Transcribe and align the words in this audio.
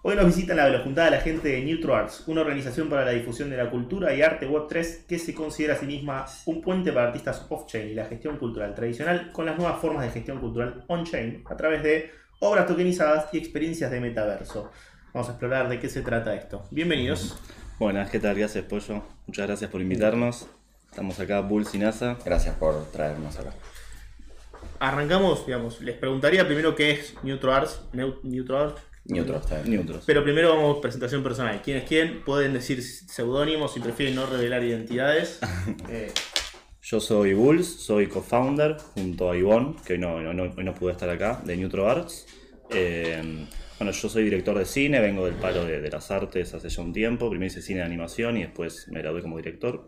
Hoy 0.00 0.14
nos 0.14 0.26
visita 0.26 0.54
la 0.54 0.78
juntada 0.78 1.10
la 1.10 1.20
gente 1.20 1.48
de 1.48 1.60
Neutro 1.60 1.96
Arts, 1.96 2.22
una 2.28 2.42
organización 2.42 2.88
para 2.88 3.04
la 3.04 3.10
difusión 3.10 3.50
de 3.50 3.56
la 3.56 3.68
cultura 3.68 4.14
y 4.14 4.22
arte 4.22 4.48
Web3 4.48 5.06
que 5.06 5.18
se 5.18 5.34
considera 5.34 5.74
a 5.74 5.76
sí 5.76 5.86
misma 5.86 6.24
un 6.46 6.62
puente 6.62 6.92
para 6.92 7.08
artistas 7.08 7.44
off-chain 7.48 7.88
y 7.88 7.94
la 7.94 8.04
gestión 8.04 8.36
cultural 8.36 8.76
tradicional 8.76 9.32
con 9.32 9.46
las 9.46 9.58
nuevas 9.58 9.80
formas 9.80 10.04
de 10.04 10.12
gestión 10.12 10.38
cultural 10.38 10.84
on-chain 10.86 11.42
a 11.50 11.56
través 11.56 11.82
de 11.82 12.12
obras 12.38 12.68
tokenizadas 12.68 13.34
y 13.34 13.38
experiencias 13.38 13.90
de 13.90 14.00
metaverso. 14.00 14.70
Vamos 15.12 15.30
a 15.30 15.32
explorar 15.32 15.68
de 15.68 15.80
qué 15.80 15.88
se 15.88 16.02
trata 16.02 16.32
esto. 16.36 16.62
Bienvenidos. 16.70 17.36
Buenas, 17.80 18.08
¿qué 18.08 18.20
tal? 18.20 18.38
Gracias, 18.38 18.64
Pollo. 18.66 19.02
Muchas 19.26 19.48
gracias 19.48 19.68
por 19.68 19.80
invitarnos. 19.80 20.46
Estamos 20.88 21.18
acá, 21.18 21.40
Bulls 21.40 21.74
y 21.74 21.78
NASA. 21.78 22.16
Gracias 22.24 22.54
por 22.54 22.84
traernos 22.92 23.36
acá. 23.36 23.50
Arrancamos, 24.78 25.44
digamos, 25.44 25.80
les 25.80 25.96
preguntaría 25.96 26.46
primero 26.46 26.76
qué 26.76 26.92
es 26.92 27.14
Neutro 27.24 27.52
Arts. 29.08 29.50
Neutros, 29.50 29.66
Neutros. 29.66 30.04
Pero 30.06 30.22
primero 30.22 30.54
vamos 30.54 30.78
a 30.78 30.80
presentación 30.80 31.22
personal. 31.22 31.60
¿Quién 31.62 31.78
es 31.78 31.84
quién? 31.84 32.22
Pueden 32.24 32.52
decir 32.52 32.82
seudónimos 32.82 33.72
si 33.72 33.80
prefieren 33.80 34.14
no 34.14 34.26
revelar 34.26 34.62
identidades. 34.64 35.40
Eh, 35.90 36.12
Yo 36.82 37.00
soy 37.00 37.34
Bulls, 37.34 37.66
soy 37.66 38.06
co-founder 38.06 38.76
junto 38.78 39.30
a 39.30 39.36
Ivonne, 39.36 39.76
que 39.84 39.94
hoy 39.94 39.98
no, 39.98 40.20
no, 40.20 40.46
no 40.46 40.74
pude 40.74 40.92
estar 40.92 41.08
acá, 41.10 41.42
de 41.44 41.56
Neutro 41.56 41.88
Arts. 41.88 42.26
Eh, 42.70 43.46
bueno, 43.78 43.92
yo 43.92 44.08
soy 44.08 44.24
director 44.24 44.58
de 44.58 44.64
cine, 44.64 45.00
vengo 45.00 45.24
del 45.24 45.34
palo 45.34 45.64
de, 45.64 45.80
de, 45.80 45.90
las 45.90 46.10
artes 46.10 46.52
hace 46.54 46.68
ya 46.68 46.82
un 46.82 46.92
tiempo. 46.92 47.30
Primero 47.30 47.46
hice 47.46 47.62
cine 47.62 47.80
de 47.80 47.86
animación 47.86 48.36
y 48.36 48.42
después 48.42 48.88
me 48.88 49.00
gradué 49.00 49.22
como 49.22 49.36
director. 49.36 49.86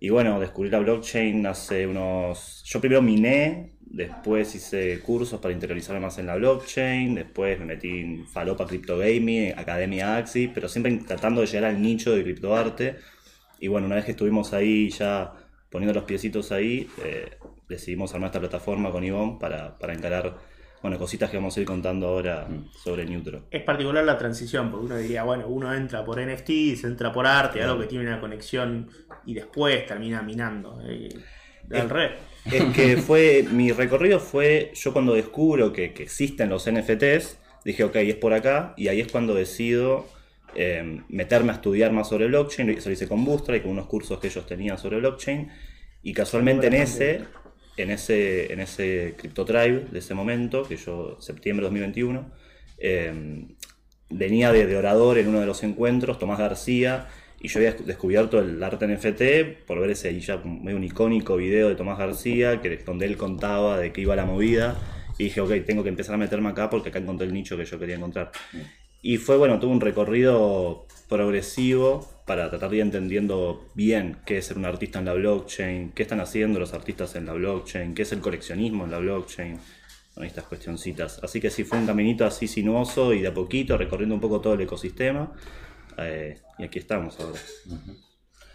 Y 0.00 0.10
bueno, 0.10 0.40
descubrí 0.40 0.70
la 0.70 0.80
blockchain 0.80 1.46
hace 1.46 1.86
unos... 1.86 2.62
Yo 2.64 2.80
primero 2.80 3.02
miné, 3.02 3.71
después 3.86 4.54
hice 4.54 5.00
cursos 5.00 5.40
para 5.40 5.52
interiorizarme 5.52 6.00
más 6.00 6.18
en 6.18 6.26
la 6.26 6.36
blockchain, 6.36 7.14
después 7.14 7.58
me 7.58 7.66
metí 7.66 8.00
en 8.00 8.26
Falopa 8.26 8.66
Crypto 8.66 8.98
Gaming, 8.98 9.52
Academia 9.56 10.16
Axi, 10.16 10.48
pero 10.48 10.68
siempre 10.68 10.96
tratando 11.06 11.40
de 11.40 11.46
llegar 11.46 11.70
al 11.70 11.80
nicho 11.80 12.14
de 12.14 12.22
criptoarte. 12.22 12.96
Y 13.60 13.68
bueno, 13.68 13.86
una 13.86 13.96
vez 13.96 14.04
que 14.04 14.12
estuvimos 14.12 14.52
ahí 14.52 14.90
ya 14.90 15.32
poniendo 15.70 15.94
los 15.94 16.04
piecitos 16.04 16.52
ahí, 16.52 16.88
eh, 17.04 17.38
decidimos 17.68 18.12
armar 18.14 18.28
esta 18.28 18.40
plataforma 18.40 18.90
con 18.90 19.04
Ivonne 19.04 19.38
para, 19.38 19.78
para 19.78 19.94
encarar 19.94 20.36
bueno, 20.82 20.98
cositas 20.98 21.30
que 21.30 21.36
vamos 21.36 21.56
a 21.56 21.60
ir 21.60 21.66
contando 21.66 22.08
ahora 22.08 22.46
mm. 22.48 22.72
sobre 22.74 23.06
Neutro. 23.06 23.44
Es 23.50 23.62
particular 23.62 24.04
la 24.04 24.18
transición, 24.18 24.70
porque 24.70 24.86
uno 24.86 24.96
diría, 24.96 25.22
bueno, 25.22 25.46
uno 25.46 25.72
entra 25.72 26.04
por 26.04 26.20
NFT, 26.20 26.76
se 26.76 26.86
entra 26.88 27.12
por 27.12 27.26
arte, 27.26 27.62
algo 27.62 27.80
que 27.80 27.86
tiene 27.86 28.06
una 28.06 28.20
conexión 28.20 28.90
y 29.24 29.34
después 29.34 29.86
termina 29.86 30.22
minando. 30.22 30.80
Eh, 30.84 31.08
al 31.72 31.88
revés. 31.88 32.12
Es 32.50 32.64
que 32.74 32.96
fue, 33.06 33.44
mi 33.50 33.72
recorrido 33.72 34.20
fue, 34.20 34.72
yo 34.74 34.92
cuando 34.92 35.14
descubro 35.14 35.72
que, 35.72 35.84
existen 35.84 36.48
los 36.48 36.70
NFTs, 36.70 37.38
dije, 37.64 37.84
ok, 37.84 37.96
es 37.96 38.16
por 38.16 38.32
acá, 38.32 38.74
y 38.76 38.88
ahí 38.88 39.00
es 39.00 39.10
cuando 39.10 39.34
decido 39.34 40.06
em, 40.54 41.04
meterme 41.08 41.52
a 41.52 41.54
estudiar 41.54 41.92
más 41.92 42.08
sobre 42.08 42.26
blockchain, 42.26 42.70
eso 42.70 42.88
lo 42.88 42.94
hice 42.94 43.08
con 43.08 43.24
Bootstrap 43.24 43.58
y 43.58 43.60
con 43.60 43.70
unos 43.70 43.86
cursos 43.86 44.18
que 44.18 44.26
ellos 44.26 44.46
tenían 44.46 44.78
sobre 44.78 44.98
blockchain, 44.98 45.50
y 46.02 46.12
casualmente 46.12 46.66
en 46.66 46.74
ese 46.74 47.20
en 47.76 47.90
ese, 47.90 48.52
en 48.52 48.60
ese 48.60 49.14
CryptoTribe 49.16 49.86
de 49.90 49.98
ese 49.98 50.14
momento, 50.14 50.62
que 50.64 50.76
yo, 50.76 51.16
septiembre 51.20 51.64
de 51.64 51.70
2021, 51.70 52.30
em, 52.78 53.48
venía 54.10 54.52
de, 54.52 54.76
orador 54.76 55.18
en 55.18 55.28
uno 55.28 55.40
de 55.40 55.46
los 55.46 55.62
encuentros, 55.62 56.18
Tomás 56.18 56.38
García, 56.38 57.08
y 57.42 57.48
yo 57.48 57.58
había 57.58 57.72
descubierto 57.72 58.38
el 58.38 58.62
arte 58.62 58.86
NFT 58.86 59.66
por 59.66 59.80
ver 59.80 59.90
ese 59.90 60.18
ya 60.20 60.36
medio 60.36 60.76
un 60.76 60.84
icónico 60.84 61.36
video 61.36 61.68
de 61.68 61.74
Tomás 61.74 61.98
García, 61.98 62.60
que, 62.60 62.76
donde 62.76 63.04
él 63.04 63.16
contaba 63.16 63.78
de 63.78 63.92
qué 63.92 64.02
iba 64.02 64.14
la 64.14 64.24
movida, 64.24 64.78
y 65.18 65.24
dije, 65.24 65.40
ok, 65.40 65.50
tengo 65.66 65.82
que 65.82 65.88
empezar 65.88 66.14
a 66.14 66.18
meterme 66.18 66.50
acá 66.50 66.70
porque 66.70 66.90
acá 66.90 67.00
encontré 67.00 67.26
el 67.26 67.34
nicho 67.34 67.56
que 67.56 67.64
yo 67.64 67.80
quería 67.80 67.96
encontrar. 67.96 68.30
Y 69.02 69.16
fue, 69.16 69.36
bueno, 69.36 69.58
tuve 69.58 69.72
un 69.72 69.80
recorrido 69.80 70.86
progresivo 71.08 72.08
para 72.26 72.48
tratar 72.48 72.70
de 72.70 72.76
ir 72.76 72.82
entendiendo 72.82 73.68
bien 73.74 74.18
qué 74.24 74.38
es 74.38 74.46
ser 74.46 74.56
un 74.56 74.64
artista 74.64 75.00
en 75.00 75.06
la 75.06 75.14
blockchain, 75.14 75.90
qué 75.90 76.04
están 76.04 76.20
haciendo 76.20 76.60
los 76.60 76.72
artistas 76.74 77.16
en 77.16 77.26
la 77.26 77.32
blockchain, 77.32 77.92
qué 77.94 78.02
es 78.02 78.12
el 78.12 78.20
coleccionismo 78.20 78.84
en 78.84 78.92
la 78.92 78.98
blockchain, 78.98 79.58
con 80.14 80.24
estas 80.24 80.44
cuestioncitas. 80.44 81.18
Así 81.24 81.40
que 81.40 81.50
sí 81.50 81.64
fue 81.64 81.78
un 81.78 81.86
caminito 81.86 82.24
así 82.24 82.46
sinuoso 82.46 83.12
y 83.12 83.20
de 83.20 83.28
a 83.28 83.34
poquito 83.34 83.76
recorriendo 83.76 84.14
un 84.14 84.20
poco 84.20 84.40
todo 84.40 84.54
el 84.54 84.60
ecosistema. 84.60 85.32
Eh, 85.98 86.40
y 86.58 86.64
aquí 86.64 86.78
estamos 86.78 87.18
ahora. 87.20 87.38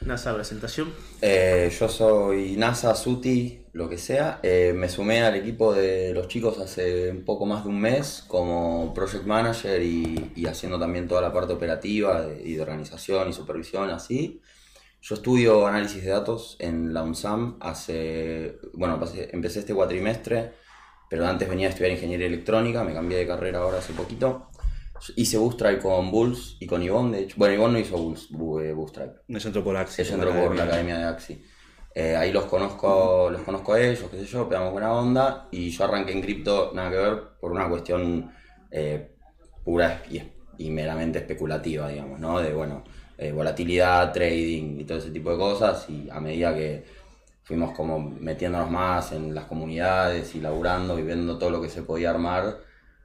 NASA, 0.02 0.34
presentación. 0.34 0.94
Eh, 1.22 1.72
yo 1.78 1.90
soy 1.90 2.56
NASA, 2.56 2.96
Suti, 2.96 3.66
lo 3.74 3.90
que 3.90 3.98
sea. 3.98 4.40
Eh, 4.44 4.74
me 4.76 4.90
sumé 4.90 5.24
al 5.24 5.36
equipo 5.36 5.74
de 5.74 6.14
los 6.14 6.28
chicos 6.28 6.60
hace 6.60 7.10
un 7.12 7.26
poco 7.26 7.46
más 7.46 7.64
de 7.64 7.70
un 7.70 7.80
mes 7.80 8.24
como 8.28 8.94
project 8.94 9.26
manager 9.26 9.82
y, 9.82 10.46
haciendo 10.48 10.80
también 10.80 11.08
toda 11.08 11.22
la 11.22 11.34
parte 11.34 11.54
operativa 11.54 12.28
y 12.44 12.54
de 12.54 12.62
organización 12.62 13.30
y 13.30 13.34
supervisión, 13.34 13.90
así. 13.90 14.42
Yo 15.02 15.16
estudio 15.16 15.68
análisis 15.68 16.04
de 16.04 16.10
datos 16.10 16.58
en 16.60 16.94
la 16.94 17.04
UNSAM 17.04 17.58
hace, 17.60 18.60
bueno, 18.74 19.00
empecé 19.32 19.60
este 19.60 19.74
cuatrimestre, 19.74 20.54
pero 21.10 21.26
antes 21.26 21.48
venía 21.48 21.68
a 21.68 21.70
estudiar 21.70 21.92
ingeniería 21.92 22.28
electrónica, 22.28 22.84
me 22.84 22.94
cambié 22.94 23.18
de 23.18 23.28
carrera 23.28 23.60
ahora 23.60 23.80
hace 23.80 23.94
poquito. 23.94 24.50
Hice 25.16 25.38
Bootstrap 25.38 25.82
con 25.82 26.12
Bulls 26.12 26.58
y 26.60 26.68
con 26.68 26.82
Ivonne, 26.82 27.18
de 27.18 27.24
hecho. 27.24 27.36
Bueno, 27.38 27.56
Ivonne 27.56 27.74
no 27.74 27.80
hizo 27.80 27.98
Bulls, 27.98 28.30
eh, 28.32 28.74
Bootstrap. 28.74 29.18
Ella 29.28 29.46
entró 29.46 29.64
por 29.64 29.78
Axi. 29.78 30.02
Ella 30.02 30.16
entró 30.16 30.32
por 30.32 30.56
la 30.56 30.64
academia 30.64 30.98
de 30.98 31.04
Axi. 31.06 31.42
Eh, 31.94 32.16
ahí 32.16 32.32
los 32.32 32.46
conozco, 32.46 33.30
los 33.32 33.42
conozco 33.42 33.74
a 33.74 33.82
ellos, 33.82 34.08
qué 34.12 34.20
sé 34.20 34.26
yo, 34.26 34.48
pegamos 34.48 34.72
buena 34.72 34.94
onda. 34.94 35.48
Y 35.52 35.70
yo 35.70 35.84
arranqué 35.84 36.12
en 36.12 36.22
cripto, 36.22 36.72
nada 36.74 36.92
que 36.92 36.98
ver, 36.98 37.24
por 37.40 37.52
una 37.52 37.68
cuestión 37.70 38.32
eh, 38.72 39.12
pura 39.64 40.04
y, 40.10 40.70
meramente 40.70 41.20
especulativa, 41.20 41.88
digamos, 41.90 42.20
¿no? 42.20 42.40
De, 42.40 42.54
bueno, 42.54 42.84
volatilidad, 43.34 44.12
trading 44.12 44.80
y 44.80 44.84
todo 44.84 45.00
ese 45.00 45.12
tipo 45.12 45.32
de 45.32 45.38
cosas. 45.38 45.90
Y 45.90 46.10
a 46.10 46.20
medida 46.20 46.54
que 46.54 46.84
fuimos 47.44 47.76
como 47.76 48.00
metiéndonos 48.00 48.70
más 48.70 49.12
en 49.12 49.34
las 49.34 49.46
comunidades 49.46 50.36
y 50.36 50.42
laburando 50.42 51.00
y 51.00 51.04
viendo 51.04 51.38
todo 51.38 51.50
lo 51.50 51.62
que 51.62 51.70
se 51.70 51.82
podía 51.82 52.10
armar, 52.10 52.60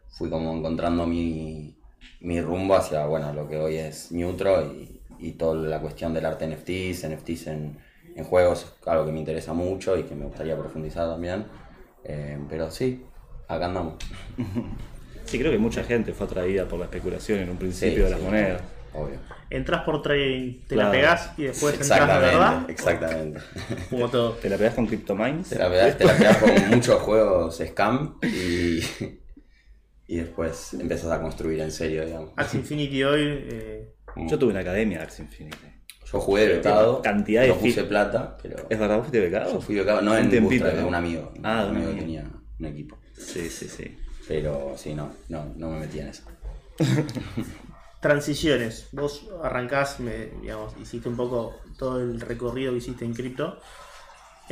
fui 0.09 0.29
como 0.29 0.53
encontrando 0.55 1.07
mi, 1.07 1.77
mi 2.21 2.41
rumbo 2.41 2.75
hacia 2.77 3.07
bueno, 3.07 3.33
lo 3.33 3.49
que 3.49 3.57
hoy 3.57 3.77
es 3.77 4.13
Neutro 4.13 4.65
y, 4.65 5.01
y 5.19 5.33
toda 5.33 5.55
la 5.55 5.81
cuestión 5.81 6.15
del 6.15 6.27
arte 6.27 6.47
NFTs, 6.47 7.09
NFTs 7.09 7.47
en, 7.49 7.79
en 8.17 8.25
juegos, 8.25 8.75
algo 8.87 9.07
que 9.07 9.13
me 9.13 9.21
interesa 9.21 9.53
mucho 9.53 9.97
y 9.97 10.03
que 10.05 10.15
me 10.15 10.25
gustaría 10.25 10.57
profundizar 10.57 11.09
también. 11.09 11.47
Eh, 12.05 12.39
pero 12.49 12.71
sí, 12.71 13.05
acá 13.49 13.67
andamos. 13.67 13.95
Sí, 15.25 15.39
creo 15.39 15.53
que 15.53 15.59
mucha 15.59 15.85
gente 15.85 16.13
fue 16.13 16.27
atraída 16.27 16.67
por 16.67 16.81
la 16.81 16.87
especulación 16.87 17.39
en 17.39 17.51
un 17.51 17.57
principio 17.57 18.05
de 18.05 18.11
las 18.11 18.21
monedas. 18.21 18.61
Obvio. 18.93 19.19
Entras 19.49 19.83
por 19.83 20.03
trading, 20.03 20.59
te 20.67 20.77
la 20.77 20.91
pegás 20.91 21.33
y 21.39 21.45
después 21.45 21.81
entras 21.81 22.21
de 22.21 22.27
verdad. 22.27 22.65
Exactamente. 22.69 23.41
Como 23.91 24.09
todo. 24.09 24.33
¿Te 24.33 24.51
la 24.51 24.59
pegás 24.59 24.75
con 24.75 24.87
CryptoMines? 24.87 25.49
Te 25.49 25.59
la 25.59 25.71
pegás, 25.71 25.97
te 25.97 26.05
la 26.05 26.15
pegás 26.15 26.37
con 26.39 26.69
muchos 26.71 27.01
juegos 27.03 27.63
scam 27.65 28.19
y, 28.23 28.81
y 30.07 30.17
después 30.17 30.75
empezás 30.75 31.11
a 31.11 31.21
construir 31.21 31.61
en 31.61 31.71
serio, 31.71 32.05
digamos. 32.05 32.31
Axie 32.37 32.59
Infinity 32.61 33.05
hoy. 33.05 33.21
Eh... 33.23 33.95
Yo 34.29 34.39
tuve 34.39 34.51
una 34.51 34.61
academia 34.61 34.99
de 34.99 35.05
Axie 35.05 35.25
Infinity. 35.25 35.73
Yo 36.13 36.21
jugué 36.21 36.47
de 36.47 36.57
becado. 36.57 37.01
Cantidad 37.01 37.43
de 37.43 37.49
no 37.49 37.57
puse 37.57 37.85
plata, 37.85 38.37
pero. 38.43 38.67
¿Es 38.69 38.79
verdad? 38.79 38.99
¿Fuiste 39.01 39.21
becado? 39.21 39.53
Yo 39.53 39.61
fui 39.61 39.77
becado, 39.77 40.03
no 40.03 40.17
en 40.17 40.29
Bootstrap, 40.43 40.75
de 40.75 40.85
un 40.85 40.95
amigo. 40.95 41.33
Ah, 41.43 41.67
un 41.71 41.77
amigo 41.77 41.95
que 41.95 42.01
tenía 42.01 42.31
un 42.59 42.67
equipo. 42.67 42.99
Sí, 43.17 43.49
sí, 43.49 43.69
sí. 43.69 43.97
Pero 44.29 44.75
sí, 44.77 44.95
no, 44.95 45.13
no, 45.29 45.53
no 45.57 45.71
me 45.71 45.81
metí 45.81 46.01
en 46.01 46.09
eso. 46.09 46.25
Transiciones. 48.01 48.89
Vos 48.93 49.29
arrancás, 49.43 50.01
me, 50.01 50.27
digamos, 50.41 50.75
hiciste 50.81 51.09
un 51.09 51.17
poco 51.17 51.57
todo 51.79 52.01
el 52.01 52.21
recorrido 52.21 52.73
que 52.73 52.79
hiciste 52.79 53.05
en 53.05 53.15
cripto 53.15 53.59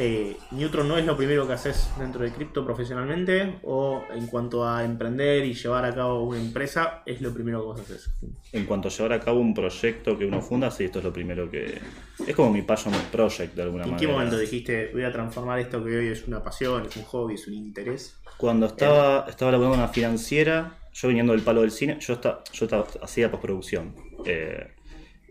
eh, 0.03 0.35
Neutron 0.53 0.89
no 0.89 0.97
es 0.97 1.05
lo 1.05 1.15
primero 1.15 1.47
que 1.47 1.53
haces 1.53 1.91
dentro 1.99 2.23
de 2.23 2.33
cripto 2.33 2.65
profesionalmente 2.65 3.59
o 3.65 4.03
en 4.15 4.27
cuanto 4.29 4.67
a 4.67 4.83
emprender 4.83 5.45
y 5.45 5.53
llevar 5.53 5.85
a 5.85 5.95
cabo 5.95 6.25
una 6.25 6.41
empresa 6.41 7.03
es 7.05 7.21
lo 7.21 7.35
primero 7.35 7.61
que 7.61 7.67
vos 7.67 7.81
haces. 7.81 8.11
En 8.53 8.65
cuanto 8.65 8.89
a 8.89 8.91
llevar 8.91 9.13
a 9.13 9.21
cabo 9.21 9.41
un 9.41 9.53
proyecto 9.53 10.17
que 10.17 10.25
uno 10.25 10.41
funda, 10.41 10.71
sí, 10.71 10.85
esto 10.85 11.01
es 11.01 11.05
lo 11.05 11.13
primero 11.13 11.51
que... 11.51 11.79
Es 12.27 12.35
como 12.35 12.51
mi 12.51 12.63
passion 12.63 12.95
project 13.13 13.55
de 13.55 13.63
alguna 13.63 13.85
manera. 13.85 13.99
¿En 13.99 14.01
qué 14.01 14.11
momento 14.11 14.39
dijiste 14.39 14.91
voy 14.95 15.05
a 15.05 15.13
transformar 15.13 15.59
esto 15.59 15.85
que 15.85 15.95
hoy 15.95 16.09
es 16.09 16.27
una 16.27 16.43
pasión, 16.43 16.87
es 16.87 16.97
un 16.97 17.05
hobby, 17.05 17.35
es 17.35 17.47
un 17.47 17.55
interés? 17.55 18.17
Cuando 18.39 18.67
estaba, 18.67 19.27
estaba 19.29 19.53
laburando 19.53 19.75
en 19.75 19.81
una 19.83 19.93
financiera, 19.93 20.79
yo 20.95 21.09
viniendo 21.09 21.35
del 21.35 21.43
palo 21.43 21.61
del 21.61 21.73
cine, 21.73 21.99
yo, 22.01 22.15
estaba, 22.15 22.43
yo 22.51 22.65
estaba, 22.65 22.87
hacía 23.03 23.31
postproducción. 23.31 23.95
Eh, 24.25 24.67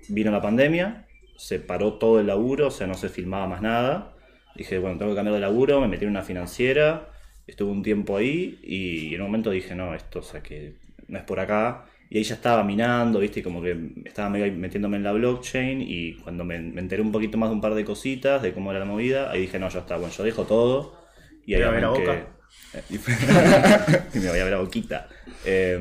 vino 0.10 0.30
la 0.30 0.44
pandemia, 0.44 1.07
se 1.38 1.60
paró 1.60 1.94
todo 1.94 2.19
el 2.19 2.27
laburo, 2.27 2.68
o 2.68 2.72
sea, 2.72 2.86
no 2.86 2.94
se 2.94 3.10
filmaba 3.10 3.48
más 3.48 3.63
nada 3.63 4.13
Dije, 4.59 4.77
bueno, 4.77 4.97
tengo 4.97 5.13
que 5.13 5.15
cambiar 5.15 5.35
de 5.35 5.39
laburo, 5.39 5.79
me 5.79 5.88
metí 5.88 6.03
en 6.03 6.11
una 6.11 6.21
financiera, 6.21 7.07
estuve 7.47 7.71
un 7.71 7.81
tiempo 7.81 8.17
ahí 8.17 8.59
y 8.61 9.15
en 9.15 9.21
un 9.21 9.27
momento 9.27 9.51
dije, 9.51 9.73
no, 9.73 9.95
esto, 9.95 10.19
o 10.19 10.21
sea, 10.21 10.44
que 10.44 10.73
no 11.07 11.17
es 11.17 11.23
por 11.23 11.39
acá. 11.39 11.85
Y 12.09 12.17
ahí 12.17 12.25
ya 12.25 12.35
estaba 12.35 12.61
minando, 12.65 13.19
¿viste? 13.19 13.41
Como 13.41 13.61
que 13.61 13.94
estaba 14.03 14.29
metiéndome 14.29 14.97
en 14.97 15.03
la 15.03 15.13
blockchain 15.13 15.79
y 15.81 16.15
cuando 16.15 16.44
me, 16.44 16.57
enteré 16.57 17.01
un 17.01 17.13
poquito 17.13 17.38
más 17.38 17.47
de 17.50 17.56
un 17.56 17.61
par 17.61 17.73
de 17.73 17.85
cositas, 17.85 18.41
de 18.41 18.51
cómo 18.51 18.71
era 18.71 18.81
la 18.81 18.85
movida, 18.85 19.31
ahí 19.31 19.44
dije, 19.44 19.59
no, 19.59 19.69
ya 19.69 19.79
está, 19.79 19.95
bueno, 19.95 20.13
yo 20.13 20.25
dejo 20.25 20.44
todo. 20.44 21.00
Y 21.45 21.53
ahí 21.53 21.62
a 21.62 21.88
Boca? 21.88 22.27
Y, 22.89 24.19
me 24.19 24.27
voy 24.27 24.39
a 24.39 24.44
ver 24.44 24.51
la 24.51 24.59
boquita. 24.59 25.07
Eh, 25.45 25.79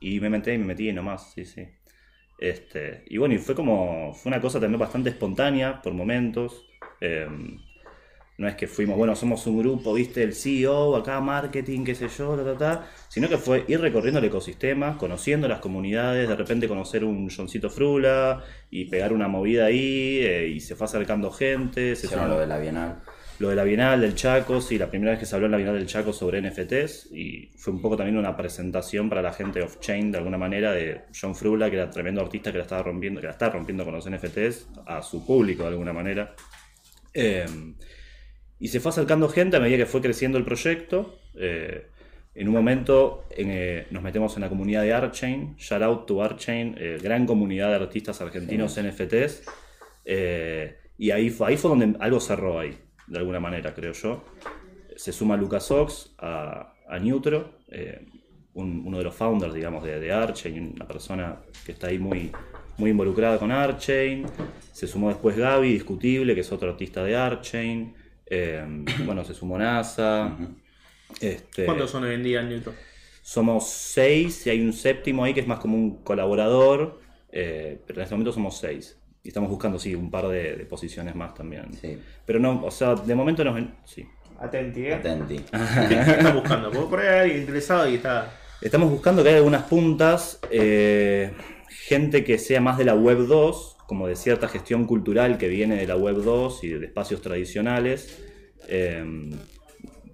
y 0.00 0.18
me 0.18 0.30
metí 0.30 0.50
y 0.50 0.58
me 0.58 0.64
metí 0.64 0.92
nomás, 0.92 1.32
sí, 1.32 1.44
sí. 1.44 1.64
Este, 2.38 3.04
y 3.06 3.18
bueno, 3.18 3.36
y 3.36 3.38
fue 3.38 3.54
como, 3.54 4.12
fue 4.14 4.30
una 4.30 4.40
cosa 4.40 4.58
también 4.58 4.80
bastante 4.80 5.10
espontánea 5.10 5.80
por 5.80 5.92
momentos. 5.94 6.66
Eh, 7.00 7.28
no 8.38 8.46
es 8.48 8.54
que 8.54 8.66
fuimos, 8.66 8.96
bueno, 8.96 9.16
somos 9.16 9.46
un 9.46 9.58
grupo, 9.58 9.94
viste, 9.94 10.22
el 10.22 10.34
CEO, 10.34 10.94
acá 10.96 11.20
marketing, 11.20 11.84
qué 11.84 11.94
sé 11.94 12.08
yo, 12.08 12.36
ta, 12.36 12.44
ta, 12.44 12.56
ta, 12.58 12.86
sino 13.08 13.28
que 13.28 13.38
fue 13.38 13.64
ir 13.68 13.80
recorriendo 13.80 14.18
el 14.18 14.26
ecosistema, 14.26 14.98
conociendo 14.98 15.48
las 15.48 15.60
comunidades, 15.60 16.28
de 16.28 16.36
repente 16.36 16.68
conocer 16.68 17.04
un 17.04 17.30
Johncito 17.30 17.70
Frula 17.70 18.42
y 18.70 18.86
pegar 18.86 19.12
una 19.12 19.28
movida 19.28 19.66
ahí, 19.66 20.18
eh, 20.20 20.48
y 20.48 20.60
se 20.60 20.76
fue 20.76 20.84
acercando 20.84 21.30
gente, 21.30 21.96
se 21.96 22.06
Hicieron 22.06 22.26
sumó- 22.26 22.34
lo 22.34 22.40
de 22.40 22.46
la 22.46 22.58
Bienal. 22.58 23.00
lo 23.38 23.48
de 23.50 23.56
la 23.56 23.64
Bienal 23.64 24.00
del 24.00 24.14
Chaco, 24.14 24.60
sí, 24.62 24.78
la 24.78 24.88
primera 24.90 25.10
vez 25.12 25.20
que 25.20 25.26
se 25.26 25.34
habló 25.34 25.46
en 25.46 25.52
la 25.52 25.58
Bienal 25.58 25.76
del 25.76 25.86
Chaco 25.86 26.12
sobre 26.12 26.38
NFTs 26.40 27.10
y 27.12 27.50
fue 27.56 27.72
un 27.74 27.80
poco 27.82 27.96
también 27.96 28.16
una 28.16 28.34
presentación 28.36 29.08
para 29.10 29.20
la 29.22 29.32
gente 29.32 29.60
off-chain 29.62 30.10
de 30.12 30.18
alguna 30.18 30.38
manera 30.38 30.72
de 30.72 31.02
John 31.18 31.34
Frula, 31.34 31.68
que 31.70 31.76
era 31.76 31.90
tremendo 31.90 32.20
artista 32.22 32.50
que 32.50 32.58
la 32.58 32.64
estaba 32.64 32.82
rompiendo, 32.82 33.20
que 33.20 33.26
la 33.26 33.32
está 33.34 33.50
rompiendo 33.50 33.84
con 33.84 33.92
los 33.94 34.06
NFTs 34.06 34.68
a 34.86 35.02
su 35.02 35.26
público 35.26 35.62
de 35.64 35.68
alguna 35.70 35.92
manera. 35.92 36.34
Eh, 37.12 37.44
y 38.58 38.68
se 38.68 38.80
fue 38.80 38.90
acercando 38.90 39.28
gente 39.28 39.56
a 39.56 39.60
medida 39.60 39.76
que 39.78 39.86
fue 39.86 40.00
creciendo 40.00 40.38
el 40.38 40.44
proyecto. 40.44 41.18
Eh, 41.38 41.86
en 42.34 42.48
un 42.48 42.54
momento 42.54 43.24
en, 43.30 43.48
eh, 43.50 43.86
nos 43.90 44.02
metemos 44.02 44.34
en 44.36 44.42
la 44.42 44.48
comunidad 44.48 44.82
de 44.82 44.92
Archain, 44.92 45.56
shout 45.56 45.82
out 45.82 46.06
to 46.06 46.22
Archain, 46.22 46.74
eh, 46.78 46.98
gran 47.02 47.26
comunidad 47.26 47.70
de 47.70 47.76
artistas 47.76 48.20
argentinos 48.20 48.76
NFTs. 48.78 49.42
Eh, 50.04 50.76
y 50.98 51.10
ahí 51.10 51.30
fue, 51.30 51.48
ahí 51.48 51.56
fue 51.56 51.70
donde 51.70 51.96
algo 52.00 52.20
cerró 52.20 52.58
ahí, 52.60 52.76
de 53.06 53.18
alguna 53.18 53.40
manera, 53.40 53.74
creo 53.74 53.92
yo. 53.92 54.24
Se 54.96 55.12
suma 55.12 55.36
Lucas 55.36 55.70
Ox 55.70 56.14
a, 56.18 56.74
a 56.88 56.98
Neutro, 56.98 57.58
un- 58.54 58.82
uno 58.86 58.98
de 58.98 59.04
los 59.04 59.14
founders, 59.14 59.52
digamos, 59.52 59.84
de, 59.84 60.00
de 60.00 60.12
Archain, 60.12 60.72
una 60.76 60.86
persona 60.86 61.40
que 61.64 61.72
está 61.72 61.88
ahí 61.88 61.98
muy, 61.98 62.32
muy 62.78 62.90
involucrada 62.90 63.38
con 63.38 63.50
Archain. 63.50 64.24
Se 64.72 64.86
sumó 64.86 65.08
después 65.08 65.36
Gaby, 65.36 65.72
Discutible, 65.72 66.34
que 66.34 66.40
es 66.40 66.52
otro 66.52 66.70
artista 66.70 67.04
de 67.04 67.16
Archain. 67.16 67.94
Eh, 68.26 68.64
bueno, 69.04 69.24
se 69.24 69.34
sumó 69.34 69.58
NASA. 69.58 70.36
este, 71.20 71.64
¿Cuántos 71.64 71.90
son 71.90 72.04
hoy 72.04 72.14
en 72.14 72.22
día 72.22 72.40
en 72.40 72.48
Neutro? 72.50 72.72
somos 73.26 73.68
seis 73.68 74.46
y 74.46 74.50
hay 74.50 74.60
un 74.60 74.72
séptimo 74.72 75.24
ahí 75.24 75.34
que 75.34 75.40
es 75.40 75.48
más 75.48 75.58
como 75.58 75.76
un 75.76 76.04
colaborador, 76.04 77.00
eh, 77.32 77.82
pero 77.84 77.98
en 77.98 78.04
este 78.04 78.14
momento 78.14 78.32
somos 78.32 78.56
seis. 78.56 78.96
Y 79.24 79.28
estamos 79.28 79.50
buscando, 79.50 79.80
sí, 79.80 79.96
un 79.96 80.12
par 80.12 80.28
de, 80.28 80.54
de 80.54 80.64
posiciones 80.64 81.16
más 81.16 81.34
también. 81.34 81.74
Sí. 81.74 81.98
Pero 82.24 82.38
no, 82.38 82.64
o 82.64 82.70
sea, 82.70 82.94
de 82.94 83.14
momento 83.16 83.42
nos... 83.42 83.60
Sí. 83.84 84.06
Atenti, 84.38 84.86
¿eh? 84.86 84.94
Atenti. 84.94 85.38
¿Qué 85.88 85.94
estás 85.94 86.34
buscando? 86.34 86.70
Porque 86.70 86.88
por 86.88 87.00
ahí 87.00 87.08
hay 87.08 87.20
alguien 87.22 87.40
interesado 87.40 87.88
y 87.88 87.96
está. 87.96 88.32
Estamos 88.60 88.88
buscando 88.90 89.24
que 89.24 89.30
haya 89.30 89.38
algunas 89.38 89.64
puntas, 89.64 90.38
eh, 90.52 91.32
gente 91.68 92.22
que 92.22 92.38
sea 92.38 92.60
más 92.60 92.78
de 92.78 92.84
la 92.84 92.94
Web 92.94 93.26
2, 93.26 93.75
como 93.86 94.06
de 94.08 94.16
cierta 94.16 94.48
gestión 94.48 94.84
cultural 94.86 95.38
que 95.38 95.48
viene 95.48 95.76
de 95.76 95.86
la 95.86 95.96
Web 95.96 96.22
2 96.22 96.64
y 96.64 96.68
de 96.68 96.86
espacios 96.86 97.20
tradicionales. 97.22 98.22
Eh, 98.68 99.30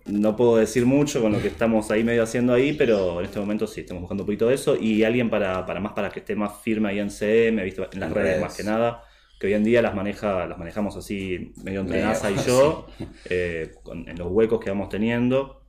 no 0.05 0.35
puedo 0.37 0.57
decir 0.57 0.85
mucho 0.85 1.23
con 1.23 1.33
lo 1.33 1.41
que 1.41 1.47
estamos 1.49 1.91
ahí 1.93 2.03
medio 2.03 2.25
haciendo 2.25 2.53
ahí, 2.53 2.73
pero 2.73 3.21
en 3.21 3.27
este 3.27 3.39
momento 3.39 3.67
sí, 3.69 3.83
estamos 3.83 4.01
buscando 4.03 4.25
un 4.25 4.27
poquito 4.27 4.49
de 4.49 4.55
eso. 4.57 4.77
Y 4.77 5.05
alguien 5.05 5.31
para, 5.31 5.65
para 5.65 5.79
más 5.81 5.93
para 5.93 6.11
que 6.11 6.19
esté 6.21 6.35
más 6.35 6.61
firme 6.63 6.89
ahí 6.91 6.99
en 6.99 7.11
CM, 7.11 7.63
¿viste? 7.63 7.83
en 7.93 8.01
las 8.01 8.13
redes, 8.13 8.31
redes. 8.31 8.41
más 8.43 8.57
que 8.57 8.65
nada. 8.65 9.05
Que 9.39 9.47
hoy 9.47 9.55
en 9.55 9.65
día 9.65 9.81
las 9.81 9.95
maneja, 9.95 10.47
las 10.47 10.59
manejamos 10.59 10.97
así 10.97 11.53
medio 11.65 11.81
entre 11.81 11.97
Medio, 11.99 12.09
NASA 12.09 12.31
y 12.31 12.37
yo, 12.47 12.87
eh, 13.31 13.73
con- 13.83 14.09
en 14.09 14.19
los 14.19 14.29
huecos 14.31 14.59
que 14.61 14.71
vamos 14.71 14.89
teniendo. 14.89 15.63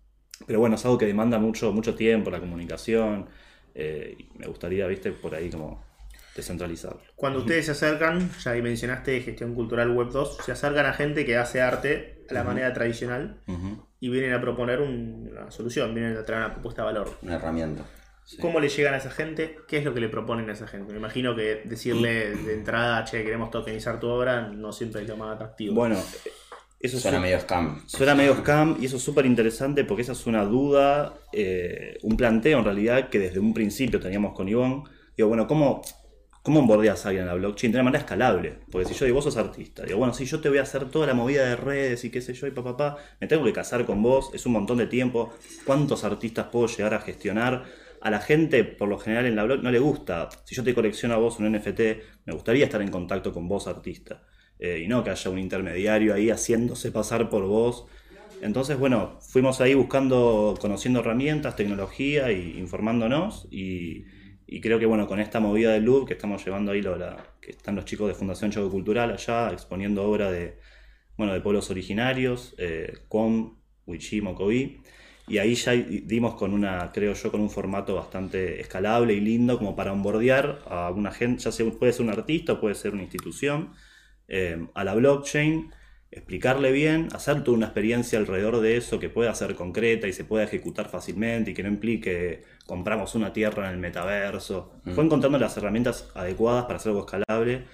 Pero 0.48 0.60
bueno, 0.60 0.76
es 0.76 0.86
algo 0.86 0.98
que 0.98 1.06
demanda 1.06 1.38
mucho, 1.38 1.72
mucho 1.72 1.94
tiempo, 1.96 2.30
la 2.32 2.40
comunicación. 2.40 3.28
eh, 3.76 4.16
me 4.38 4.48
gustaría, 4.48 4.86
viste, 4.88 5.12
por 5.12 5.34
ahí 5.36 5.50
como 5.50 5.84
descentralizarlo. 6.36 7.02
Cuando 7.16 7.40
ustedes 7.40 7.66
se 7.66 7.72
acercan, 7.72 8.30
ya 8.44 8.52
ahí 8.52 8.62
mencionaste 8.62 9.22
gestión 9.22 9.54
cultural 9.54 9.92
web 9.92 10.10
2, 10.10 10.38
se 10.44 10.52
acercan 10.52 10.86
a 10.86 10.94
gente 10.94 11.26
que 11.26 11.38
hace 11.38 11.62
arte 11.62 12.24
a 12.30 12.34
la 12.34 12.44
manera 12.44 12.74
tradicional 12.74 13.42
y 14.00 14.10
vienen 14.10 14.34
a 14.34 14.42
proponer 14.42 14.82
un- 14.82 15.30
una 15.32 15.52
solución, 15.52 15.94
vienen 15.94 16.18
a 16.18 16.24
traer 16.26 16.44
una 16.46 16.54
propuesta 16.54 16.82
de 16.82 16.86
valor. 16.88 17.18
Una 17.22 17.36
herramienta. 17.36 17.84
Sí. 18.26 18.38
¿Cómo 18.38 18.60
le 18.62 18.70
llegan 18.70 18.94
a 18.94 18.98
esa 18.98 19.12
gente? 19.12 19.58
¿Qué 19.68 19.78
es 19.80 19.84
lo 19.86 19.94
que 19.94 20.00
le 20.00 20.08
proponen 20.10 20.50
a 20.50 20.54
esa 20.54 20.66
gente? 20.66 20.94
Me 20.94 21.00
imagino 21.00 21.36
que 21.36 21.62
decirle 21.66 22.34
de 22.36 22.54
entrada, 22.54 23.04
che, 23.04 23.22
queremos 23.24 23.52
tokenizar 23.52 24.00
tu 24.00 24.08
obra, 24.08 24.48
no 24.48 24.72
siempre 24.72 25.02
es 25.02 25.10
lo 25.10 25.18
más 25.18 25.36
atractivo. 25.36 25.76
Bueno, 25.76 25.98
eso 26.80 27.00
Suena 27.00 27.18
su- 27.18 27.22
medio 27.22 27.40
scam. 27.42 27.84
Suena 27.86 28.16
medio 28.16 28.34
scam 28.36 28.78
y 28.80 28.86
eso 28.86 28.96
es 28.96 29.04
súper 29.04 29.26
interesante 29.26 29.84
porque 29.84 30.04
esa 30.04 30.14
es 30.14 30.26
una 30.26 30.46
duda, 30.46 31.16
eh, 31.34 31.98
un 32.04 32.16
planteo 32.16 32.60
en 32.60 32.66
realidad 32.66 33.10
que 33.10 33.20
desde 33.20 33.40
un 33.40 33.54
principio 33.54 34.00
teníamos 34.00 34.34
con 34.34 34.48
Ivonne. 34.48 34.84
Digo, 35.18 35.28
bueno, 35.28 35.46
¿cómo, 35.46 35.82
cómo 36.44 36.60
onboardeas 36.60 37.06
a 37.06 37.10
alguien 37.10 37.24
en 37.24 37.30
la 37.30 37.34
blockchain 37.36 37.72
de 37.72 37.78
una 37.78 37.86
manera 37.86 38.01
escalable? 38.04 38.60
Porque 38.69 38.90
si 38.90 38.94
yo 38.94 39.06
digo, 39.06 39.16
vos 39.16 39.24
sos 39.24 39.38
artista, 39.38 39.84
digo, 39.84 39.98
bueno, 39.98 40.13
si 40.13 40.25
yo 40.25 40.42
te 40.42 40.50
voy 40.50 40.60
a 40.60 40.63
hacer 40.63 40.92
toda 40.92 41.07
la 41.07 41.13
movida 41.13 41.45
de 41.45 41.56
redes 41.56 42.04
y 42.04 42.12
qué 42.12 42.22
sé 42.22 42.34
yo 42.34 42.45
y 42.45 42.51
papá, 42.51 42.98
me 43.19 43.28
tengo 43.28 43.44
que 43.45 43.54
casar 43.54 43.86
con 43.86 44.04
vos, 44.04 44.30
es 44.34 44.45
un 44.45 44.51
montón 44.51 44.78
de 44.78 44.88
tiempo, 44.88 45.34
¿cuántos 45.66 46.04
artistas 46.04 46.48
puedo 46.51 46.68
llegar 46.68 46.94
a 46.94 47.00
gestionar? 47.00 47.63
A 48.01 48.12
la 48.12 48.19
gente, 48.19 48.66
por 48.66 48.90
lo 48.90 49.00
general, 49.00 49.25
en 49.25 49.38
la 49.38 49.45
blog 49.45 49.63
no 49.63 49.72
le 49.72 49.80
gusta. 49.80 50.28
Si 50.44 50.54
yo 50.54 50.63
te 50.63 50.74
colecciono 50.74 51.13
a 51.16 51.18
vos 51.18 51.40
un 51.40 51.50
NFT, 51.50 51.80
me 52.25 52.34
gustaría 52.34 52.66
estar 52.66 52.81
en 52.81 52.92
contacto 52.92 53.31
con 53.31 53.48
vos, 53.48 53.66
artista. 53.68 54.24
Eh, 54.60 54.81
y 54.84 54.88
no 54.89 55.06
que 55.06 55.12
haya 55.12 55.31
un 55.31 55.39
intermediario 55.39 56.13
ahí 56.13 56.30
haciéndose 56.30 56.92
pasar 56.92 57.30
por 57.30 57.48
vos. 57.48 57.86
Entonces, 58.42 58.78
bueno, 58.78 59.19
fuimos 59.22 59.62
ahí 59.62 59.74
buscando, 59.74 60.57
conociendo 60.60 61.00
herramientas, 61.00 61.56
tecnología 61.56 62.30
y 62.34 62.60
informándonos. 62.60 63.48
Y, 63.50 64.04
y 64.56 64.62
creo 64.62 64.80
que, 64.80 64.86
bueno, 64.86 65.08
con 65.08 65.20
esta 65.20 65.40
movida 65.40 65.72
del 65.74 65.84
Loop 65.86 66.08
que 66.08 66.14
estamos 66.14 66.44
llevando 66.46 66.72
ahí, 66.72 66.82
lo- 66.82 66.98
que 67.42 67.52
están 67.52 67.76
los 67.76 67.86
chicos 67.86 68.08
de 68.08 68.14
Fundación 68.14 68.52
Chaco 68.52 68.70
Cultural 68.70 69.12
allá 69.12 69.52
exponiendo 69.52 70.04
obra 70.04 70.32
de, 70.32 70.58
bueno, 71.18 71.34
de 71.34 71.42
pueblos 71.42 71.70
originarios, 71.72 72.56
eh, 72.58 72.94
Quom, 73.08 73.58
Wichí, 73.86 74.22
Mocoví. 74.22 74.82
Y 75.28 75.38
ahí 75.38 75.56
ya 75.56 75.72
dimos 75.74 76.36
con 76.36 76.54
una, 76.54 76.92
creo 76.94 77.14
yo, 77.14 77.32
con 77.32 77.42
un 77.42 77.50
formato 77.50 77.96
bastante 77.96 78.60
escalable 78.62 79.14
y 79.14 79.22
lindo 79.22 79.58
como 79.58 79.76
para 79.76 79.94
onboardear 79.94 80.62
a 80.68 80.92
una 80.92 81.12
gente, 81.12 81.44
ya 81.44 81.52
sea, 81.52 81.66
puede 81.72 81.94
ser 81.94 82.04
un 82.06 82.12
artista 82.12 82.60
puede 82.60 82.76
ser 82.76 82.94
una 82.94 83.04
institución, 83.04 83.74
eh, 84.28 84.68
a 84.74 84.84
la 84.84 84.94
blockchain, 84.96 85.72
explicarle 86.12 86.72
bien, 86.72 87.08
hacer 87.14 87.44
toda 87.44 87.58
una 87.58 87.68
experiencia 87.68 88.20
alrededor 88.20 88.60
de 88.62 88.78
eso 88.78 89.00
que 89.00 89.10
pueda 89.10 89.34
ser 89.36 89.56
concreta 89.56 90.08
y 90.08 90.14
se 90.14 90.26
pueda 90.26 90.44
ejecutar 90.44 90.90
fácilmente 90.90 91.52
y 91.52 91.54
que 91.54 91.64
no 91.64 91.70
implique 91.70 92.44
compramos 92.65 93.15
una 93.15 93.33
tierra 93.33 93.68
en 93.68 93.74
el 93.74 93.80
metaverso. 93.80 94.71
Fue 94.94 95.04
encontrando 95.04 95.38
las 95.38 95.57
herramientas 95.57 96.10
adecuadas 96.15 96.65
para 96.65 96.77
hacer 96.77 96.92
algo 96.92 97.06
escalable 97.06 97.65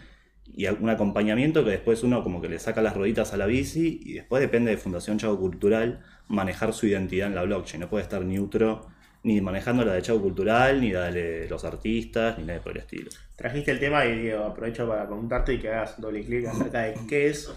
y 0.55 0.67
un 0.67 0.89
acompañamiento 0.89 1.63
que 1.63 1.71
después 1.71 2.03
uno 2.03 2.23
como 2.23 2.41
que 2.41 2.49
le 2.49 2.59
saca 2.59 2.81
las 2.81 2.95
rueditas 2.95 3.33
a 3.33 3.37
la 3.37 3.45
bici 3.45 4.01
y 4.03 4.13
después 4.13 4.41
depende 4.41 4.71
de 4.71 4.77
Fundación 4.77 5.17
Chago 5.17 5.39
Cultural 5.39 6.03
manejar 6.27 6.73
su 6.73 6.87
identidad 6.87 7.27
en 7.27 7.35
la 7.35 7.43
blockchain. 7.43 7.81
No 7.81 7.89
puede 7.89 8.03
estar 8.03 8.23
neutro 8.23 8.87
ni 9.23 9.41
manejando 9.41 9.83
la 9.83 9.93
de 9.93 10.01
Chago 10.01 10.21
Cultural, 10.21 10.79
ni 10.79 10.91
la 10.91 11.11
de 11.11 11.47
los 11.49 11.65
artistas, 11.65 12.37
ni 12.37 12.45
nada 12.45 12.61
por 12.61 12.71
el 12.71 12.79
estilo. 12.79 13.09
Trajiste 13.35 13.71
el 13.71 13.79
tema 13.79 14.05
y 14.05 14.17
digo, 14.17 14.43
aprovecho 14.43 14.87
para 14.87 15.05
preguntarte 15.05 15.53
y 15.53 15.59
que 15.59 15.69
hagas 15.69 15.99
doble 15.99 16.23
clic 16.23 16.45
acerca 16.47 16.83
de 16.83 16.95
qué 17.07 17.27
es, 17.27 17.51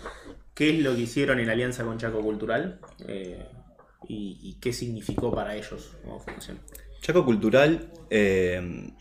qué 0.54 0.70
es 0.70 0.80
lo 0.80 0.94
que 0.94 1.02
hicieron 1.02 1.38
en 1.38 1.48
alianza 1.48 1.84
con 1.84 1.98
Chaco 1.98 2.20
Cultural 2.20 2.80
eh, 3.06 3.46
y, 4.08 4.38
y 4.42 4.54
qué 4.60 4.72
significó 4.72 5.32
para 5.32 5.54
ellos 5.54 5.96
como 6.02 6.18
fundación. 6.18 6.58
Chaco 7.02 7.24
Cultural, 7.24 7.88
eh, 8.10 8.92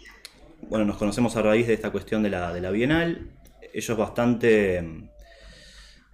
bueno, 0.63 0.85
nos 0.85 0.97
conocemos 0.97 1.35
a 1.35 1.43
raíz 1.43 1.67
de 1.67 1.75
esta 1.75 1.91
cuestión 1.91 2.23
de 2.23 2.31
la, 2.31 2.51
de 2.51 2.59
la 2.59 2.71
Bienal. 2.71 3.29
Ellos 3.71 3.95
bastante, 3.95 4.83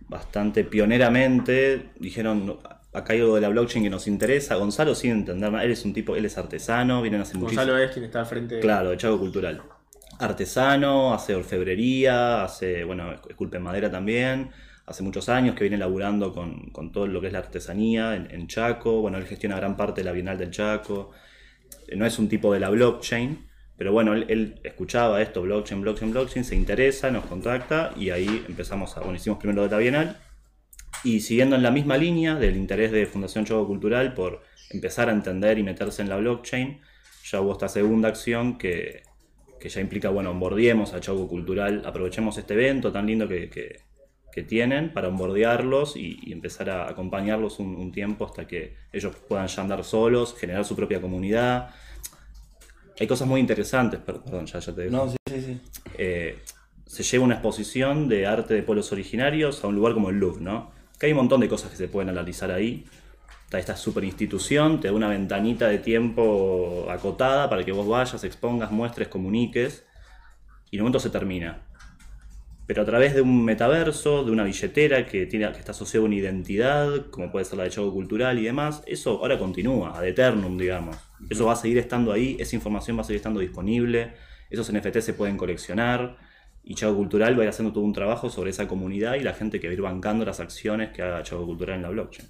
bastante 0.01 0.65
pioneramente 0.65 1.91
dijeron, 1.97 2.59
acá 2.91 3.13
hay 3.13 3.21
algo 3.21 3.35
de 3.35 3.41
la 3.41 3.47
blockchain 3.47 3.85
que 3.85 3.89
nos 3.89 4.05
interesa. 4.05 4.55
Gonzalo 4.55 4.95
sin 4.95 5.11
entender 5.11 5.49
nada, 5.49 5.63
él 5.63 5.71
es 5.71 5.85
un 5.85 5.93
tipo, 5.93 6.17
él 6.17 6.25
es 6.25 6.37
artesano, 6.37 7.01
vienen 7.01 7.21
a 7.21 7.23
hacer 7.23 7.37
muchísimo. 7.37 7.61
Gonzalo 7.61 7.81
es 7.81 7.91
quien 7.91 8.03
está 8.03 8.19
al 8.19 8.25
frente 8.25 8.55
de... 8.55 8.61
Claro, 8.61 8.89
de 8.89 8.97
Chaco 8.97 9.17
Cultural. 9.17 9.61
Artesano, 10.19 11.13
hace 11.13 11.35
orfebrería, 11.35 12.43
hace, 12.43 12.83
bueno, 12.83 13.13
esculpe 13.29 13.57
en 13.57 13.63
madera 13.63 13.89
también. 13.89 14.49
Hace 14.87 15.03
muchos 15.03 15.29
años 15.29 15.55
que 15.55 15.63
viene 15.63 15.77
laburando 15.77 16.33
con, 16.33 16.69
con 16.71 16.91
todo 16.91 17.07
lo 17.07 17.21
que 17.21 17.27
es 17.27 17.33
la 17.33 17.39
artesanía 17.39 18.13
en, 18.13 18.29
en 18.29 18.47
Chaco. 18.47 18.99
Bueno, 18.99 19.17
él 19.17 19.25
gestiona 19.25 19.55
gran 19.55 19.77
parte 19.77 20.01
de 20.01 20.05
la 20.05 20.11
Bienal 20.11 20.37
del 20.37 20.51
Chaco. 20.51 21.11
Eh, 21.87 21.95
No 21.95 22.05
es 22.05 22.19
un 22.19 22.29
tipo 22.29 22.53
de 22.53 22.59
la 22.59 22.69
blockchain, 22.69 23.47
pero 23.77 23.91
bueno, 23.91 24.13
él, 24.13 24.59
escuchaba 24.63 25.21
esto, 25.21 25.41
blockchain, 25.43 25.81
blockchain, 25.81 26.11
blockchain, 26.11 26.43
se 26.45 26.55
interesa, 26.55 27.11
nos 27.11 27.25
contacta 27.25 27.93
y 27.95 28.09
ahí 28.09 28.43
empezamos 28.47 28.97
a, 28.97 29.01
bueno, 29.01 29.15
hicimos 29.15 29.37
primero 29.39 29.63
de 29.63 29.69
la 29.69 29.77
Bienal. 29.77 30.17
Y 31.03 31.19
siguiendo 31.19 31.55
en 31.55 31.63
la 31.63 31.69
misma 31.71 31.95
línea 31.97 32.35
del 32.35 32.57
interés 32.57 32.91
de 32.91 33.05
Fundación 33.05 33.45
Chaco 33.45 33.67
Cultural 33.67 34.13
por 34.15 34.41
empezar 34.71 35.09
a 35.09 35.11
entender 35.13 35.59
y 35.59 35.63
meterse 35.63 36.01
en 36.01 36.09
la 36.09 36.17
blockchain, 36.17 36.81
ya 37.23 37.39
hubo 37.41 37.51
esta 37.51 37.69
segunda 37.69 38.09
acción 38.09 38.57
que, 38.57 39.03
que 39.59 39.69
ya 39.69 39.79
implica, 39.79 40.09
bueno, 40.09 40.31
onboardiemos 40.31 40.93
a 40.93 40.99
Chaco 40.99 41.27
Cultural, 41.27 41.83
aprovechemos 41.85 42.37
este 42.37 42.55
evento 42.55 42.91
tan 42.91 43.05
lindo 43.05 43.27
que- 43.27 43.49
que 44.37 44.43
tienen 44.43 44.93
para 44.93 45.07
onboardearlos 45.07 45.95
y, 45.95 46.19
y 46.21 46.31
empezar 46.31 46.69
a 46.69 46.87
acompañarlos 46.87 47.57
un, 47.57 47.75
un 47.75 47.91
tiempo 47.91 48.23
hasta 48.23 48.45
que 48.45 48.75
ellos 48.93 49.15
puedan 49.27 49.47
ya 49.47 49.63
andar 49.63 49.83
solos, 49.83 50.35
generar 50.37 50.63
su 50.63 50.75
propia 50.75 51.01
comunidad. 51.01 51.71
Hay 52.99 53.07
cosas 53.07 53.27
muy 53.27 53.39
interesantes, 53.39 53.99
per- 53.99 54.21
perdón, 54.21 54.45
ya, 54.45 54.59
ya 54.59 54.75
te 54.75 54.81
dejo. 54.83 54.95
No, 54.95 55.09
sí, 55.09 55.17
sí, 55.25 55.41
sí. 55.41 55.61
Eh, 55.97 56.37
se 56.85 57.01
lleva 57.01 57.25
una 57.25 57.33
exposición 57.33 58.07
de 58.07 58.27
arte 58.27 58.53
de 58.53 58.61
pueblos 58.61 58.91
originarios 58.91 59.63
a 59.63 59.67
un 59.69 59.73
lugar 59.73 59.95
como 59.95 60.11
el 60.11 60.19
Louvre, 60.19 60.43
¿no? 60.43 60.69
Que 60.99 61.07
hay 61.07 61.13
un 61.13 61.17
montón 61.17 61.41
de 61.41 61.49
cosas 61.49 61.71
que 61.71 61.77
se 61.77 61.87
pueden 61.87 62.09
analizar 62.09 62.51
ahí. 62.51 62.85
Está 63.45 63.57
esta 63.57 63.75
super 63.75 64.03
institución, 64.03 64.79
te 64.79 64.89
da 64.89 64.93
una 64.93 65.09
ventanita 65.09 65.67
de 65.67 65.79
tiempo 65.79 66.85
acotada 66.91 67.49
para 67.49 67.65
que 67.65 67.71
vos 67.71 67.87
vayas, 67.87 68.23
expongas, 68.23 68.69
muestres, 68.69 69.07
comuniques, 69.07 69.83
y 70.69 70.75
en 70.75 70.81
un 70.81 70.83
momento 70.83 70.99
se 70.99 71.09
termina. 71.09 71.63
Pero 72.67 72.81
a 72.81 72.85
través 72.85 73.15
de 73.15 73.21
un 73.21 73.45
metaverso, 73.45 74.23
de 74.25 74.31
una 74.31 74.43
billetera 74.43 75.05
que, 75.05 75.25
tiene, 75.25 75.49
que 75.53 75.59
está 75.59 75.71
asociada 75.71 76.03
a 76.03 76.07
una 76.07 76.15
identidad, 76.15 77.07
como 77.09 77.31
puede 77.31 77.45
ser 77.45 77.57
la 77.57 77.63
de 77.63 77.69
Chago 77.69 77.93
Cultural 77.93 78.37
y 78.37 78.43
demás, 78.43 78.83
eso 78.85 79.19
ahora 79.19 79.39
continúa, 79.39 79.97
ad 79.97 80.05
eternum, 80.05 80.57
digamos. 80.57 80.97
Eso 81.29 81.45
va 81.45 81.53
a 81.53 81.55
seguir 81.55 81.77
estando 81.77 82.11
ahí, 82.11 82.35
esa 82.39 82.55
información 82.55 82.97
va 82.97 83.01
a 83.01 83.05
seguir 83.05 83.17
estando 83.17 83.39
disponible, 83.39 84.13
esos 84.49 84.71
NFT 84.71 84.99
se 84.99 85.13
pueden 85.13 85.37
coleccionar, 85.37 86.17
y 86.61 86.75
Chago 86.75 86.97
Cultural 86.97 87.37
va 87.37 87.41
a 87.41 87.43
ir 87.45 87.49
haciendo 87.49 87.71
todo 87.71 87.85
un 87.85 87.93
trabajo 87.93 88.29
sobre 88.29 88.49
esa 88.49 88.67
comunidad 88.67 89.15
y 89.15 89.21
la 89.21 89.33
gente 89.33 89.61
que 89.61 89.67
va 89.67 89.71
a 89.71 89.73
ir 89.73 89.81
bancando 89.81 90.25
las 90.25 90.41
acciones 90.41 90.89
que 90.89 91.01
haga 91.01 91.23
Chago 91.23 91.45
Cultural 91.45 91.77
en 91.77 91.83
la 91.83 91.89
blockchain. 91.89 92.29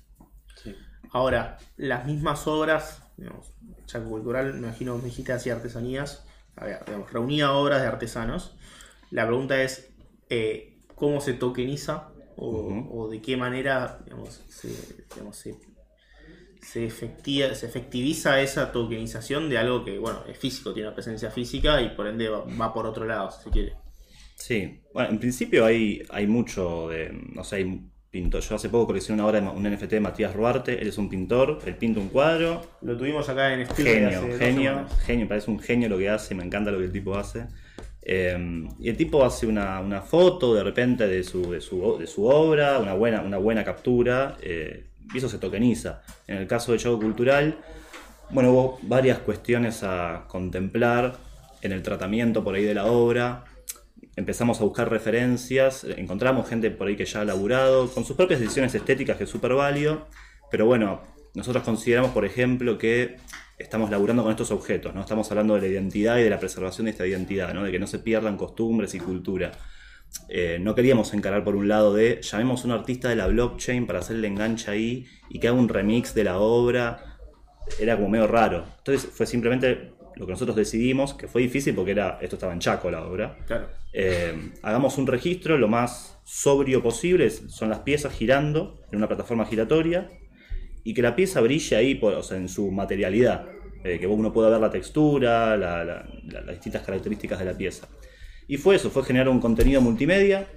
Ahora, 1.11 1.57
las 1.77 2.05
mismas 2.05 2.45
obras, 2.45 3.01
digamos, 3.17 3.53
Chaco 3.85 4.09
Cultural, 4.09 4.53
me 4.53 4.67
imagino, 4.67 4.97
me 4.97 5.05
dijiste 5.05 5.33
así 5.33 5.49
artesanías, 5.49 6.23
a 6.55 6.65
ver, 6.65 6.85
digamos, 6.85 7.11
reunía 7.11 7.53
obras 7.53 7.81
de 7.81 7.87
artesanos. 7.87 8.55
La 9.09 9.25
pregunta 9.25 9.61
es, 9.63 9.89
eh, 10.29 10.79
¿cómo 10.95 11.21
se 11.21 11.33
tokeniza 11.33 12.09
o, 12.35 13.07
de 13.09 13.21
qué 13.21 13.35
manera 13.37 13.99
digamos, 14.05 14.43
se, 14.47 14.69
digamos, 15.13 15.37
se, 15.37 15.57
se, 16.61 16.85
efectiva- 16.85 17.53
se 17.55 17.65
efectiviza 17.65 18.41
esa 18.41 18.71
tokenización 18.71 19.49
de 19.49 19.57
algo 19.57 19.83
que, 19.85 19.97
bueno, 19.97 20.23
es 20.27 20.37
físico, 20.37 20.73
tiene 20.73 20.89
una 20.89 20.95
presencia 20.95 21.31
física 21.31 21.81
y 21.81 21.89
por 21.89 22.07
ende 22.07 22.29
va, 22.29 22.43
va 22.59 22.73
por 22.73 22.85
otro 22.85 23.05
lado, 23.05 23.31
si 23.31 23.43
se 23.43 23.49
quiere. 23.49 23.73
Sí, 24.35 24.79
bueno, 24.93 25.09
en 25.09 25.19
principio 25.19 25.65
hay, 25.65 26.03
hay 26.09 26.27
mucho 26.27 26.89
de, 26.89 27.11
no 27.33 27.43
sé, 27.43 27.57
hay 27.57 27.81
pintor. 28.11 28.41
Yo 28.41 28.55
hace 28.55 28.69
poco 28.69 28.87
coleccioné 28.87 29.21
una 29.21 29.29
obra, 29.29 29.41
de 29.41 29.47
un 29.47 29.65
NFT 29.65 29.95
de 29.95 29.99
Matías 29.99 30.33
Ruarte, 30.35 30.81
él 30.81 30.87
es 30.87 30.97
un 30.97 31.09
pintor, 31.09 31.59
él 31.65 31.75
pinta 31.75 31.99
un 31.99 32.09
cuadro, 32.09 32.61
Lo 32.81 32.97
tuvimos 32.97 33.27
acá 33.29 33.53
en 33.53 33.61
Spielberg 33.61 34.05
hace 34.05 34.15
genio, 34.15 34.29
dos 34.29 34.39
genio, 34.39 34.87
genio, 35.05 35.27
parece 35.27 35.51
un 35.51 35.59
genio 35.59 35.89
lo 35.89 35.97
que 35.97 36.09
hace, 36.09 36.35
me 36.35 36.43
encanta 36.43 36.71
lo 36.71 36.77
que 36.79 36.85
el 36.85 36.91
tipo 36.91 37.15
hace. 37.15 37.47
Eh, 38.09 38.69
y 38.79 38.87
el 38.87 38.95
tipo 38.95 39.25
hace 39.25 39.45
una, 39.47 40.01
foto 40.01 40.55
de 40.55 40.63
repente 40.63 41.05
de 41.07 41.23
su, 41.25 41.43
obra, 42.23 42.79
una 42.79 42.93
buena, 42.93 43.65
captura, 43.65 44.37
eh, 44.41 44.85
y 45.13 45.17
eso 45.17 45.27
se 45.27 45.37
tokeniza. 45.37 46.01
En 46.25 46.37
el 46.37 46.47
caso 46.47 46.71
de 46.71 46.77
Chago 46.77 46.99
Cultural, 46.99 47.57
bueno, 48.29 48.51
hubo 48.51 48.79
varias 48.83 49.19
cuestiones 49.19 49.83
a 49.83 50.23
contemplar 50.29 51.17
en 51.61 51.73
el 51.73 51.83
tratamiento 51.83 52.45
por 52.45 52.55
ahí 52.55 52.63
de 52.63 52.75
la 52.75 52.85
obra. 52.85 53.43
Empezamos 54.15 54.61
a 54.61 54.63
buscar 54.63 54.89
referencias, 54.89 55.83
encontramos 55.83 56.47
gente 56.47 56.71
por 56.71 56.87
ahí 56.87 56.95
que 56.95 57.05
ya 57.05 57.21
ha 57.21 57.25
laburado, 57.25 57.89
con 57.89 58.05
sus 58.05 58.15
propias 58.15 58.39
decisiones 58.39 58.73
estéticas, 58.73 59.17
que 59.17 59.25
es 59.25 59.29
súper 59.29 59.53
válido, 59.53 60.07
pero 60.49 60.65
bueno, 60.65 61.01
nosotros 61.35 61.61
consideramos, 61.65 62.11
por 62.11 62.23
ejemplo, 62.23 62.77
que 62.77 63.17
estamos 63.57 63.89
laburando 63.89 64.23
con 64.23 64.31
estos 64.31 64.51
objetos, 64.51 64.93
¿no? 64.93 65.01
Estamos 65.01 65.29
hablando 65.31 65.55
de 65.55 65.61
la 65.61 65.67
identidad 65.67 66.17
y 66.17 66.23
de 66.23 66.29
la 66.29 66.39
preservación 66.39 66.85
de 66.85 66.91
esta 66.91 67.07
identidad, 67.07 67.53
¿no? 67.53 67.63
De 67.63 67.71
que 67.71 67.79
no 67.79 67.87
se 67.87 67.99
pierdan 67.99 68.37
costumbres 68.37 68.93
y 68.93 68.99
cultura. 68.99 69.51
Eh, 70.29 70.57
no 70.61 70.75
queríamos 70.75 71.13
encarar 71.13 71.43
por 71.43 71.55
un 71.55 71.67
lado 71.67 71.93
de 71.93 72.21
llamemos 72.21 72.63
a 72.63 72.67
un 72.67 72.71
artista 72.71 73.09
de 73.09 73.15
la 73.15 73.27
blockchain 73.27 73.87
para 73.87 73.99
hacer 73.99 74.15
el 74.15 74.25
enganche 74.25 74.71
ahí 74.71 75.05
y 75.29 75.39
que 75.39 75.47
haga 75.47 75.57
un 75.57 75.69
remix 75.69 76.13
de 76.13 76.23
la 76.23 76.37
obra. 76.37 77.17
Era 77.79 77.95
como 77.95 78.09
medio 78.09 78.27
raro. 78.27 78.65
Entonces 78.77 79.09
fue 79.11 79.25
simplemente 79.25 79.93
lo 80.15 80.25
que 80.25 80.31
nosotros 80.31 80.55
decidimos, 80.55 81.13
que 81.13 81.27
fue 81.27 81.41
difícil 81.41 81.75
porque 81.75 81.91
era 81.91 82.19
esto 82.21 82.35
estaba 82.35 82.53
en 82.53 82.59
Chaco 82.59 82.89
la 82.89 83.05
obra. 83.05 83.37
Claro. 83.45 83.69
Eh, 83.91 84.51
hagamos 84.61 84.97
un 84.97 85.07
registro 85.07 85.57
lo 85.57 85.67
más 85.67 86.19
sobrio 86.23 86.83
posible, 86.83 87.29
son 87.29 87.69
las 87.69 87.79
piezas 87.79 88.13
girando 88.13 88.79
en 88.91 88.97
una 88.97 89.07
plataforma 89.07 89.45
giratoria 89.45 90.09
y 90.89 90.93
que 90.93 91.01
la 91.01 91.15
pieza 91.15 91.41
brille 91.41 91.75
ahí 91.75 91.95
por- 91.95 92.13
o 92.13 92.23
sea, 92.23 92.37
en 92.37 92.47
su 92.47 92.71
materialidad, 92.71 93.45
eh, 93.83 93.99
que 93.99 94.07
uno 94.07 94.31
pueda 94.31 94.49
ver 94.49 94.61
la 94.61 94.69
textura, 94.69 95.57
la- 95.57 95.83
la- 95.83 96.07
la- 96.23 96.41
las 96.41 96.55
distintas 96.55 96.83
características 96.83 97.39
de 97.39 97.45
la 97.45 97.53
pieza. 97.57 97.87
Y 98.47 98.55
fue 98.55 98.75
eso, 98.77 98.89
fue 98.89 99.03
generar 99.03 99.27
un 99.27 99.41
contenido 99.41 99.81
multimedia, 99.81 100.47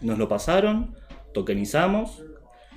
nos 0.00 0.18
lo 0.18 0.26
pasaron, 0.28 0.96
tokenizamos, 1.32 2.22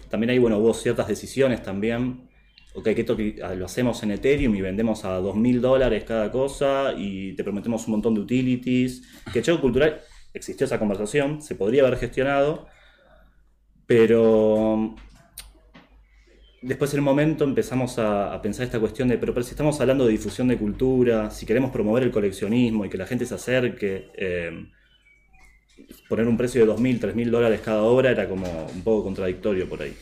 también 0.10 0.30
ahí 0.30 0.38
bueno, 0.38 0.60
hubo 0.60 0.74
ciertas 0.75 1.08
decisiones 1.08 1.63
también, 1.63 2.30
ok, 2.75 2.89
que 2.94 3.36
ah, 3.44 3.56
lo 3.56 3.65
hacemos 3.65 4.04
en 4.04 4.12
Ethereum 4.12 4.54
y 4.56 4.62
vendemos 4.62 5.06
a 5.06 5.20
2.000 5.20 5.62
dólares 5.62 6.04
cada 6.04 6.32
cosa 6.32 6.94
y 6.96 7.34
te 7.36 7.44
prometemos 7.44 7.88
un 7.88 7.94
montón 7.94 8.13
de 8.13 8.22
utilities, 8.22 9.01
que 9.34 9.42
Chaco 9.42 9.60
Cultural 9.60 10.01
existió 10.36 10.65
esa 10.65 10.77
conversación, 10.77 11.42
se 11.42 11.56
podría 11.56 11.82
haber 11.82 11.98
gestionado, 11.98 12.68
pero 13.88 14.96
después 16.66 16.92
en 16.94 17.00
el 17.00 17.04
momento 17.04 17.44
empezamos 17.44 18.00
a, 18.00 18.42
pensar 18.42 18.66
esta 18.66 18.80
cuestión 18.80 19.08
de, 19.08 19.18
pero, 19.18 19.34
pero 19.34 19.44
si 19.44 19.52
estamos 19.52 19.80
hablando 19.80 20.06
de 20.06 20.12
difusión 20.12 20.48
de 20.48 20.58
cultura, 20.58 21.30
si 21.30 21.46
queremos 21.46 21.72
promover 21.72 22.04
el 22.04 22.12
coleccionismo 22.12 22.86
y 22.86 22.90
que 22.90 22.98
la 22.98 23.06
gente 23.06 23.26
se 23.26 23.36
acerque, 23.36 24.10
eh, 24.16 24.68
poner 26.10 26.28
un 26.28 26.38
precio 26.38 26.66
de 26.66 26.72
2.000, 26.72 27.00
3.000 27.00 27.30
dólares 27.30 27.62
cada 27.64 27.84
obra 27.84 28.10
era 28.10 28.28
como 28.28 28.48
un 28.74 28.82
poco 28.82 29.04
contradictorio 29.04 29.70
por 29.70 29.84
ahí. 29.84 29.94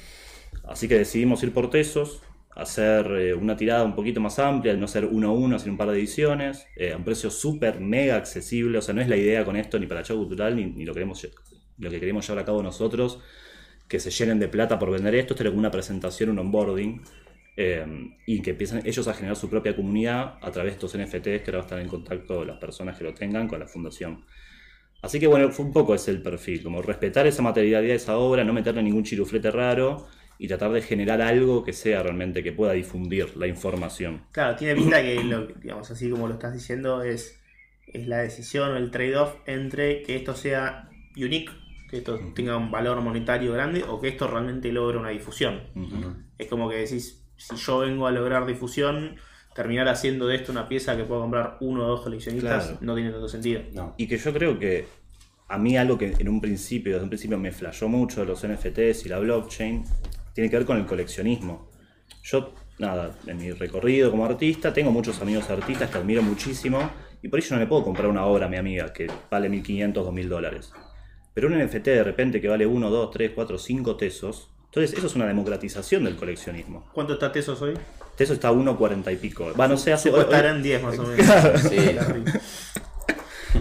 Así 0.64 0.88
que 0.88 0.98
decidimos 0.98 1.44
ir 1.44 1.52
por 1.52 1.70
tesos, 1.70 2.22
hacer 2.56 3.08
eh, 3.12 3.34
una 3.34 3.58
tirada 3.58 3.84
un 3.84 3.96
poquito 3.96 4.22
más 4.22 4.40
amplia, 4.40 4.74
no 4.76 4.88
ser 4.88 5.06
uno 5.06 5.30
a 5.30 5.32
uno, 5.34 5.60
sino 5.60 5.74
un 5.74 5.78
par 5.78 5.90
de 5.90 5.98
ediciones, 5.98 6.66
eh, 6.78 6.94
a 6.94 6.98
un 6.98 7.04
precio 7.04 7.30
súper 7.30 7.82
mega 7.82 8.16
accesible, 8.16 8.78
o 8.78 8.82
sea, 8.82 8.94
no 8.94 9.02
es 9.02 9.10
la 9.10 9.18
idea 9.18 9.44
con 9.44 9.58
esto 9.58 9.78
ni 9.80 9.88
para 9.88 10.04
Chau 10.04 10.18
Cultural, 10.18 10.56
ni, 10.56 10.66
ni 10.66 10.86
lo, 10.86 10.94
queremos, 10.94 11.28
lo 11.78 11.90
que 11.90 12.00
queremos 12.00 12.26
llevar 12.26 12.44
a 12.44 12.46
cabo 12.46 12.64
nosotros, 12.64 13.20
que 13.88 14.00
se 14.00 14.10
llenen 14.10 14.40
de 14.40 14.48
plata 14.48 14.80
por 14.80 14.92
vender 14.92 15.16
esto, 15.16 15.34
esto 15.34 15.44
era 15.44 15.52
como 15.52 15.60
una 15.60 15.72
presentación, 15.72 16.30
un 16.30 16.40
onboarding, 16.40 17.02
eh, 17.56 17.86
y 18.26 18.42
que 18.42 18.52
empiezan 18.52 18.82
ellos 18.86 19.08
a 19.08 19.14
generar 19.14 19.36
su 19.36 19.50
propia 19.50 19.76
comunidad 19.76 20.40
a 20.42 20.52
través 20.52 20.72
de 20.72 20.86
estos 20.86 20.98
NFTs 20.98 21.44
que 21.44 21.52
ahora 21.52 21.60
estar 21.60 21.80
en 21.80 21.88
contacto 21.88 22.44
las 22.44 22.58
personas 22.58 22.98
que 22.98 23.04
lo 23.04 23.14
tengan 23.14 23.48
con 23.48 23.60
la 23.60 23.68
fundación. 23.68 24.26
Así 25.04 25.20
que 25.20 25.28
bueno, 25.28 25.52
fue 25.52 25.66
un 25.66 25.74
poco 25.74 25.94
ese 25.94 26.12
el 26.12 26.22
perfil, 26.22 26.64
como 26.64 26.82
respetar 26.82 27.28
esa 27.28 27.42
materialidad 27.42 27.82
de 27.82 27.94
esa 27.94 28.18
obra, 28.18 28.44
no 28.44 28.54
meterle 28.54 28.82
ningún 28.82 29.04
chiruflete 29.04 29.52
raro 29.52 30.08
y 30.40 30.48
tratar 30.48 30.72
de 30.72 30.82
generar 30.82 31.22
algo 31.22 31.64
que 31.64 31.74
sea 31.74 32.02
realmente, 32.02 32.42
que 32.42 32.54
pueda 32.54 32.72
difundir 32.74 33.36
la 33.38 33.46
información. 33.46 34.24
Claro, 34.32 34.56
tiene 34.56 34.76
pinta 34.76 35.04
que, 35.04 35.24
lo, 35.24 35.46
digamos, 35.46 35.92
así 35.92 36.10
como 36.10 36.28
lo 36.28 36.34
estás 36.34 36.54
diciendo, 36.54 37.04
es, 37.04 37.40
es 37.88 38.08
la 38.08 38.20
decisión 38.20 38.72
o 38.72 38.78
el 38.78 38.92
trade-off 38.92 39.36
entre 39.46 40.02
que 40.04 40.16
esto 40.16 40.36
sea 40.36 40.90
unique, 41.18 41.52
que 41.94 42.00
esto 42.00 42.20
tenga 42.34 42.58
un 42.58 42.72
valor 42.72 43.00
monetario 43.02 43.54
grande, 43.54 43.84
o 43.88 44.02
que 44.02 44.08
esto 44.08 44.26
realmente 44.28 44.72
logre 44.72 44.98
una 44.98 45.10
difusión. 45.10 45.62
Es 46.40 46.48
como 46.48 46.68
que 46.68 46.78
decís, 46.78 47.24
si 47.38 47.56
yo 47.56 47.80
vengo 47.80 48.08
a 48.08 48.12
lograr 48.12 48.48
difusión, 48.48 49.18
terminar 49.54 49.88
haciendo 49.88 50.26
de 50.26 50.38
esto 50.38 50.52
una 50.52 50.68
pieza 50.68 50.98
que 50.98 51.04
pueda 51.04 51.22
comprar 51.22 51.58
uno 51.62 51.86
o 51.86 51.88
dos 51.88 52.02
coleccionistas 52.02 52.64
Claro. 52.66 52.78
no 52.82 52.96
tiene 52.96 53.12
tanto 53.12 53.30
sentido. 53.30 53.62
No. 53.74 53.94
Y 53.98 54.08
que 54.08 54.18
yo 54.18 54.34
creo 54.34 54.58
que 54.58 54.88
a 55.48 55.60
mí 55.60 55.78
algo 55.78 56.00
que 56.00 56.16
en 56.18 56.30
un 56.30 56.42
principio, 56.42 56.94
desde 56.94 57.04
un 57.04 57.10
principio 57.12 57.38
me 57.38 57.52
flashó 57.52 57.88
mucho 57.88 58.22
de 58.22 58.26
los 58.26 58.44
NFTs 58.44 59.06
y 59.06 59.10
la 59.10 59.20
blockchain, 59.20 59.84
tiene 60.34 60.50
que 60.50 60.58
ver 60.58 60.66
con 60.66 60.78
el 60.78 60.88
coleccionismo. 60.88 61.70
Yo, 62.24 62.56
nada, 62.80 63.16
en 63.28 63.38
mi 63.38 63.52
recorrido 63.52 64.10
como 64.10 64.26
artista, 64.26 64.74
tengo 64.74 64.90
muchos 64.90 65.22
amigos 65.22 65.48
artistas 65.52 65.92
que 65.92 66.00
admiro 66.00 66.24
muchísimo, 66.24 66.90
y 67.22 67.28
por 67.28 67.38
ello 67.40 67.50
no 67.52 67.60
le 67.60 67.68
puedo 67.68 67.84
comprar 67.84 68.08
una 68.08 68.26
obra 68.26 68.48
a 68.48 68.50
mi 68.50 68.58
amiga 68.58 68.92
que 68.92 69.06
vale 69.30 69.48
1.500, 69.48 69.94
2.000 69.94 70.28
dólares. 70.28 70.74
Pero 71.34 71.48
un 71.48 71.58
NFT 71.58 71.86
de 71.86 72.04
repente 72.04 72.40
que 72.42 72.48
vale 72.48 72.66
1, 72.66 72.90
2, 72.90 73.12
3, 73.12 73.32
4, 73.34 73.58
5 73.58 73.96
tesos, 73.96 74.50
entonces 74.66 74.98
eso 74.98 75.08
es 75.08 75.16
una 75.16 75.26
democratización 75.28 76.04
del 76.04 76.16
coleccionismo. 76.16 76.90
¿Cuánto 76.94 77.14
está 77.14 77.32
Tesos 77.32 77.62
hoy? 77.62 77.74
Teso 78.16 78.34
está 78.34 78.50
a 78.50 78.54
1.40 78.54 79.12
y 79.14 79.16
pico. 79.18 79.52
Va, 79.60 79.68
no 79.68 79.76
sé, 79.78 79.94
hace... 79.94 80.10
Supo 80.10 80.18
hoy- 80.20 80.24
estar 80.26 80.46
hoy- 80.46 80.52
en 80.52 80.64
10 80.64 80.84
más 80.84 81.00
o 81.00 81.04
menos. 81.04 81.26
Sí. 81.62 81.78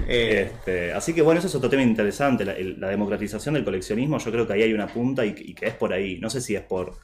Eh, 0.09 0.51
Este, 0.55 0.93
así 0.93 1.13
que 1.15 1.21
bueno, 1.23 1.39
eso 1.39 1.49
es 1.49 1.55
otro 1.55 1.69
tema 1.69 1.83
interesante, 1.83 2.45
la, 2.45 2.53
el- 2.53 2.81
la 2.81 2.89
democratización 2.89 3.55
del 3.55 3.65
coleccionismo, 3.65 4.19
yo 4.19 4.31
creo 4.33 4.47
que 4.47 4.55
ahí 4.55 4.63
hay 4.63 4.73
una 4.73 4.87
punta 4.87 5.25
y, 5.25 5.35
y 5.39 5.55
que 5.55 5.67
es 5.67 5.75
por 5.75 5.93
ahí. 5.93 6.19
No 6.19 6.31
sé 6.31 6.41
si 6.41 6.55
es 6.57 6.63
por, 6.63 6.95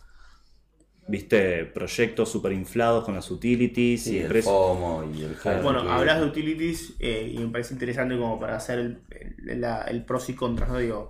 viste, 1.08 1.64
proyectos 1.64 2.30
super 2.30 2.52
inflados 2.52 3.04
con 3.04 3.14
las 3.14 3.30
utilities 3.30 4.04
Sí, 4.04 4.16
y 4.16 4.18
el 4.20 4.28
precios- 4.28 4.52
FOMO 4.54 5.04
y 5.14 5.22
el 5.22 5.34
hype. 5.36 5.62
Bueno, 5.62 5.80
hablas 5.80 6.20
de 6.20 6.26
utilities 6.26 6.94
eh, 7.00 7.32
y 7.34 7.38
me 7.38 7.48
parece 7.48 7.72
interesante 7.74 8.16
como 8.18 8.38
para 8.38 8.56
hacer 8.56 8.78
el, 8.78 9.02
el- 9.48 9.60
la- 9.60 9.82
el 9.82 10.04
pros 10.04 10.28
y 10.28 10.34
contras, 10.34 10.68
¿no? 10.68 10.78
Digo, 10.78 11.08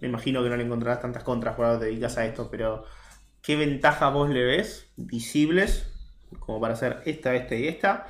me 0.00 0.08
imagino 0.08 0.42
que 0.42 0.48
no 0.50 0.56
le 0.56 0.64
encontrarás 0.64 1.00
tantas 1.00 1.22
contras 1.24 1.56
ahora 1.58 1.78
te 1.78 1.86
dedicas 1.86 2.18
a 2.18 2.26
esto, 2.26 2.48
pero 2.50 2.84
¿qué 3.40 3.56
ventaja 3.56 4.10
vos 4.10 4.28
le 4.28 4.44
ves 4.44 4.88
visibles 4.96 5.86
como 6.38 6.60
para 6.60 6.74
hacer 6.74 7.00
esta, 7.06 7.34
esta 7.34 7.54
y 7.54 7.68
esta 7.68 8.08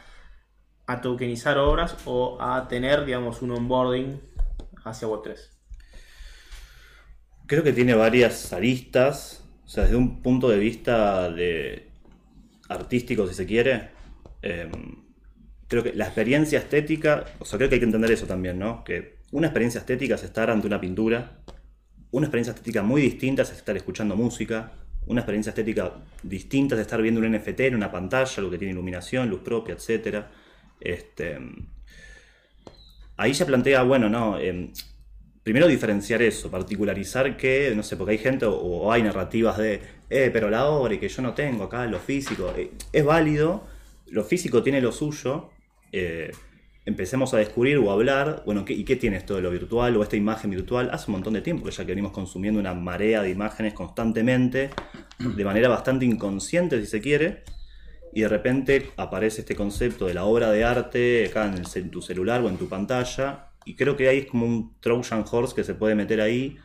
a 0.86 1.00
tokenizar 1.00 1.58
obras 1.58 1.96
o 2.06 2.38
a 2.40 2.66
tener, 2.68 3.04
digamos, 3.04 3.40
un 3.42 3.52
onboarding 3.52 4.20
hacia 4.84 5.06
Web3? 5.06 5.38
Creo 7.46 7.62
que 7.62 7.72
tiene 7.72 7.94
varias 7.94 8.52
aristas, 8.52 9.41
sea, 9.72 9.84
desde 9.84 9.96
un 9.96 10.20
punto 10.20 10.50
de 10.50 10.58
vista 10.58 11.30
de 11.30 11.88
artístico, 12.68 13.26
si 13.26 13.32
se 13.32 13.46
quiere, 13.46 13.88
eh, 14.42 14.70
creo 15.66 15.82
que 15.82 15.94
la 15.94 16.04
experiencia 16.04 16.58
estética, 16.58 17.24
o 17.38 17.46
sea, 17.46 17.56
creo 17.56 17.70
que 17.70 17.76
hay 17.76 17.80
que 17.80 17.86
entender 17.86 18.10
eso 18.10 18.26
también, 18.26 18.58
¿no? 18.58 18.84
Que 18.84 19.16
una 19.30 19.46
experiencia 19.46 19.78
estética 19.78 20.16
es 20.16 20.24
estar 20.24 20.50
ante 20.50 20.66
una 20.66 20.78
pintura, 20.78 21.38
una 22.10 22.26
experiencia 22.26 22.52
estética 22.52 22.82
muy 22.82 23.00
distinta 23.00 23.42
es 23.42 23.50
estar 23.50 23.74
escuchando 23.74 24.14
música, 24.14 24.72
una 25.06 25.22
experiencia 25.22 25.50
estética 25.50 25.94
distinta 26.22 26.74
es 26.74 26.82
estar 26.82 27.00
viendo 27.00 27.20
un 27.20 27.32
NFT 27.32 27.60
en 27.60 27.74
una 27.74 27.90
pantalla, 27.90 28.30
algo 28.36 28.50
que 28.50 28.58
tiene 28.58 28.72
iluminación, 28.72 29.30
luz 29.30 29.40
propia, 29.40 29.74
etc. 29.74 30.26
Este, 30.78 31.38
ahí 33.16 33.32
se 33.32 33.46
plantea, 33.46 33.82
bueno, 33.84 34.10
no, 34.10 34.38
em, 34.38 34.70
primero 35.42 35.66
diferenciar 35.66 36.22
eso, 36.22 36.50
particularizar 36.50 37.36
que, 37.36 37.72
no 37.74 37.82
sé, 37.82 37.96
porque 37.96 38.12
hay 38.12 38.18
gente 38.18 38.46
o, 38.46 38.92
hay 38.92 39.02
narrativas 39.02 39.58
de, 39.58 39.80
eh, 40.10 40.30
pero 40.32 40.50
la 40.50 40.66
obra 40.66 40.94
y 40.94 40.98
que 40.98 41.08
yo 41.08 41.22
no 41.22 41.34
tengo 41.34 41.64
acá, 41.64 41.86
lo 41.86 41.98
físico, 41.98 42.52
eh, 42.56 42.70
es 42.92 43.04
válido, 43.04 43.64
lo 44.10 44.24
físico 44.24 44.62
tiene 44.62 44.80
lo 44.80 44.92
suyo, 44.92 45.50
eh, 45.90 46.30
empecemos 46.84 47.34
a 47.34 47.38
descubrir 47.38 47.78
o 47.78 47.90
a 47.90 47.94
hablar, 47.94 48.42
bueno, 48.46 48.64
¿qué, 48.64 48.72
¿y 48.72 48.84
qué 48.84 48.96
tiene 48.96 49.16
esto 49.16 49.34
de 49.34 49.42
lo 49.42 49.50
virtual 49.50 49.96
o 49.96 50.02
esta 50.02 50.16
imagen 50.16 50.50
virtual? 50.50 50.90
Hace 50.92 51.06
un 51.10 51.12
montón 51.14 51.34
de 51.34 51.40
tiempo 51.40 51.68
ya 51.68 51.84
que 51.84 51.92
venimos 51.92 52.12
consumiendo 52.12 52.60
una 52.60 52.74
marea 52.74 53.22
de 53.22 53.30
imágenes 53.30 53.74
constantemente, 53.74 54.70
de 55.18 55.44
manera 55.44 55.68
bastante 55.68 56.04
inconsciente 56.04 56.80
si 56.80 56.86
se 56.86 57.00
quiere, 57.00 57.42
y 58.14 58.20
de 58.20 58.28
repente 58.28 58.90
aparece 58.96 59.40
este 59.40 59.56
concepto 59.56 60.06
de 60.06 60.14
la 60.14 60.24
obra 60.24 60.50
de 60.50 60.64
arte 60.64 61.26
acá 61.26 61.52
en 61.74 61.90
tu 61.90 62.02
celular 62.02 62.42
o 62.42 62.48
en 62.48 62.58
tu 62.58 62.68
pantalla, 62.68 63.51
y 63.64 63.76
creo 63.76 63.96
que 63.96 64.08
ahí 64.08 64.18
es 64.18 64.26
como 64.26 64.46
un 64.46 64.78
Trojan 64.80 65.24
Horse 65.30 65.54
que 65.54 65.64
se 65.64 65.74
puede 65.74 65.94
meter 65.94 66.20
ahí, 66.20 66.58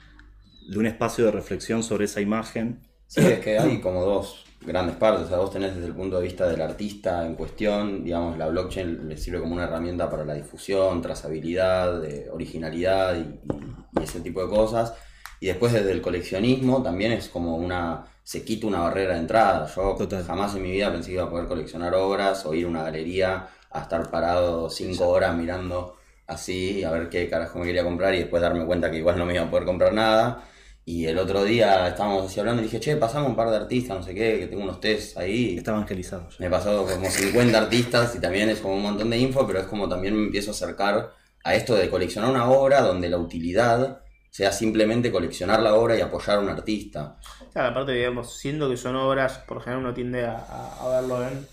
de 0.62 0.80
un 0.80 0.88
espacio 0.88 1.26
de 1.26 1.32
reflexión 1.32 1.84
sobre 1.84 2.06
esa 2.06 2.22
imagen. 2.22 2.88
Sí, 3.08 3.22
es 3.30 3.40
que 3.40 3.58
hay 3.58 3.80
como 3.82 4.04
dos 4.04 4.46
grandes 4.62 4.96
partes. 4.98 5.26
O 5.26 5.30
sea, 5.30 5.38
vos 5.38 5.52
tenés 5.52 5.74
desde 5.76 5.88
el 5.88 5.96
punto 5.96 6.18
de 6.18 6.24
vista 6.24 6.48
del 6.48 6.62
artista 6.62 7.26
en 7.26 7.36
cuestión, 7.36 8.04
digamos, 8.04 8.38
la 8.38 8.48
blockchain 8.48 9.08
le 9.08 9.18
sirve 9.18 9.40
como 9.40 9.54
una 9.54 9.64
herramienta 9.66 10.10
para 10.10 10.26
la 10.26 10.34
difusión, 10.34 11.02
trazabilidad, 11.02 12.02
de 12.02 12.30
originalidad 12.32 13.16
y, 13.16 13.20
y- 13.54 13.76
y 14.00 14.04
ese 14.04 14.22
tipo 14.22 14.42
de 14.44 14.50
cosas. 14.50 14.94
Y 15.40 15.48
después 15.48 15.72
desde 15.74 15.92
el 15.92 16.02
coleccionismo 16.02 16.82
también 16.84 17.12
es 17.14 17.30
como 17.30 17.56
una... 17.58 18.06
se 18.24 18.44
quita 18.44 18.68
una 18.68 18.82
barrera 18.82 19.14
de 19.14 19.20
entrada. 19.22 19.68
Yo 19.76 19.96
Total. 19.98 20.24
jamás 20.26 20.56
en 20.56 20.64
mi 20.64 20.72
vida 20.72 20.92
pensé 20.92 21.10
que 21.10 21.14
iba 21.16 21.24
a 21.24 21.30
poder 21.30 21.48
coleccionar 21.48 21.94
obras 21.96 22.46
o 22.46 22.54
ir 22.54 22.66
a 22.66 22.70
una 22.70 22.84
galería 22.84 23.48
a 23.72 23.82
estar 23.82 24.10
parado 24.12 24.70
cinco 24.70 25.08
horas 25.10 25.36
mirando 25.36 25.97
así 26.28 26.84
a 26.84 26.92
ver 26.92 27.10
qué 27.10 27.30
carajo 27.30 27.60
me 27.60 27.66
quería 27.66 27.84
comprar 27.84 28.14
y 28.16 28.20
después 28.20 28.42
darme 28.42 28.66
cuenta 28.66 28.92
que 28.92 28.98
igual 28.98 29.18
no 29.18 29.26
me 29.26 29.34
iba 29.34 29.44
a 29.44 29.50
poder 29.50 29.66
comprar 29.66 29.94
nada. 29.94 30.44
Y 30.86 31.06
el 31.06 31.18
otro 31.18 31.44
día 31.44 31.88
estábamos 31.90 32.26
así 32.28 32.40
hablando 32.40 32.62
y 32.62 32.66
dije, 32.66 32.80
che, 32.80 32.96
pasamos 32.96 33.30
un 33.30 33.36
par 33.36 33.50
de 33.50 33.58
artistas, 33.58 33.98
no 33.98 34.04
sé 34.04 34.14
qué, 34.16 34.40
que 34.40 34.48
tengo 34.48 34.64
unos 34.64 34.80
test 34.80 35.18
ahí. 35.18 35.58
Está 35.58 35.72
evangelizado. 35.72 36.30
ya. 36.30 36.36
Me 36.40 36.50
pasó 36.50 36.86
como 36.86 37.10
50 37.10 37.58
artistas 37.58 38.16
y 38.16 38.20
también 38.22 38.50
es 38.50 38.60
como 38.60 38.76
un 38.76 38.84
montón 38.84 39.10
de 39.10 39.18
info, 39.18 39.46
pero 39.46 39.60
es 39.60 39.66
como 39.66 39.90
también 39.90 40.16
me 40.16 40.24
empiezo 40.28 40.52
a 40.52 40.54
acercar 40.54 41.12
a 41.44 41.56
esto 41.56 41.76
de 41.76 41.90
coleccionar 41.90 42.30
una 42.32 42.50
obra 42.50 42.82
donde 42.82 43.10
la 43.10 43.18
utilidad 43.18 44.02
sea 44.30 44.52
simplemente 44.54 45.12
coleccionar 45.12 45.62
la 45.62 45.74
obra 45.76 45.98
y 45.98 46.02
apoyar 46.02 46.38
a 46.38 46.42
un 46.42 46.50
artista. 46.50 47.18
Claro, 47.52 47.70
aparte, 47.70 47.92
digamos, 47.94 48.38
siendo 48.38 48.70
que 48.70 48.78
son 48.78 48.96
obras, 48.96 49.40
por 49.40 49.58
lo 49.58 49.62
general 49.64 49.84
uno 49.84 49.94
tiende 49.94 50.26
a, 50.26 50.38
a- 50.38 50.86
a 50.86 50.90
verlo 51.02 51.28
en 51.28 51.48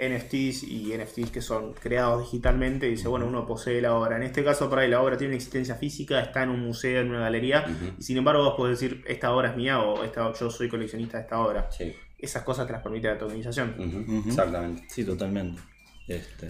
NFTs 0.00 0.62
y 0.64 0.92
NFTs 0.96 1.30
que 1.30 1.42
son 1.42 1.74
creados 1.74 2.22
digitalmente 2.22 2.86
y 2.86 2.90
dice, 2.92 3.08
bueno, 3.08 3.26
uno 3.26 3.46
posee 3.46 3.80
la 3.82 3.94
obra. 3.94 4.16
En 4.16 4.22
este 4.22 4.42
caso, 4.42 4.68
por 4.70 4.78
ahí 4.78 4.88
la 4.88 5.00
obra 5.02 5.16
tiene 5.16 5.32
una 5.32 5.36
existencia 5.36 5.74
física, 5.76 6.20
está 6.20 6.42
en 6.42 6.48
un 6.50 6.60
museo, 6.60 7.00
en 7.02 7.10
una 7.10 7.20
galería, 7.20 7.64
y 7.98 8.02
sin 8.02 8.16
embargo 8.16 8.42
vos 8.44 8.54
podés 8.56 8.80
decir, 8.80 9.04
esta 9.06 9.32
obra 9.32 9.50
es 9.50 9.56
mía 9.56 9.80
o 9.80 10.02
esta, 10.04 10.32
yo 10.32 10.50
soy 10.50 10.68
coleccionista 10.68 11.18
de 11.18 11.24
esta 11.24 11.38
obra. 11.40 11.70
Sí. 11.70 11.94
Esas 12.18 12.42
cosas 12.42 12.66
te 12.66 12.72
las 12.72 12.82
permite 12.82 13.08
la 13.08 13.18
tokenización. 13.18 13.74
Exactamente. 14.26 14.84
Sí, 14.88 15.04
totalmente. 15.04 15.60
Este, 16.08 16.48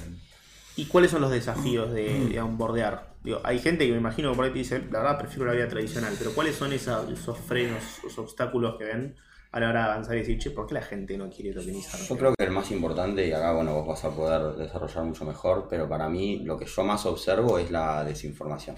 ¿Y 0.77 0.87
cuáles 0.87 1.11
son 1.11 1.21
los 1.21 1.31
desafíos 1.31 1.93
de, 1.93 2.27
de 2.29 2.41
onboardear? 2.41 3.11
Digo, 3.23 3.41
hay 3.45 3.59
gente 3.59 3.85
que 3.87 3.93
me 3.93 3.99
imagino 3.99 4.31
que 4.31 4.37
por 4.37 4.45
ahí 4.47 4.51
te 4.53 4.59
dice, 4.61 4.79
la 4.91 5.01
verdad 5.01 5.19
prefiero 5.19 5.45
la 5.45 5.53
vida 5.53 5.69
tradicional, 5.69 6.15
pero 6.19 6.33
¿cuáles 6.33 6.57
son 6.57 6.73
esa- 6.73 7.05
esos 7.13 7.39
frenos, 7.39 7.83
esos 7.99 8.19
obstáculos 8.19 8.77
que 8.79 8.85
ven 8.85 9.17
a 9.53 9.59
la 9.59 9.69
hora 9.69 9.81
de 9.81 9.91
avanzar 9.91 10.15
y 10.17 10.21
decir, 10.21 10.39
che, 10.39 10.51
¿por 10.51 10.67
qué 10.67 10.75
la 10.75 10.83
gente 10.83 11.17
no 11.17 11.29
quiere 11.29 11.53
tokenizar? 11.53 12.01
Yo 12.01 12.17
creo 12.17 12.35
que 12.37 12.45
el 12.45 12.51
más 12.51 12.71
importante, 12.71 13.27
y 13.27 13.33
acá 13.33 13.53
bueno, 13.53 13.75
vos 13.75 13.87
vas 13.87 14.05
a 14.05 14.11
poder 14.11 14.57
desarrollar 14.57 15.05
mucho 15.05 15.25
mejor, 15.25 15.67
pero 15.69 15.89
para 15.89 16.09
mí 16.09 16.39
lo 16.45 16.57
que 16.57 16.67
yo 16.67 16.85
más 16.85 17.05
observo 17.07 17.59
es 17.59 17.71
la 17.71 18.05
desinformación. 18.05 18.77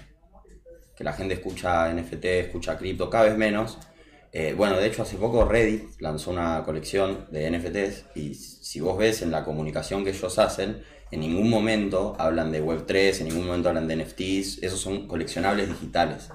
Que 0.95 1.03
la 1.03 1.13
gente 1.13 1.35
escucha 1.35 1.91
NFT, 1.93 2.25
escucha 2.25 2.77
cripto 2.77 3.09
cada 3.09 3.25
vez 3.25 3.37
menos. 3.37 3.77
Eh, 4.31 4.55
bueno, 4.57 4.77
de 4.77 4.87
hecho 4.87 5.03
hace 5.03 5.17
poco 5.17 5.45
Reddit 5.45 5.99
lanzó 5.99 6.31
una 6.31 6.63
colección 6.63 7.27
de 7.29 7.51
NFTs 7.51 8.05
y 8.15 8.33
si 8.33 8.79
vos 8.79 8.97
ves 8.97 9.21
en 9.21 9.29
la 9.29 9.43
comunicación 9.43 10.03
que 10.03 10.09
ellos 10.09 10.39
hacen, 10.39 10.83
en 11.11 11.19
ningún 11.19 11.51
momento 11.51 12.15
hablan 12.17 12.51
de 12.51 12.63
Web3, 12.63 13.19
en 13.19 13.27
ningún 13.27 13.45
momento 13.45 13.69
hablan 13.69 13.87
de 13.87 13.97
NFTs, 13.97 14.63
esos 14.63 14.79
son 14.79 15.07
coleccionables 15.07 15.67
digitales. 15.67 16.31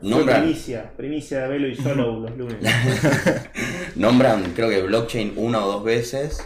Nombran, 0.00 0.42
primicia, 0.42 0.92
primicia 0.96 1.40
de 1.42 1.48
Velo 1.48 1.68
y 1.68 1.74
Solo 1.74 2.20
los 2.20 2.36
lunes. 2.36 2.58
Nombran, 3.96 4.52
creo 4.54 4.68
que 4.68 4.82
blockchain 4.82 5.34
una 5.36 5.64
o 5.64 5.72
dos 5.72 5.84
veces 5.84 6.44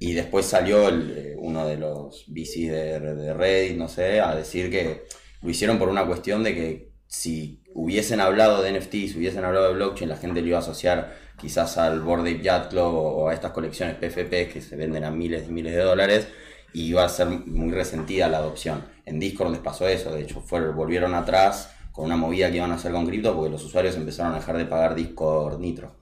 y 0.00 0.12
después 0.12 0.46
salió 0.46 0.88
el, 0.88 1.14
eh, 1.16 1.34
uno 1.38 1.66
de 1.66 1.76
los 1.76 2.24
VCs 2.28 2.70
de, 2.70 3.00
de 3.00 3.34
Reddit, 3.34 3.76
no 3.76 3.88
sé, 3.88 4.20
a 4.20 4.34
decir 4.34 4.70
que 4.70 5.04
lo 5.42 5.50
hicieron 5.50 5.78
por 5.78 5.88
una 5.88 6.06
cuestión 6.06 6.42
de 6.42 6.54
que 6.54 6.94
si 7.06 7.62
hubiesen 7.74 8.20
hablado 8.20 8.62
de 8.62 8.78
NFTs, 8.78 9.12
si 9.12 9.18
hubiesen 9.18 9.44
hablado 9.44 9.68
de 9.68 9.74
blockchain, 9.74 10.08
la 10.08 10.16
gente 10.16 10.40
lo 10.40 10.48
iba 10.48 10.58
a 10.58 10.60
asociar 10.60 11.14
quizás 11.38 11.76
al 11.78 12.00
Bored 12.00 12.22
Ape 12.22 12.42
Yacht 12.42 12.70
Club 12.70 12.94
o, 12.94 13.28
a 13.28 13.34
estas 13.34 13.52
colecciones 13.52 13.96
PFP 13.96 14.48
que 14.52 14.60
se 14.60 14.76
venden 14.76 15.04
a 15.04 15.10
miles 15.10 15.48
y 15.48 15.52
miles 15.52 15.74
de 15.74 15.82
dólares 15.82 16.28
y 16.72 16.86
iba 16.86 17.04
a 17.04 17.08
ser 17.08 17.28
muy 17.28 17.72
resentida 17.72 18.28
la 18.28 18.38
adopción. 18.38 18.84
En 19.04 19.20
Discord 19.20 19.50
les 19.50 19.60
pasó 19.60 19.86
eso, 19.86 20.14
de 20.14 20.22
hecho 20.22 20.40
fue, 20.40 20.70
volvieron 20.72 21.14
atrás 21.14 21.73
con 21.94 22.06
una 22.06 22.16
movida 22.16 22.50
que 22.50 22.56
iban 22.56 22.72
a 22.72 22.74
hacer 22.74 22.90
con 22.90 23.06
cripto 23.06 23.34
porque 23.36 23.50
los 23.50 23.64
usuarios 23.64 23.96
empezaron 23.96 24.32
a 24.32 24.36
dejar 24.36 24.56
de 24.58 24.64
pagar 24.64 24.96
Discord 24.96 25.60
Nitro. 25.60 25.94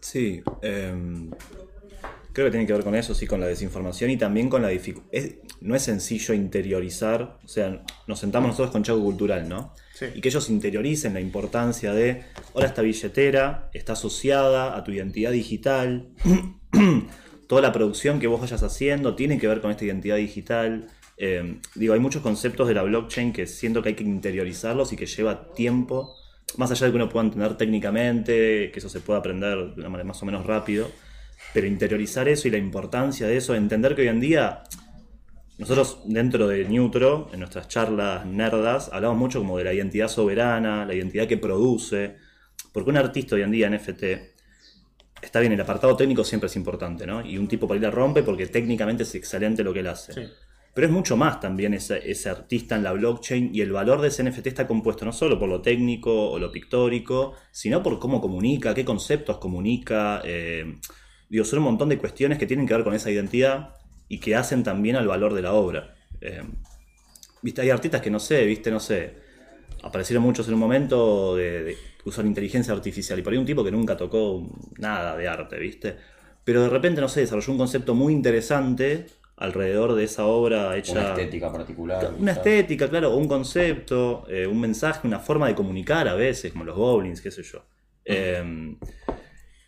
Sí, 0.00 0.42
em, 0.60 1.30
creo 2.34 2.46
que 2.46 2.50
tiene 2.50 2.66
que 2.66 2.74
ver 2.74 2.84
con 2.84 2.94
eso, 2.94 3.14
sí, 3.14 3.26
con 3.26 3.40
la 3.40 3.46
desinformación 3.46 4.10
y 4.10 4.18
también 4.18 4.50
con 4.50 4.60
la 4.60 4.68
dificultad. 4.68 5.18
No 5.62 5.74
es 5.74 5.82
sencillo 5.82 6.34
interiorizar, 6.34 7.38
o 7.42 7.48
sea, 7.48 7.82
nos 8.06 8.18
sentamos 8.18 8.50
nosotros 8.50 8.70
con 8.70 8.82
Chaco 8.82 9.02
Cultural, 9.02 9.48
¿no? 9.48 9.72
Sí. 9.94 10.06
Y 10.14 10.20
que 10.20 10.28
ellos 10.28 10.50
interioricen 10.50 11.14
la 11.14 11.20
importancia 11.20 11.94
de, 11.94 12.24
ahora 12.54 12.66
esta 12.66 12.82
billetera 12.82 13.70
está 13.72 13.94
asociada 13.94 14.76
a 14.76 14.84
tu 14.84 14.92
identidad 14.92 15.32
digital, 15.32 16.10
toda 17.48 17.62
la 17.62 17.72
producción 17.72 18.20
que 18.20 18.26
vos 18.26 18.42
vayas 18.42 18.62
haciendo 18.62 19.16
tiene 19.16 19.38
que 19.38 19.48
ver 19.48 19.62
con 19.62 19.70
esta 19.70 19.86
identidad 19.86 20.16
digital. 20.16 20.86
Eh, 21.20 21.58
digo, 21.74 21.94
hay 21.94 22.00
muchos 22.00 22.22
conceptos 22.22 22.68
de 22.68 22.74
la 22.74 22.82
blockchain 22.82 23.32
que 23.32 23.46
siento 23.46 23.82
que 23.82 23.90
hay 23.90 23.94
que 23.94 24.04
interiorizarlos 24.04 24.92
y 24.92 24.96
que 24.96 25.06
lleva 25.06 25.52
tiempo, 25.52 26.14
más 26.56 26.70
allá 26.70 26.86
de 26.86 26.92
que 26.92 26.96
uno 26.96 27.08
pueda 27.08 27.26
entender 27.26 27.56
técnicamente, 27.56 28.70
que 28.70 28.78
eso 28.78 28.88
se 28.88 29.00
pueda 29.00 29.18
aprender 29.18 29.74
de 29.74 29.80
una 29.80 29.88
manera 29.88 30.06
más 30.06 30.22
o 30.22 30.26
menos 30.26 30.46
rápido, 30.46 30.88
pero 31.52 31.66
interiorizar 31.66 32.28
eso 32.28 32.46
y 32.46 32.52
la 32.52 32.58
importancia 32.58 33.26
de 33.26 33.36
eso, 33.36 33.54
entender 33.54 33.96
que 33.96 34.02
hoy 34.02 34.08
en 34.08 34.20
día 34.20 34.62
nosotros 35.58 35.98
dentro 36.04 36.46
de 36.46 36.64
Neutro, 36.68 37.30
en 37.32 37.40
nuestras 37.40 37.66
charlas 37.66 38.24
nerdas, 38.24 38.90
hablamos 38.92 39.18
mucho 39.18 39.40
como 39.40 39.58
de 39.58 39.64
la 39.64 39.74
identidad 39.74 40.06
soberana, 40.06 40.86
la 40.86 40.94
identidad 40.94 41.26
que 41.26 41.36
produce, 41.36 42.14
porque 42.72 42.90
un 42.90 42.96
artista 42.96 43.34
hoy 43.34 43.42
en 43.42 43.50
día 43.50 43.68
NFT, 43.68 44.04
está 45.20 45.40
bien, 45.40 45.52
el 45.52 45.60
apartado 45.60 45.96
técnico 45.96 46.22
siempre 46.22 46.46
es 46.46 46.54
importante, 46.54 47.08
¿no? 47.08 47.26
Y 47.26 47.38
un 47.38 47.48
tipo 47.48 47.66
para 47.66 47.80
ir 47.80 47.86
a 47.86 47.90
rompe 47.90 48.22
porque 48.22 48.46
técnicamente 48.46 49.02
es 49.02 49.12
excelente 49.16 49.64
lo 49.64 49.72
que 49.72 49.80
él 49.80 49.88
hace. 49.88 50.12
Sí. 50.12 50.20
Pero 50.74 50.86
es 50.86 50.92
mucho 50.92 51.16
más 51.16 51.40
también 51.40 51.74
ese, 51.74 52.28
artista 52.28 52.76
en 52.76 52.84
la 52.84 52.92
blockchain 52.92 53.50
y 53.52 53.62
el 53.62 53.72
valor 53.72 54.00
de 54.00 54.08
ese 54.08 54.22
NFT 54.22 54.46
está 54.48 54.66
compuesto 54.66 55.04
no 55.04 55.12
solo 55.12 55.38
por 55.38 55.48
lo 55.48 55.60
técnico 55.60 56.30
o 56.30 56.38
lo 56.38 56.52
pictórico, 56.52 57.34
sino 57.50 57.82
por 57.82 57.98
cómo 57.98 58.20
comunica, 58.20 58.74
qué 58.74 58.84
conceptos 58.84 59.38
comunica. 59.38 60.22
eh, 60.24 60.78
digo, 61.28 61.44
son 61.44 61.60
un 61.60 61.66
montón 61.66 61.88
de 61.88 61.98
cuestiones 61.98 62.38
que 62.38 62.46
tienen 62.46 62.66
que 62.66 62.74
ver 62.74 62.84
con 62.84 62.94
esa 62.94 63.10
identidad 63.10 63.74
y 64.08 64.20
que 64.20 64.36
hacen 64.36 64.62
también 64.62 64.96
al 64.96 65.06
valor 65.06 65.34
de 65.34 65.42
la 65.42 65.52
obra. 65.52 65.94
Eh, 66.20 66.42
viste, 67.42 67.60
hay 67.60 67.70
artistas 67.70 68.00
que 68.00 68.10
no 68.10 68.20
sé, 68.20 68.44
viste, 68.44 68.70
no 68.70 68.80
sé, 68.80 69.14
aparecieron 69.82 70.22
muchos 70.22 70.48
en 70.48 70.54
un 70.54 70.60
momento 70.60 71.36
de, 71.36 71.64
de 71.64 71.76
usar 72.04 72.24
inteligencia 72.26 72.72
artificial 72.72 73.18
y 73.18 73.22
por 73.22 73.32
ahí 73.32 73.38
un 73.38 73.46
tipo 73.46 73.64
que 73.64 73.70
nunca 73.70 73.96
tocó 73.96 74.48
nada 74.78 75.16
de 75.16 75.28
arte, 75.28 75.58
viste. 75.58 75.96
Pero 76.44 76.62
de 76.62 76.70
repente, 76.70 77.00
no 77.00 77.08
sé, 77.08 77.20
desarrolló 77.20 77.52
un 77.52 77.58
concepto 77.58 77.94
muy 77.94 78.12
interesante 78.12 79.06
alrededor 79.38 79.94
de 79.94 80.04
esa 80.04 80.26
obra 80.26 80.76
hecha. 80.76 80.92
Una 80.92 81.10
estética 81.10 81.52
particular. 81.52 82.04
Una 82.18 82.32
quizás. 82.32 82.36
estética, 82.38 82.88
claro, 82.88 83.16
un 83.16 83.28
concepto, 83.28 84.26
eh, 84.28 84.46
un 84.46 84.60
mensaje, 84.60 85.06
una 85.06 85.20
forma 85.20 85.48
de 85.48 85.54
comunicar 85.54 86.08
a 86.08 86.14
veces, 86.14 86.52
como 86.52 86.64
los 86.64 86.76
goblins, 86.76 87.20
qué 87.20 87.30
sé 87.30 87.42
yo. 87.42 87.64
Eh, 88.04 88.76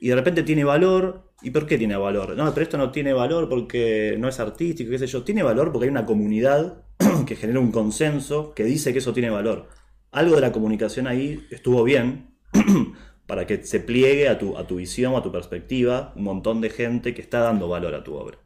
y 0.00 0.08
de 0.08 0.14
repente 0.14 0.42
tiene 0.42 0.64
valor. 0.64 1.30
¿Y 1.42 1.50
por 1.50 1.66
qué 1.66 1.78
tiene 1.78 1.96
valor? 1.96 2.36
No, 2.36 2.52
pero 2.52 2.64
esto 2.64 2.76
no 2.76 2.90
tiene 2.90 3.14
valor 3.14 3.48
porque 3.48 4.16
no 4.18 4.28
es 4.28 4.38
artístico, 4.40 4.90
qué 4.90 4.98
sé 4.98 5.06
yo. 5.06 5.22
Tiene 5.22 5.42
valor 5.42 5.72
porque 5.72 5.86
hay 5.86 5.90
una 5.90 6.04
comunidad 6.04 6.84
que 7.26 7.36
genera 7.36 7.60
un 7.60 7.72
consenso 7.72 8.52
que 8.54 8.64
dice 8.64 8.92
que 8.92 8.98
eso 8.98 9.12
tiene 9.12 9.30
valor. 9.30 9.68
Algo 10.10 10.34
de 10.34 10.40
la 10.42 10.52
comunicación 10.52 11.06
ahí 11.06 11.46
estuvo 11.50 11.82
bien. 11.84 12.34
para 13.30 13.46
que 13.46 13.62
se 13.62 13.78
pliegue 13.78 14.28
a 14.28 14.38
tu, 14.38 14.58
a 14.58 14.66
tu 14.66 14.76
visión, 14.76 15.14
a 15.14 15.22
tu 15.22 15.30
perspectiva, 15.30 16.12
un 16.16 16.24
montón 16.24 16.60
de 16.60 16.68
gente 16.68 17.14
que 17.14 17.22
está 17.22 17.38
dando 17.38 17.68
valor 17.68 17.94
a 17.94 18.02
tu 18.02 18.14
obra. 18.14 18.38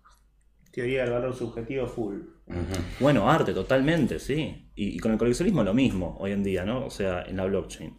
Teoría 0.75 1.03
del 1.03 1.13
valor 1.13 1.35
subjetivo 1.35 1.87
full. 1.87 2.17
Bueno, 3.01 3.31
arte, 3.31 3.53
totalmente, 3.55 4.19
sí. 4.19 4.71
Y, 4.75 4.97
y 4.97 4.99
con 4.99 5.13
el 5.13 5.19
coleccionismo 5.19 5.63
lo 5.63 5.73
mismo 5.73 6.17
hoy 6.21 6.33
en 6.33 6.43
día, 6.43 6.65
¿no? 6.65 6.85
O 6.87 6.91
sea, 6.91 7.23
en 7.23 7.37
la 7.37 7.45
blockchain. 7.45 7.91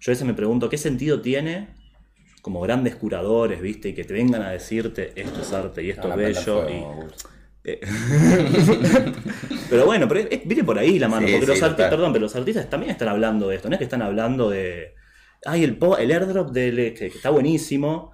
Yo 0.00 0.10
a 0.10 0.12
veces 0.12 0.26
me 0.26 0.34
pregunto, 0.34 0.68
¿qué 0.68 0.78
sentido 0.78 1.20
tiene 1.20 1.68
como 2.42 2.60
grandes 2.60 2.96
curadores, 2.96 3.60
viste, 3.60 3.90
y 3.90 3.94
que 3.94 4.02
te 4.04 4.12
vengan 4.14 4.42
a 4.42 4.50
decirte 4.50 5.12
esto 5.14 5.40
es 5.42 5.52
arte 5.52 5.84
y 5.84 5.90
esto 5.90 6.08
es 6.10 6.16
bello? 6.16 6.62
fuego, 6.64 7.06
y- 7.64 7.70
eh, 7.70 7.78
pero 9.70 9.86
bueno, 9.86 10.08
pero 10.08 10.20
es- 10.28 10.44
viene 10.46 10.64
por 10.64 10.78
ahí 10.78 10.98
la 10.98 11.08
mano, 11.08 11.26
Sí, 11.26 11.32
porque 11.34 11.46
sí, 11.46 11.52
los 11.52 11.62
artistas, 11.62 11.90
perdón, 11.90 12.12
pero 12.12 12.22
los 12.24 12.34
artistas 12.36 12.68
también 12.68 12.90
están 12.90 13.08
hablando 13.08 13.48
de 13.48 13.56
esto, 13.56 13.68
no 13.68 13.74
es 13.74 13.78
que 13.78 13.84
están 13.84 14.02
hablando 14.02 14.50
de, 14.50 14.94
ay, 15.44 15.62
el, 15.64 15.76
po- 15.76 15.96
el 15.98 16.10
airdrop 16.10 16.50
del, 16.50 16.76
que, 16.94 16.94
que 16.94 17.16
está 17.16 17.30
buenísimo, 17.30 18.11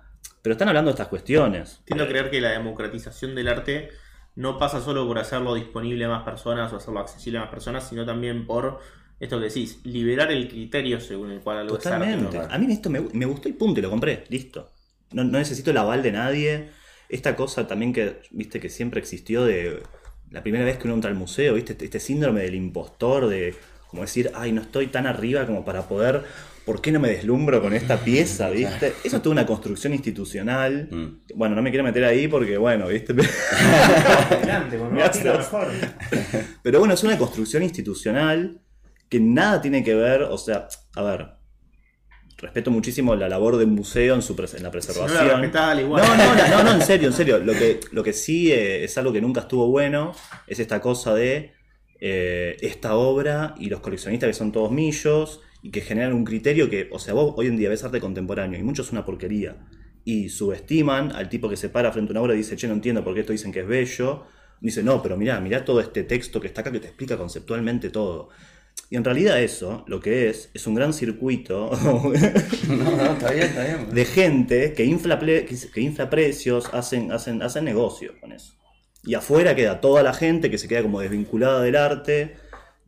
pero 0.48 0.54
están 0.54 0.68
hablando 0.68 0.88
de 0.90 0.92
estas 0.92 1.08
cuestiones. 1.08 1.82
Tiendo 1.84 2.04
a 2.04 2.08
creer 2.08 2.30
que 2.30 2.40
la 2.40 2.52
democratización 2.52 3.34
del 3.34 3.48
arte 3.48 3.90
no 4.34 4.56
pasa 4.56 4.80
solo 4.80 5.06
por 5.06 5.18
hacerlo 5.18 5.54
disponible 5.54 6.06
a 6.06 6.08
más 6.08 6.22
personas 6.22 6.72
o 6.72 6.76
hacerlo 6.76 7.00
accesible 7.00 7.38
a 7.38 7.42
más 7.42 7.50
personas, 7.50 7.86
sino 7.86 8.06
también 8.06 8.46
por 8.46 8.80
esto 9.20 9.38
que 9.38 9.44
decís, 9.44 9.80
liberar 9.84 10.32
el 10.32 10.48
criterio 10.48 11.02
según 11.02 11.32
el 11.32 11.40
cual 11.40 11.58
algo 11.58 11.76
es 11.76 11.86
arte. 11.86 12.14
Totalmente. 12.14 12.38
A 12.50 12.56
mí 12.56 12.72
esto 12.72 12.88
me, 12.88 13.00
me 13.12 13.26
gustó 13.26 13.50
y 13.50 13.52
punto, 13.52 13.80
y 13.80 13.82
lo 13.82 13.90
compré, 13.90 14.24
listo. 14.30 14.70
No, 15.12 15.22
no 15.22 15.36
necesito 15.36 15.70
el 15.70 15.76
aval 15.76 16.02
de 16.02 16.12
nadie. 16.12 16.70
Esta 17.10 17.36
cosa 17.36 17.66
también 17.66 17.92
que, 17.92 18.22
viste, 18.30 18.58
que 18.58 18.70
siempre 18.70 19.00
existió 19.00 19.44
de 19.44 19.82
la 20.30 20.42
primera 20.42 20.64
vez 20.64 20.78
que 20.78 20.84
uno 20.84 20.94
entra 20.94 21.10
al 21.10 21.16
museo, 21.16 21.52
viste, 21.52 21.72
este, 21.72 21.84
este 21.84 22.00
síndrome 22.00 22.40
del 22.40 22.54
impostor, 22.54 23.28
de 23.28 23.54
como 23.88 24.00
decir, 24.00 24.30
ay, 24.34 24.52
no 24.52 24.62
estoy 24.62 24.86
tan 24.86 25.06
arriba 25.06 25.44
como 25.44 25.66
para 25.66 25.88
poder, 25.88 26.24
¿por 26.68 26.82
qué 26.82 26.92
no 26.92 27.00
me 27.00 27.08
deslumbro 27.08 27.62
con 27.62 27.72
esta 27.72 27.96
pieza, 27.96 28.50
viste? 28.60 28.92
Eso 29.02 29.16
es 29.16 29.22
toda 29.22 29.32
una 29.32 29.46
construcción 29.46 29.94
institucional. 29.94 30.86
Mm. 30.90 31.20
Bueno, 31.34 31.54
no 31.56 31.62
me 31.62 31.70
quiero 31.70 31.82
meter 31.82 32.04
ahí 32.04 32.28
porque, 32.28 32.58
bueno, 32.58 32.88
viste. 32.88 33.14
Adelante, 34.30 34.76
Me 34.78 35.02
mejor. 35.38 35.68
Pero 36.62 36.78
bueno, 36.78 36.92
es 36.92 37.02
una 37.02 37.16
construcción 37.16 37.62
institucional 37.62 38.60
que 39.08 39.18
nada 39.18 39.62
tiene 39.62 39.82
que 39.82 39.94
ver, 39.94 40.22
o 40.24 40.36
sea, 40.36 40.68
a 40.94 41.02
ver, 41.02 41.28
respeto 42.36 42.70
muchísimo 42.70 43.16
la 43.16 43.28
labor 43.30 43.56
del 43.56 43.68
museo 43.68 44.14
en, 44.14 44.20
su 44.20 44.36
pres- 44.36 44.54
en 44.54 44.62
la 44.62 44.64
Si 44.64 44.64
no 44.64 44.70
preservación. 44.70 45.26
la 45.26 45.34
respetás, 45.36 45.66
dale 45.68 45.82
igual. 45.82 46.04
No, 46.06 46.16
no, 46.16 46.34
no, 46.34 46.48
no, 46.48 46.64
no, 46.64 46.72
en 46.74 46.82
serio, 46.82 47.08
en 47.08 47.14
serio. 47.14 47.38
Lo 47.38 47.54
que, 47.54 47.80
lo 47.92 48.04
que 48.04 48.12
sí 48.12 48.52
eh, 48.52 48.84
es 48.84 48.98
algo 48.98 49.10
que 49.12 49.22
nunca 49.22 49.40
estuvo 49.40 49.66
bueno 49.68 50.12
es 50.46 50.58
esta 50.60 50.80
cosa 50.82 51.14
de 51.14 51.52
eh, 52.00 52.56
esta 52.60 52.94
obra 52.94 53.54
y 53.58 53.70
los 53.70 53.80
coleccionistas 53.80 54.28
que 54.28 54.34
son 54.34 54.52
todos 54.52 54.70
millos 54.70 55.40
y 55.68 55.70
que 55.70 55.82
generan 55.82 56.14
un 56.14 56.24
criterio 56.24 56.70
que, 56.70 56.88
o 56.90 56.98
sea, 56.98 57.12
vos 57.12 57.34
hoy 57.36 57.46
en 57.46 57.58
día 57.58 57.68
ves 57.68 57.84
arte 57.84 58.00
contemporáneo 58.00 58.58
y 58.58 58.62
mucho 58.62 58.80
es 58.80 58.90
una 58.90 59.04
porquería. 59.04 59.54
Y 60.02 60.30
subestiman 60.30 61.12
al 61.12 61.28
tipo 61.28 61.46
que 61.50 61.58
se 61.58 61.68
para 61.68 61.92
frente 61.92 62.10
a 62.10 62.12
una 62.12 62.22
obra 62.22 62.32
y 62.32 62.38
dice, 62.38 62.56
che, 62.56 62.66
no 62.66 62.72
entiendo 62.72 63.04
por 63.04 63.12
qué 63.12 63.20
esto 63.20 63.32
dicen 63.32 63.52
que 63.52 63.60
es 63.60 63.68
bello. 63.68 64.24
Dice, 64.62 64.82
no, 64.82 65.02
pero 65.02 65.18
mirá, 65.18 65.38
mirá 65.40 65.66
todo 65.66 65.82
este 65.82 66.04
texto 66.04 66.40
que 66.40 66.46
está 66.46 66.62
acá 66.62 66.72
que 66.72 66.80
te 66.80 66.86
explica 66.86 67.18
conceptualmente 67.18 67.90
todo. 67.90 68.30
Y 68.88 68.96
en 68.96 69.04
realidad 69.04 69.42
eso, 69.42 69.84
lo 69.88 70.00
que 70.00 70.30
es, 70.30 70.50
es 70.54 70.66
un 70.66 70.74
gran 70.74 70.94
circuito 70.94 71.70
No, 71.82 72.96
no, 72.96 73.12
está 73.12 73.30
bien, 73.30 73.48
está 73.48 73.64
bien. 73.64 73.90
de 73.94 74.04
gente 74.06 74.72
que 74.72 74.86
infla, 74.86 75.18
que, 75.18 75.54
que 75.74 75.80
infla 75.82 76.08
precios, 76.08 76.70
hacen, 76.72 77.12
hacen, 77.12 77.42
hacen 77.42 77.66
negocio 77.66 78.18
con 78.22 78.32
eso. 78.32 78.54
Y 79.04 79.12
afuera 79.12 79.54
queda 79.54 79.82
toda 79.82 80.02
la 80.02 80.14
gente 80.14 80.50
que 80.50 80.56
se 80.56 80.66
queda 80.66 80.80
como 80.80 81.00
desvinculada 81.00 81.60
del 81.60 81.76
arte, 81.76 82.36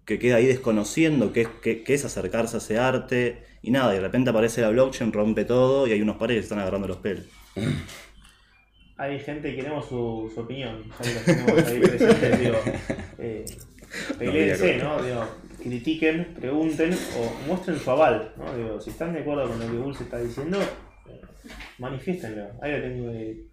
que 0.04 0.18
queda 0.18 0.36
ahí 0.36 0.46
desconociendo 0.46 1.32
qué, 1.32 1.42
es- 1.42 1.48
qué- 1.62 1.82
qué 1.84 1.94
es 1.94 2.04
acercarse 2.04 2.56
a 2.56 2.58
ese 2.58 2.78
arte, 2.78 3.44
y 3.62 3.70
nada, 3.70 3.92
y 3.92 3.96
de 3.96 4.02
repente 4.02 4.30
aparece 4.30 4.60
la 4.62 4.70
blockchain, 4.70 5.12
rompe 5.12 5.44
todo, 5.44 5.86
y 5.86 5.92
hay 5.92 6.00
unos 6.02 6.16
pares 6.16 6.36
que 6.36 6.40
se 6.42 6.44
están 6.46 6.58
agarrando 6.60 6.88
los 6.88 6.96
pelos. 6.98 7.24
Hay 8.96 9.18
gente 9.20 9.50
que 9.50 9.56
queremos 9.56 9.86
su, 9.88 10.30
su 10.34 10.40
opinión, 10.40 10.82
ya 11.02 11.04
que 11.04 11.14
los 11.14 11.24
tenemos 11.24 11.66
ahí 11.66 11.80
presentes, 11.80 12.38
digo, 12.40 12.56
eh. 13.18 13.44
Digo, 14.20 15.24
critiquen, 15.62 16.34
pregunten 16.38 16.92
o 16.92 17.46
muestren 17.46 17.78
su 17.78 17.90
aval, 17.90 18.32
¿no? 18.36 18.54
Digo, 18.56 18.80
si 18.80 18.90
están 18.90 19.12
de 19.12 19.20
acuerdo 19.20 19.48
con 19.48 19.58
lo 19.58 19.66
que 19.66 19.72
Bulls 19.78 20.00
está 20.00 20.18
diciendo, 20.20 20.58
eh, 21.08 21.20
manifiéstenlo. 21.78 22.46
Ahí 22.62 22.72
lo 22.72 22.80
tengo 22.82 23.08
de... 23.10 23.46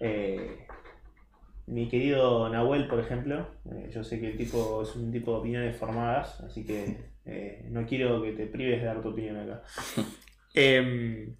Eh, 0.00 0.61
mi 1.66 1.88
querido 1.88 2.48
Nahuel, 2.48 2.88
por 2.88 3.00
ejemplo, 3.00 3.46
eh, 3.70 3.90
yo 3.92 4.02
sé 4.02 4.20
que 4.20 4.30
el 4.32 4.36
tipo 4.36 4.82
es 4.82 4.94
un 4.96 5.10
tipo 5.12 5.32
de 5.32 5.38
opiniones 5.38 5.76
formadas, 5.76 6.40
así 6.40 6.64
que 6.64 7.12
eh, 7.24 7.66
no 7.70 7.86
quiero 7.86 8.22
que 8.22 8.32
te 8.32 8.46
prives 8.46 8.80
de 8.80 8.86
dar 8.86 9.02
tu 9.02 9.08
opinión 9.08 9.36
acá. 9.38 9.62
Em, 10.54 11.34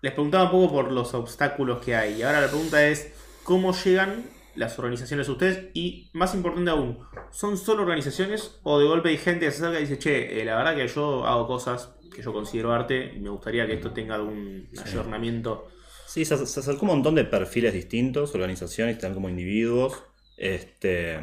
les 0.00 0.12
preguntaba 0.12 0.44
un 0.44 0.50
poco 0.52 0.72
por 0.72 0.92
los 0.92 1.12
obstáculos 1.12 1.84
que 1.84 1.96
hay. 1.96 2.20
Y 2.20 2.22
ahora 2.22 2.40
la 2.40 2.46
pregunta 2.46 2.86
es, 2.86 3.12
¿cómo 3.42 3.72
llegan 3.72 4.26
las 4.54 4.78
organizaciones 4.78 5.28
a 5.28 5.32
ustedes? 5.32 5.70
Y 5.74 6.08
más 6.12 6.32
importante 6.36 6.70
aún, 6.70 7.00
¿son 7.32 7.56
solo 7.56 7.82
organizaciones 7.82 8.60
o 8.62 8.78
de 8.78 8.86
golpe 8.86 9.08
hay 9.08 9.18
gente 9.18 9.46
que 9.46 9.50
se 9.50 9.64
acerca 9.64 9.80
y 9.80 9.86
dice, 9.86 9.98
che, 9.98 10.40
eh, 10.40 10.44
la 10.44 10.56
verdad 10.56 10.76
que 10.76 10.86
yo 10.86 11.26
hago 11.26 11.48
cosas 11.48 11.96
que 12.14 12.22
yo 12.22 12.32
considero 12.32 12.72
arte 12.72 13.12
y 13.16 13.18
me 13.18 13.30
gustaría 13.30 13.66
que 13.66 13.74
esto 13.74 13.90
tenga 13.90 14.14
algún 14.14 14.68
ayornamiento? 14.84 15.68
Sí, 16.10 16.24
se, 16.24 16.44
se 16.44 16.58
acercó 16.58 16.86
un 16.86 16.88
montón 16.88 17.14
de 17.14 17.24
perfiles 17.24 17.72
distintos, 17.72 18.34
organizaciones, 18.34 18.96
están 18.96 19.14
como 19.14 19.28
individuos. 19.28 20.02
Este, 20.36 21.20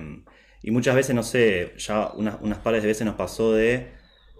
y 0.64 0.72
muchas 0.72 0.96
veces, 0.96 1.14
no 1.14 1.24
sé, 1.24 1.74
ya 1.78 2.12
unas, 2.14 2.38
unas 2.42 2.60
pares 2.60 2.84
de 2.84 2.88
veces 2.88 3.06
nos 3.06 3.16
pasó 3.16 3.52
de. 3.52 3.90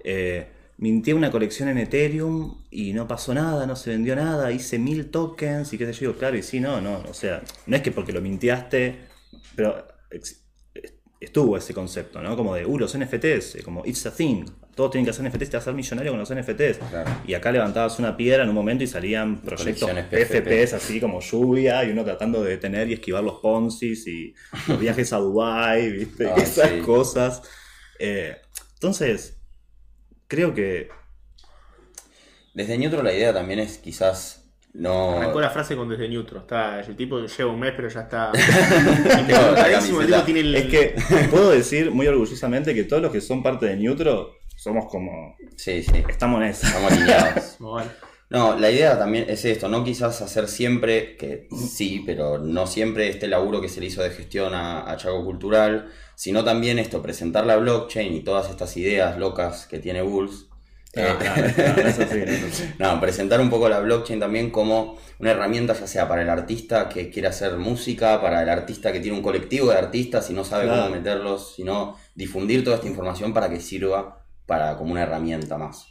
Eh, 0.06 0.48
minté 0.78 1.14
una 1.14 1.32
colección 1.32 1.68
en 1.68 1.80
Ethereum 1.80 2.64
y 2.72 2.94
no 2.94 3.10
pasó 3.10 3.34
nada, 3.34 3.66
no 3.66 3.76
se 3.76 3.90
vendió 3.90 4.16
nada, 4.16 4.50
hice 4.54 4.80
mil 4.80 5.12
tokens 5.12 5.74
y 5.74 5.78
qué 5.78 5.86
sé 5.94 6.06
yo. 6.06 6.18
Claro, 6.18 6.38
y 6.38 6.44
sí, 6.44 6.62
no, 6.62 6.80
no. 6.80 7.04
O 7.10 7.14
sea, 7.14 7.44
no 7.66 7.76
es 7.76 7.82
que 7.82 7.92
porque 7.92 8.14
lo 8.14 8.22
minteaste, 8.22 9.00
pero 9.54 9.86
estuvo 11.20 11.58
ese 11.58 11.74
concepto, 11.74 12.22
¿no? 12.22 12.38
Como 12.38 12.56
de, 12.56 12.66
uh, 12.66 12.80
los 12.80 12.98
NFTs, 12.98 13.58
como 13.66 13.86
it's 13.86 14.06
a 14.06 14.16
thing. 14.16 14.46
Todos 14.78 14.92
tienen 14.92 15.06
que 15.06 15.10
hacer 15.10 15.26
NFTs, 15.28 15.50
te 15.50 15.58
vas 15.58 15.64
a 15.64 15.66
ser 15.66 15.74
millonario 15.74 16.12
con 16.14 16.20
los 16.20 16.34
NFTs. 16.34 16.78
Claro. 16.90 17.10
Y 17.26 17.34
acá 17.34 17.52
levantabas 17.52 17.98
una 18.00 18.16
piedra 18.16 18.44
en 18.44 18.50
un 18.50 18.56
momento 18.56 18.84
y 18.84 18.88
salían 18.88 19.42
proyectos. 19.42 19.90
PFPs 19.92 20.74
así 20.74 21.02
como 21.02 21.20
lluvia 21.20 21.84
y 21.84 21.90
uno 21.90 22.06
tratando 22.06 22.44
de 22.44 22.52
detener 22.52 22.88
y 22.90 22.94
esquivar 22.94 23.24
los 23.24 23.40
Ponzis 23.40 24.06
y 24.08 24.36
los 24.68 24.80
viajes 24.80 25.12
a 25.14 25.18
Dubai, 25.18 25.92
¿viste? 25.92 26.28
Ah, 26.28 26.36
Esas 26.38 26.70
sí. 26.70 26.80
cosas. 26.82 27.42
Eh, 28.00 28.38
entonces, 28.76 29.42
creo 30.28 30.54
que 30.54 30.90
Desde 32.54 32.78
Neutro 32.78 33.02
la 33.04 33.12
idea 33.14 33.34
también 33.34 33.60
es 33.60 33.80
quizás 33.80 34.44
no. 34.74 35.14
Arrancó 35.18 35.42
la 35.42 35.50
frase 35.50 35.76
con 35.76 35.90
desde 35.90 36.08
neutro. 36.08 36.42
Está, 36.42 36.80
el 36.82 36.96
tipo 36.96 37.26
lleva 37.26 37.52
un 37.52 37.60
mes, 37.60 37.74
pero 37.76 37.90
ya 37.90 38.02
está. 38.02 38.32
El 39.18 39.26
tipo 39.26 40.24
tiene 40.24 40.42
el- 40.42 40.56
es 40.56 40.66
que 40.66 40.96
puedo 41.32 41.50
decir 41.50 41.90
muy 41.90 42.06
orgullosamente 42.06 42.76
que 42.76 42.84
todos 42.84 43.02
los 43.02 43.12
que 43.12 43.20
son 43.22 43.42
parte 43.42 43.66
de 43.66 43.76
Neutro 43.76 44.37
somos 44.68 44.86
como 44.92 45.36
Sí, 45.56 45.82
sí. 45.84 46.04
estamos 46.10 46.42
en 46.42 46.48
esa. 46.50 46.68
Estamos 46.68 46.92
alineados. 46.92 47.56
Bueno, 47.60 47.90
No, 48.30 48.60
la 48.60 48.70
idea 48.70 49.00
también 49.00 49.26
es 49.30 49.46
esto, 49.46 49.70
no 49.70 49.84
quizás 49.86 50.22
hacer 50.22 50.48
siempre, 50.50 51.16
que 51.18 51.48
sí, 51.70 52.04
pero 52.06 52.38
no 52.40 52.68
siempre 52.68 53.08
este 53.10 53.28
laburo 53.28 53.62
que 53.62 53.70
se 53.70 53.80
le 53.80 53.86
hizo 53.88 54.04
de 54.04 54.10
gestión 54.10 54.54
a, 54.54 54.90
a 54.92 54.98
Chaco 54.98 55.24
Cultural, 55.24 55.90
sino 56.16 56.44
también 56.44 56.78
esto, 56.78 57.02
presentar 57.02 57.46
la 57.46 57.56
blockchain 57.58 58.14
y 58.14 58.22
todas 58.24 58.50
estas 58.50 58.76
ideas 58.76 59.18
locas 59.18 59.66
que 59.68 59.80
tiene 59.80 60.02
Bulls. 60.02 60.46
No, 60.96 61.04
Eh, 61.04 61.16
no, 61.20 61.84
no, 61.84 61.88
eso 61.90 62.02
sí, 62.12 62.18
eso 62.26 62.48
sí. 62.52 62.64
No, 62.80 63.00
presentar 63.00 63.40
un 63.40 63.50
poco 63.50 63.70
la 63.70 63.80
blockchain 63.82 64.20
también 64.20 64.50
como 64.50 64.98
una 65.20 65.32
herramienta 65.32 65.74
ya 65.74 65.86
sea 65.88 66.08
para 66.08 66.22
el 66.24 66.30
artista 66.30 66.90
que 66.90 67.10
quiere 67.10 67.28
hacer 67.28 67.58
música, 67.58 68.20
para 68.22 68.42
el 68.42 68.50
artista 68.50 68.92
que 68.92 69.00
tiene 69.00 69.16
un 69.18 69.24
colectivo 69.24 69.70
de 69.72 69.78
artistas 69.78 70.30
y 70.30 70.34
no 70.34 70.44
sabe 70.44 70.66
Claro. 70.66 70.84
cómo 70.84 70.96
meterlos, 70.96 71.54
sino 71.56 71.96
difundir 72.16 72.64
toda 72.64 72.78
esta 72.78 72.88
información 72.88 73.34
para 73.34 73.48
que 73.50 73.60
sirva 73.60 74.26
para 74.48 74.76
como 74.78 74.94
una 74.94 75.04
herramienta 75.04 75.58
más. 75.58 75.88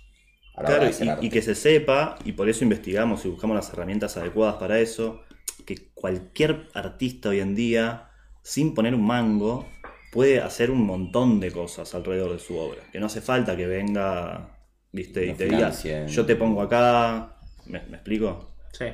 Claro, 0.56 0.88
y, 0.88 1.26
y 1.26 1.30
que 1.30 1.42
se 1.42 1.54
sepa, 1.54 2.16
y 2.24 2.32
por 2.32 2.48
eso 2.48 2.64
investigamos 2.64 3.24
y 3.24 3.28
buscamos 3.28 3.54
las 3.54 3.70
herramientas 3.72 4.16
adecuadas 4.16 4.56
para 4.56 4.80
eso, 4.80 5.22
que 5.66 5.90
cualquier 5.92 6.68
artista 6.72 7.28
hoy 7.28 7.40
en 7.40 7.54
día, 7.54 8.10
sin 8.42 8.74
poner 8.74 8.94
un 8.94 9.06
mango, 9.06 9.68
puede 10.12 10.40
hacer 10.40 10.70
un 10.70 10.86
montón 10.86 11.40
de 11.40 11.52
cosas 11.52 11.94
alrededor 11.94 12.32
de 12.32 12.38
su 12.38 12.56
obra. 12.56 12.80
Que 12.90 12.98
no 12.98 13.06
hace 13.06 13.20
falta 13.20 13.54
que 13.54 13.66
venga, 13.66 14.58
viste, 14.92 15.26
y 15.26 15.34
te 15.34 15.44
diga, 15.44 15.70
yo 16.06 16.24
te 16.24 16.36
pongo 16.36 16.62
acá, 16.62 17.36
¿me, 17.66 17.82
me 17.82 17.96
explico? 17.96 18.54
sí. 18.72 18.86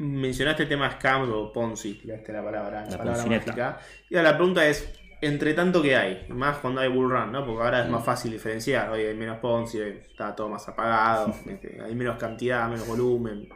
Mencionaste 0.00 0.62
el 0.62 0.68
tema 0.68 0.92
scam 0.92 1.28
o 1.28 1.52
Ponzi, 1.52 1.94
tiraste 1.94 2.32
la 2.32 2.44
palabra, 2.44 2.84
la, 2.84 2.90
La 2.90 2.98
palabra 2.98 3.26
mágica. 3.26 3.80
Y 4.08 4.14
ahora 4.14 4.30
la 4.30 4.36
pregunta 4.36 4.64
es, 4.64 4.88
entre 5.20 5.54
tanto 5.54 5.82
que 5.82 5.96
hay, 5.96 6.26
más 6.28 6.58
cuando 6.58 6.80
hay 6.80 6.88
bull 6.88 7.10
run, 7.10 7.32
¿no? 7.32 7.44
Porque 7.44 7.62
ahora 7.64 7.82
es 7.84 7.88
más 7.90 8.04
fácil 8.04 8.30
diferenciar, 8.32 8.90
hoy 8.90 9.02
hay 9.02 9.14
menos 9.16 9.38
Ponzi, 9.38 9.78
hoy 9.80 9.98
está 10.10 10.34
todo 10.36 10.48
más 10.48 10.66
apagado, 10.68 11.34
¿viste? 11.44 11.78
hay 11.84 11.94
menos 11.94 12.16
cantidad, 12.18 12.68
menos 12.68 12.86
volumen, 12.86 13.48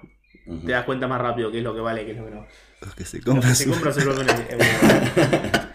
Ujú. 0.46 0.66
te 0.66 0.72
das 0.72 0.84
cuenta 0.84 1.06
más 1.06 1.20
rápido 1.20 1.50
qué 1.52 1.58
es 1.58 1.64
lo 1.64 1.74
que 1.74 1.80
vale 1.80 2.04
qué 2.04 2.12
es 2.12 2.18
lo 2.18 2.24
que 2.24 2.30
no. 2.32 2.46
que 2.96 3.04
se 3.04 3.18
Lo 3.22 3.40
que 3.40 3.42
se 3.54 3.70
compra 3.70 3.92
se 3.92 4.02
el- 4.02 4.10
en 4.20 4.60
el- 4.60 5.72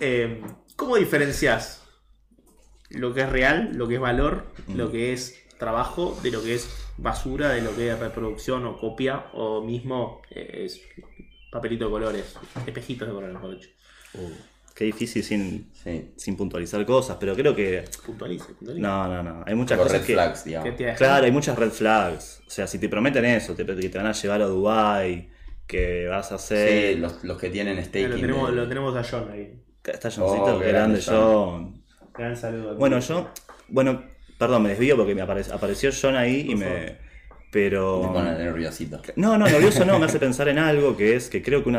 Eh, 0.00 0.42
¿Cómo 0.76 0.96
diferencias 0.96 1.86
lo 2.90 3.14
que 3.14 3.20
es 3.22 3.28
real, 3.28 3.70
lo 3.74 3.86
que 3.88 3.94
es 3.96 4.00
valor, 4.00 4.46
Mm. 4.66 4.76
lo 4.76 4.90
que 4.90 5.12
es 5.12 5.38
trabajo, 5.58 6.18
de 6.22 6.30
lo 6.30 6.42
que 6.42 6.54
es 6.54 6.68
basura, 6.96 7.50
de 7.50 7.62
lo 7.62 7.74
que 7.76 7.90
es 7.90 7.98
reproducción 7.98 8.66
o 8.66 8.76
copia, 8.78 9.26
o 9.32 9.62
mismo 9.62 10.22
eh, 10.30 10.64
es 10.64 10.80
papelito 11.50 11.84
de 11.84 11.90
colores, 11.90 12.36
espejitos 12.66 13.06
de 13.08 13.14
colores, 13.14 13.34
mejor 13.34 13.50
dicho. 13.58 13.68
Uh, 14.14 14.30
qué 14.74 14.84
difícil 14.84 15.22
sin, 15.22 15.70
Sí. 15.72 16.12
sin 16.16 16.36
puntualizar 16.36 16.84
cosas, 16.86 17.16
pero 17.18 17.34
creo 17.34 17.54
que. 17.54 17.84
Puntualice, 18.06 18.52
puntualice. 18.54 18.80
No, 18.82 19.08
no, 19.08 19.22
no. 19.22 19.44
Hay 19.46 19.54
muchas 19.54 19.78
cosas 19.78 19.92
red 20.00 20.06
que. 20.06 20.12
flags. 20.14 20.44
Claro, 20.98 21.24
hay 21.24 21.32
muchas 21.32 21.58
red 21.58 21.70
flags. 21.70 22.42
O 22.46 22.50
sea, 22.50 22.66
si 22.66 22.78
te 22.78 22.88
prometen 22.88 23.24
eso, 23.24 23.54
te, 23.54 23.64
que 23.66 23.88
te 23.88 23.98
van 23.98 24.06
a 24.06 24.12
llevar 24.12 24.42
a 24.42 24.46
Dubai, 24.46 25.28
que 25.66 26.06
vas 26.08 26.32
a 26.32 26.36
hacer. 26.36 26.94
Sí, 26.94 27.00
los, 27.00 27.22
los 27.24 27.38
que 27.38 27.50
tienen 27.50 27.82
staking. 27.84 28.10
lo, 28.10 28.16
tenemos, 28.16 28.50
de- 28.50 28.56
lo 28.56 28.68
tenemos 28.68 28.96
a 28.96 29.02
John 29.08 29.30
ahí. 29.32 29.58
Está 29.84 30.10
Johncito, 30.10 30.44
Oh, 30.44 30.58
grande 30.58 30.68
grande 30.68 31.02
John. 31.04 31.82
Gran 32.14 32.36
saludo. 32.36 32.76
Bueno, 32.76 32.98
yo. 33.00 33.30
Bueno, 33.68 34.04
perdón, 34.38 34.62
me 34.62 34.68
desvío 34.70 34.96
porque 34.96 35.14
me 35.14 35.22
apare- 35.22 35.50
apareció 35.52 35.90
John 36.00 36.16
ahí 36.16 36.46
y 36.50 36.54
me. 36.54 36.98
Pero. 37.50 38.02
Me 38.02 38.08
pone 38.08 38.32
nerviosito. 38.38 39.02
No, 39.16 39.36
no, 39.36 39.46
nervioso 39.46 39.84
no, 39.84 39.98
me 39.98 40.06
hace 40.06 40.18
pensar 40.18 40.48
en 40.48 40.58
algo 40.58 40.96
que 40.96 41.16
es 41.16 41.28
que 41.28 41.42
creo 41.42 41.62
que 41.62 41.68
un 41.68 41.76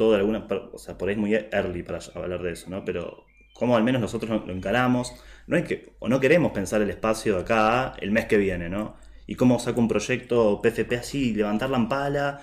acierto 0.00 0.10
de 0.12 0.16
alguna. 0.18 0.46
O 0.72 0.78
sea, 0.78 0.96
por 0.96 1.08
ahí 1.08 1.14
es 1.14 1.20
muy 1.20 1.34
early 1.34 1.82
para 1.82 1.98
hablar 2.14 2.42
de 2.42 2.52
eso, 2.52 2.70
¿no? 2.70 2.84
Pero 2.84 3.24
como 3.54 3.76
al 3.76 3.84
menos 3.84 4.00
nosotros 4.00 4.30
lo- 4.46 4.52
encaramos, 4.52 5.12
no 5.46 5.56
hay 5.56 5.64
que. 5.64 5.92
O 5.98 6.08
no 6.08 6.20
queremos 6.20 6.52
pensar 6.52 6.80
el 6.82 6.90
espacio 6.90 7.34
de 7.36 7.40
acá 7.42 7.94
el 8.00 8.10
mes 8.10 8.26
que 8.26 8.36
viene, 8.38 8.68
¿no? 8.68 8.96
Y 9.26 9.34
cómo 9.36 9.58
saco 9.58 9.80
un 9.80 9.88
proyecto 9.88 10.60
PFP 10.62 10.96
así, 10.96 11.34
levantar 11.34 11.70
la 11.70 11.76
empala. 11.78 12.40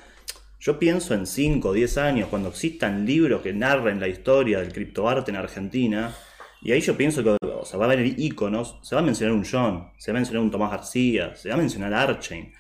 Yo 0.59 0.79
pienso 0.79 1.13
en 1.13 1.27
5 1.27 1.69
o 1.69 1.73
10 1.73 1.97
años, 1.97 2.29
cuando 2.29 2.49
existan 2.49 3.05
libros 3.05 3.41
que 3.41 3.53
narren 3.53 3.99
la 3.99 4.07
historia 4.07 4.59
del 4.59 4.73
criptoarte 4.73 5.29
en 5.31 5.37
Argentina, 5.37 6.15
y 6.63 6.71
ahí 6.71 6.81
yo 6.81 6.97
pienso 6.97 7.23
que 7.23 7.37
o 7.45 7.65
sea, 7.65 7.77
va 7.77 7.85
a 7.85 7.91
haber 7.91 8.19
íconos, 8.19 8.79
se 8.81 8.95
va 8.95 9.01
a 9.01 9.03
mencionar 9.03 9.35
un 9.35 9.45
John, 9.45 9.91
se 9.97 10.11
va 10.11 10.17
a 10.17 10.19
mencionar 10.19 10.41
un 10.43 10.49
Tomás 10.51 10.71
García, 10.71 11.35
se 11.35 11.49
va 11.49 11.55
a 11.55 11.57
mencionar 11.59 11.93
Archain. 11.93 12.51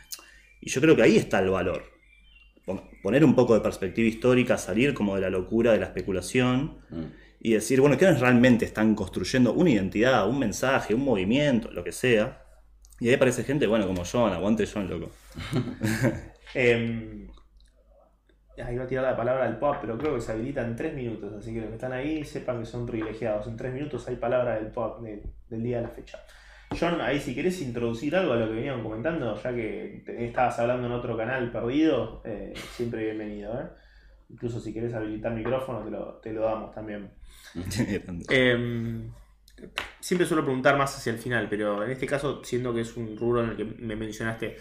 Y 0.61 0.69
yo 0.69 0.79
creo 0.81 0.95
que 0.95 1.01
ahí 1.03 1.17
está 1.17 1.39
el 1.39 1.49
valor. 1.49 1.96
Pon- 2.67 2.83
Poner 3.01 3.23
un 3.25 3.33
poco 3.33 3.53
de 3.55 3.61
perspectiva 3.61 4.07
histórica, 4.07 4.57
salir 4.57 4.93
como 4.93 5.15
de 5.15 5.21
la 5.21 5.29
locura 5.31 5.71
de 5.71 5.79
la 5.79 5.85
especulación 5.85 6.79
Mm. 6.91 7.03
y 7.39 7.53
decir, 7.53 7.79
bueno, 7.81 7.97
¿quiénes 7.97 8.19
realmente 8.19 8.65
están 8.65 8.93
construyendo 8.93 9.53
una 9.53 9.69
identidad, 9.71 10.27
un 10.29 10.37
mensaje, 10.37 10.93
un 10.93 11.03
movimiento, 11.05 11.71
lo 11.71 11.83
que 11.83 11.91
sea? 11.93 12.43
Y 12.99 13.07
ahí 13.09 13.13
aparece 13.15 13.43
gente, 13.43 13.65
bueno, 13.67 13.87
como 13.87 14.03
John, 14.05 14.33
aguante 14.33 14.67
John, 14.71 14.87
loco. 14.89 15.09
Eh, 16.55 17.27
ahí 18.63 18.75
va 18.77 18.85
a 18.85 18.87
tirar 18.87 19.03
la 19.03 19.15
palabra 19.17 19.45
del 19.45 19.57
pop, 19.57 19.75
pero 19.81 19.97
creo 19.97 20.15
que 20.15 20.21
se 20.21 20.31
habilita 20.31 20.65
en 20.65 20.75
3 20.75 20.93
minutos, 20.95 21.31
así 21.37 21.53
que 21.53 21.59
los 21.59 21.69
que 21.69 21.75
están 21.75 21.91
ahí 21.93 22.23
sepan 22.23 22.59
que 22.61 22.65
son 22.65 22.85
privilegiados. 22.85 23.45
En 23.47 23.55
3 23.57 23.73
minutos 23.73 24.07
hay 24.07 24.15
palabra 24.15 24.55
del 24.55 24.67
pop 24.71 25.01
de- 25.01 25.23
del 25.49 25.61
día 25.63 25.77
de 25.77 25.83
la 25.83 25.89
fecha. 25.89 26.17
John, 26.79 26.99
ahí 27.01 27.19
si 27.19 27.33
querés 27.33 27.61
introducir 27.61 28.15
algo 28.15 28.33
a 28.33 28.35
lo 28.35 28.47
que 28.47 28.55
venían 28.55 28.83
comentando, 28.83 29.35
ya 29.41 29.53
que 29.55 30.03
te- 30.05 30.25
estabas 30.25 30.59
hablando 30.59 30.87
en 30.87 30.93
otro 30.93 31.15
canal 31.17 31.51
perdido, 31.51 32.21
eh, 32.25 32.53
siempre 32.75 33.03
bienvenido. 33.05 33.59
¿eh? 33.59 33.67
Incluso 34.29 34.59
si 34.59 34.73
querés 34.73 34.93
habilitar 34.93 35.31
micrófono, 35.33 35.83
te 35.83 35.91
lo, 35.91 36.15
te 36.21 36.33
lo 36.33 36.41
damos 36.41 36.75
también. 36.75 37.09
Eh, 38.29 39.09
siempre 39.99 40.27
suelo 40.27 40.43
preguntar 40.43 40.77
más 40.77 40.95
hacia 40.95 41.11
el 41.13 41.17
final, 41.19 41.47
pero 41.49 41.83
en 41.83 41.91
este 41.91 42.05
caso, 42.05 42.43
siendo 42.43 42.73
que 42.73 42.81
es 42.81 42.95
un 42.97 43.17
rubro 43.17 43.43
en 43.43 43.51
el 43.51 43.57
que 43.57 43.65
me 43.65 43.95
mencionaste, 43.95 44.57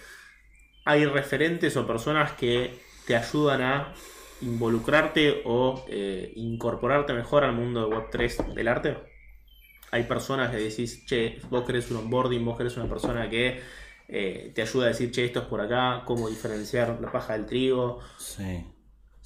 ¿hay 0.84 1.04
referentes 1.06 1.76
o 1.76 1.86
personas 1.86 2.32
que 2.32 2.78
te 3.06 3.16
ayudan 3.16 3.62
a 3.62 3.92
involucrarte 4.40 5.42
o 5.44 5.84
eh, 5.88 6.32
incorporarte 6.36 7.12
mejor 7.14 7.44
al 7.44 7.52
mundo 7.52 7.88
de 7.88 7.96
Web3 7.96 8.54
del 8.54 8.68
arte? 8.68 9.15
Hay 9.90 10.04
personas 10.04 10.50
que 10.50 10.56
decís, 10.56 11.04
che, 11.06 11.38
vos 11.50 11.64
querés 11.64 11.90
un 11.90 11.98
onboarding, 11.98 12.44
vos 12.44 12.56
querés 12.56 12.76
una 12.76 12.88
persona 12.88 13.28
que 13.28 13.60
eh, 14.08 14.52
te 14.54 14.62
ayuda 14.62 14.86
a 14.86 14.88
decir, 14.88 15.10
che, 15.10 15.24
esto 15.24 15.40
es 15.40 15.46
por 15.46 15.60
acá, 15.60 16.02
cómo 16.04 16.28
diferenciar 16.28 16.98
la 17.00 17.10
paja 17.10 17.34
del 17.34 17.46
trigo. 17.46 18.00
Sí. 18.18 18.64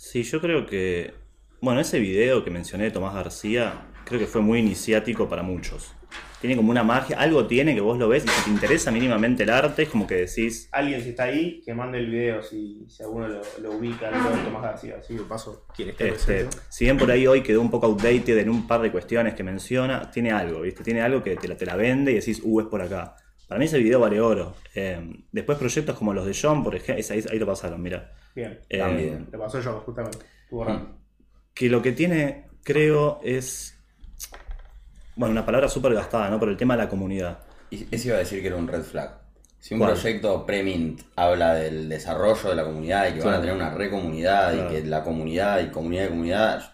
Sí, 0.01 0.23
yo 0.23 0.41
creo 0.41 0.65
que. 0.65 1.13
Bueno, 1.61 1.81
ese 1.81 2.01
video 2.01 2.43
que 2.43 2.51
mencioné 2.51 2.85
de 2.85 2.91
Tomás 2.91 3.15
García, 3.15 3.87
creo 4.07 4.19
que 4.19 4.27
fue 4.27 4.41
muy 4.41 4.61
iniciático 4.61 5.29
para 5.29 5.43
muchos. 5.43 5.95
Tiene 6.41 6.57
como 6.57 6.71
una 6.71 6.83
magia, 6.83 7.19
algo 7.19 7.47
tiene 7.47 7.75
que 7.75 7.83
vos 7.83 7.99
lo 7.99 8.09
ves 8.09 8.25
y 8.25 8.29
si 8.29 8.45
te 8.45 8.51
interesa 8.51 8.91
mínimamente 8.91 9.43
el 9.43 9.51
arte, 9.51 9.83
es 9.83 9.89
como 9.91 10.07
que 10.07 10.15
decís. 10.15 10.69
Alguien 10.73 11.03
si 11.03 11.11
está 11.11 11.25
ahí, 11.25 11.61
que 11.63 11.75
mande 11.75 11.99
el 11.99 12.11
video 12.11 12.43
si, 12.43 12.87
si 12.89 13.03
alguno 13.03 13.29
lo, 13.29 13.43
lo 13.61 13.73
ubica, 13.73 14.11
lo 14.11 14.31
de 14.31 14.45
Tomás 14.45 14.63
García. 14.63 14.97
Así 14.99 15.15
de 15.15 15.23
paso, 15.25 15.67
quien 15.77 15.91
esté 15.91 16.09
Este, 16.09 16.49
si 16.71 16.85
bien 16.85 16.97
por 16.97 17.11
ahí 17.11 17.27
hoy 17.27 17.43
quedó 17.43 17.61
un 17.61 17.71
poco 17.71 17.87
outdated 17.87 18.39
en 18.39 18.49
un 18.49 18.67
par 18.67 18.81
de 18.81 18.91
cuestiones 18.91 19.35
que 19.35 19.43
menciona, 19.43 20.11
tiene 20.11 20.33
algo, 20.33 20.63
¿viste? 20.63 20.83
Tiene 20.83 21.03
algo 21.03 21.23
que 21.23 21.37
te 21.37 21.47
la, 21.47 21.57
te 21.57 21.67
la 21.67 21.77
vende 21.77 22.13
y 22.13 22.15
decís, 22.15 22.41
uh, 22.43 22.61
es 22.61 22.67
por 22.67 22.81
acá. 22.81 23.17
Para 23.47 23.59
mí 23.59 23.65
ese 23.65 23.79
video 23.79 23.99
vale 23.99 24.21
oro. 24.21 24.55
Eh, 24.77 25.25
después 25.33 25.59
proyectos 25.59 25.99
como 25.99 26.15
los 26.15 26.25
de 26.25 26.37
John, 26.41 26.63
por 26.63 26.77
ejemplo, 26.77 27.05
ahí, 27.11 27.25
ahí 27.31 27.39
lo 27.39 27.47
pasaron, 27.47 27.83
mira. 27.83 28.13
Bien. 28.35 28.61
Eh, 28.69 28.79
También. 28.79 29.27
Lo 29.31 29.39
pasó 29.41 29.61
yo, 29.61 29.81
justamente. 29.81 30.19
Que 31.53 31.69
lo 31.69 31.83
que 31.83 31.91
tiene, 31.93 32.47
creo, 32.63 33.21
es. 33.25 33.77
Bueno, 35.21 35.33
una 35.33 35.45
palabra 35.45 35.69
súper 35.69 35.93
gastada, 35.93 36.31
¿no? 36.31 36.41
Por 36.41 36.49
el 36.49 36.57
tema 36.57 36.75
de 36.79 36.85
la 36.85 36.89
comunidad. 36.89 37.41
Y 37.69 37.87
eso 37.95 38.09
iba 38.09 38.17
a 38.17 38.21
decir 38.21 38.41
que 38.41 38.47
era 38.47 38.57
un 38.57 38.67
red 38.67 38.81
flag. 38.83 39.19
Si 39.59 39.75
un 39.75 39.81
¿Cuál? 39.81 39.93
proyecto 39.93 40.47
pre-mint 40.47 41.03
habla 41.15 41.53
del 41.53 41.91
desarrollo 41.91 42.49
de 42.49 42.55
la 42.57 42.65
comunidad 42.65 43.07
y 43.07 43.13
que 43.13 43.21
van 43.23 43.35
a 43.35 43.41
tener 43.43 43.55
una 43.55 43.69
re 43.69 43.91
comunidad 43.91 44.55
Claro. 44.55 44.71
y 44.71 44.73
que 44.81 44.89
la 44.89 45.05
comunidad 45.05 45.61
y 45.61 45.67
comunidad 45.69 46.05
de 46.05 46.09
comunidad, 46.09 46.73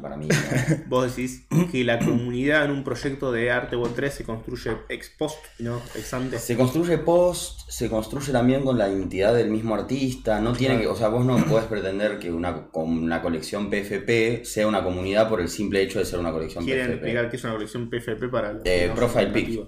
para 0.00 0.16
mí 0.16 0.26
no. 0.28 0.34
Vos 0.88 1.14
decís 1.16 1.46
que 1.70 1.84
la 1.84 1.98
comunidad 1.98 2.64
en 2.64 2.70
un 2.70 2.84
proyecto 2.84 3.32
de 3.32 3.50
arte 3.50 3.76
Web 3.76 3.92
3 3.94 4.12
se 4.14 4.24
construye 4.24 4.72
ex 4.88 5.10
post, 5.10 5.36
¿no? 5.58 5.80
Ex 5.94 6.12
ante. 6.14 6.38
Se 6.38 6.56
construye 6.56 6.98
post, 6.98 7.68
se 7.68 7.88
construye 7.88 8.32
también 8.32 8.62
con 8.64 8.78
la 8.78 8.88
identidad 8.88 9.34
del 9.34 9.50
mismo 9.50 9.74
artista. 9.74 10.40
No 10.40 10.52
tiene 10.52 10.80
que, 10.80 10.86
o 10.86 10.94
sea, 10.96 11.08
vos 11.08 11.24
no 11.24 11.36
podés 11.46 11.66
pretender 11.66 12.18
que 12.18 12.30
una, 12.32 12.68
con 12.68 12.90
una 12.90 13.20
colección 13.22 13.70
PFP 13.70 14.44
sea 14.44 14.66
una 14.66 14.82
comunidad 14.82 15.28
por 15.28 15.40
el 15.40 15.48
simple 15.48 15.82
hecho 15.82 15.98
de 15.98 16.04
ser 16.04 16.18
una 16.18 16.32
colección 16.32 16.64
Quieren 16.64 16.86
PFP. 16.86 16.94
explicar 16.96 17.30
qué 17.30 17.36
es 17.36 17.44
una 17.44 17.52
colección 17.54 17.90
PFP 17.90 18.28
para 18.30 18.52
los 18.52 18.62
Eh, 18.64 18.90
profile 18.94 19.26
pic. 19.28 19.60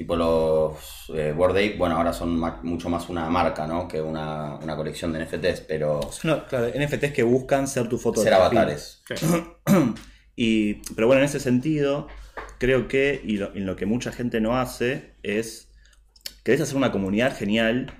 Tipo 0.00 0.16
los 0.16 1.12
eh, 1.14 1.34
Bored 1.36 1.54
Ape, 1.56 1.76
bueno, 1.76 1.96
ahora 1.96 2.14
son 2.14 2.40
mucho 2.62 2.88
más 2.88 3.10
una 3.10 3.28
marca, 3.28 3.66
¿no? 3.66 3.86
Que 3.86 4.00
una, 4.00 4.54
una 4.54 4.74
colección 4.74 5.12
de 5.12 5.22
NFTs, 5.22 5.60
pero 5.68 6.00
Son, 6.10 6.42
claro, 6.48 6.68
NFTs 6.68 7.12
que 7.12 7.22
buscan 7.22 7.68
ser 7.68 7.86
tu 7.86 7.98
foto 7.98 8.20
de 8.20 8.24
ser 8.24 8.32
avatares. 8.32 9.02
Y, 10.36 10.76
pero 10.94 11.06
bueno, 11.06 11.20
en 11.20 11.26
ese 11.26 11.38
sentido, 11.38 12.08
creo 12.56 12.88
que, 12.88 13.20
y 13.22 13.36
lo, 13.36 13.54
y 13.54 13.60
lo 13.60 13.76
que 13.76 13.84
mucha 13.84 14.10
gente 14.10 14.40
no 14.40 14.58
hace, 14.58 15.16
es, 15.22 15.68
querés 16.44 16.62
hacer 16.62 16.78
una 16.78 16.92
comunidad 16.92 17.36
genial, 17.36 17.92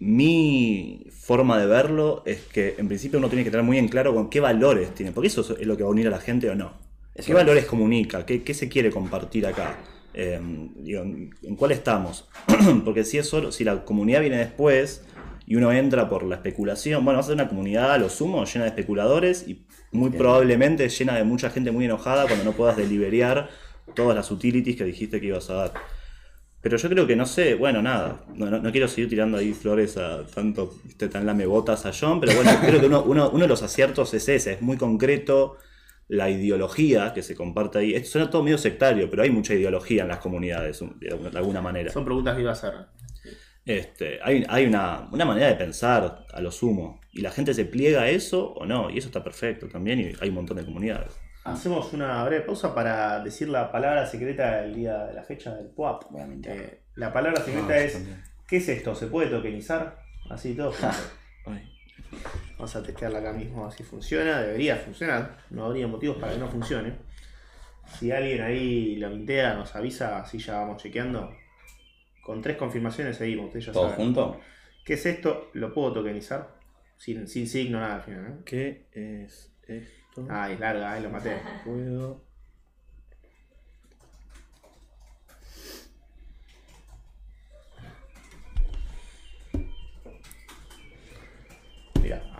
mi 0.00 1.06
forma 1.12 1.56
de 1.60 1.66
verlo 1.66 2.24
es 2.26 2.40
que 2.46 2.74
en 2.78 2.88
principio 2.88 3.20
uno 3.20 3.28
tiene 3.28 3.44
que 3.44 3.52
tener 3.52 3.64
muy 3.64 3.78
en 3.78 3.86
claro 3.86 4.12
con 4.12 4.28
qué 4.28 4.40
valores 4.40 4.92
tiene, 4.92 5.12
porque 5.12 5.28
eso 5.28 5.56
es 5.56 5.64
lo 5.68 5.76
que 5.76 5.84
va 5.84 5.88
a 5.88 5.92
unir 5.92 6.08
a 6.08 6.10
la 6.10 6.18
gente 6.18 6.50
o 6.50 6.56
no. 6.56 6.72
Eso 7.14 7.26
¿Qué 7.26 7.32
es. 7.32 7.36
valores 7.36 7.66
comunica? 7.66 8.26
¿Qué, 8.26 8.42
qué 8.42 8.54
se 8.54 8.68
quiere 8.68 8.90
compartir 8.90 9.46
acá? 9.46 9.78
Eh, 10.18 10.40
digo, 10.76 11.02
¿En 11.02 11.56
cuál 11.56 11.72
estamos? 11.72 12.26
porque 12.84 13.04
si 13.04 13.18
es 13.18 13.28
solo, 13.28 13.52
si 13.52 13.64
la 13.64 13.84
comunidad 13.84 14.22
viene 14.22 14.38
después 14.38 15.04
y 15.46 15.56
uno 15.56 15.70
entra 15.72 16.08
por 16.08 16.22
la 16.24 16.36
especulación, 16.36 17.04
bueno, 17.04 17.18
vas 17.18 17.26
a 17.26 17.28
ser 17.28 17.34
una 17.34 17.48
comunidad 17.48 17.92
a 17.92 17.98
lo 17.98 18.08
sumo 18.08 18.44
llena 18.46 18.64
de 18.64 18.70
especuladores 18.70 19.46
y 19.46 19.66
muy 19.92 20.08
Bien. 20.08 20.18
probablemente 20.18 20.88
llena 20.88 21.14
de 21.16 21.24
mucha 21.24 21.50
gente 21.50 21.70
muy 21.70 21.84
enojada 21.84 22.26
cuando 22.26 22.44
no 22.44 22.52
puedas 22.52 22.76
deliberiar 22.76 23.50
todas 23.94 24.16
las 24.16 24.30
utilities 24.30 24.76
que 24.76 24.84
dijiste 24.84 25.20
que 25.20 25.26
ibas 25.26 25.50
a 25.50 25.54
dar. 25.54 25.72
Pero 26.62 26.78
yo 26.78 26.88
creo 26.88 27.06
que 27.06 27.14
no 27.14 27.26
sé, 27.26 27.54
bueno, 27.54 27.80
nada, 27.82 28.24
no, 28.34 28.50
no- 28.50 28.58
no 28.58 28.72
quiero 28.72 28.88
seguir 28.88 29.08
tirando 29.08 29.36
ahí 29.38 29.52
flores 29.52 29.96
a 29.98 30.26
tanto, 30.26 30.74
viste, 30.82 31.08
tan 31.08 31.24
lamebotas 31.26 31.86
a 31.86 31.92
John, 31.92 32.18
pero 32.20 32.34
bueno, 32.34 32.50
creo 32.66 32.80
que 32.80 32.86
uno, 32.86 33.02
uno- 33.04 33.30
uno 33.30 33.42
de 33.42 33.48
los 33.48 33.62
aciertos 33.62 34.12
es 34.14 34.28
ese, 34.28 34.54
es 34.54 34.62
muy 34.62 34.76
concreto 34.78 35.58
la 36.08 36.30
ideología 36.30 37.12
que 37.12 37.22
se 37.22 37.34
comparte 37.34 37.78
ahí. 37.78 37.94
Esto 37.94 38.10
suena 38.10 38.30
todo 38.30 38.42
medio 38.42 38.58
sectario, 38.58 39.10
pero 39.10 39.22
hay 39.22 39.30
mucha 39.30 39.54
ideología 39.54 40.02
en 40.02 40.08
las 40.08 40.18
comunidades, 40.18 40.80
un- 40.80 40.98
de 41.00 41.08
alguna- 41.10 41.30
de 41.30 41.38
alguna 41.38 41.60
manera. 41.62 41.90
Son 41.92 42.04
preguntas 42.04 42.34
que 42.36 42.42
iba 42.42 42.50
a 42.50 42.54
hacer. 42.54 42.72
Este, 43.64 44.20
hay 44.22 44.44
hay 44.48 44.64
una, 44.66 45.08
una 45.10 45.24
manera 45.24 45.48
de 45.48 45.56
pensar 45.56 46.24
a 46.32 46.40
lo 46.40 46.52
sumo, 46.52 47.00
y 47.12 47.20
la 47.22 47.32
gente 47.32 47.52
se 47.52 47.64
pliega 47.64 48.02
a 48.02 48.08
eso 48.08 48.52
o 48.52 48.64
no, 48.64 48.90
y 48.90 48.98
eso 48.98 49.08
está 49.08 49.24
perfecto 49.24 49.68
también, 49.68 49.98
y 49.98 50.12
hay 50.20 50.28
un 50.28 50.36
montón 50.36 50.56
de 50.58 50.64
comunidades. 50.64 51.18
Hacemos 51.42 51.92
una 51.92 52.22
breve 52.24 52.44
pausa 52.44 52.74
para 52.74 53.20
decir 53.24 53.48
la 53.48 53.70
palabra 53.72 54.06
secreta 54.06 54.62
del 54.62 54.74
día 54.74 55.06
de 55.06 55.14
la 55.14 55.22
fecha 55.24 55.54
del 55.54 55.70
mentir. 56.28 56.52
Eh, 56.52 56.82
la 56.94 57.12
palabra 57.12 57.40
secreta 57.44 57.72
Ah, 57.72 57.78
es 57.78 57.92
también. 57.94 58.22
¿qué 58.48 58.56
es 58.58 58.68
esto? 58.68 58.94
¿Se 58.94 59.08
puede 59.08 59.30
tokenizar? 59.30 59.98
Así 60.30 60.54
todo. 60.54 60.72
Vamos 62.56 62.74
a 62.74 62.82
testearla 62.82 63.18
acá 63.18 63.32
mismo 63.32 63.70
si 63.70 63.82
funciona. 63.82 64.40
Debería 64.40 64.76
funcionar. 64.76 65.38
No 65.50 65.66
habría 65.66 65.86
motivos 65.86 66.16
para 66.16 66.32
que 66.32 66.38
no 66.38 66.48
funcione. 66.48 66.94
Si 67.98 68.10
alguien 68.10 68.42
ahí 68.42 68.96
lo 68.96 69.10
mintea, 69.10 69.54
nos 69.54 69.74
avisa, 69.76 70.20
así 70.20 70.38
ya 70.38 70.60
vamos 70.60 70.82
chequeando. 70.82 71.30
Con 72.24 72.42
tres 72.42 72.56
confirmaciones 72.56 73.16
seguimos, 73.16 73.46
ustedes 73.46 73.66
ya 73.66 73.72
¿Todo 73.72 73.90
saben. 73.90 74.06
junto? 74.06 74.40
¿Qué 74.84 74.94
es 74.94 75.06
esto? 75.06 75.50
¿Lo 75.54 75.72
puedo 75.72 75.92
tokenizar? 75.92 76.56
Sin, 76.96 77.28
sin 77.28 77.46
signo, 77.46 77.78
nada 77.78 77.96
al 77.96 78.02
final. 78.02 78.26
¿eh? 78.26 78.42
¿Qué 78.44 78.86
es 78.92 79.54
esto? 79.68 80.26
Ah, 80.28 80.50
es 80.50 80.58
larga, 80.58 80.92
ahí 80.92 81.02
lo 81.02 81.10
maté. 81.10 81.36
Puedo. 81.64 82.25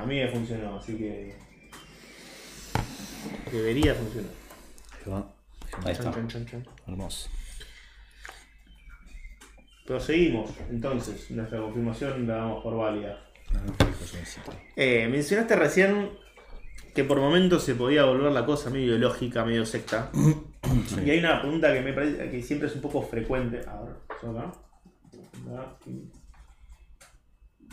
A 0.07 0.09
mí 0.09 0.21
me 0.21 0.29
funcionó, 0.29 0.77
así 0.79 0.97
que. 0.97 1.35
Debería 3.51 3.93
funcionar. 3.93 4.31
Ahí 5.05 5.11
va. 5.11 5.33
Ahí 5.85 5.93
está. 5.93 6.13
Chan, 6.13 6.29
chan, 6.29 6.47
chan. 6.47 6.67
Hermoso. 6.87 7.29
Proseguimos, 9.85 10.53
entonces, 10.71 11.29
nuestra 11.33 11.59
confirmación 11.61 12.25
la 12.29 12.37
damos 12.37 12.63
por 12.63 12.77
válida. 12.77 13.19
Ah, 13.53 13.59
Eh, 14.77 15.09
mencionaste 15.11 15.57
recién 15.57 16.11
que 16.95 17.03
por 17.03 17.19
momentos 17.19 17.65
se 17.65 17.75
podía 17.75 18.05
volver 18.05 18.31
la 18.31 18.47
cosa 18.47 18.71
medio 18.71 18.87
ideológica, 18.87 19.45
medio 19.45 19.67
secta. 19.67 20.13
Y 21.05 21.11
hay 21.11 21.19
una 21.19 21.41
pregunta 21.41 21.73
que 21.73 21.81
me 21.81 21.93
parece 21.93 22.31
que 22.31 22.43
siempre 22.45 22.69
es 22.69 22.77
un 22.77 22.81
poco 22.81 23.03
frecuente. 23.03 23.61
A 23.69 23.83
ver, 23.83 23.95
¿yo 24.23 24.31
acá? 24.39 24.53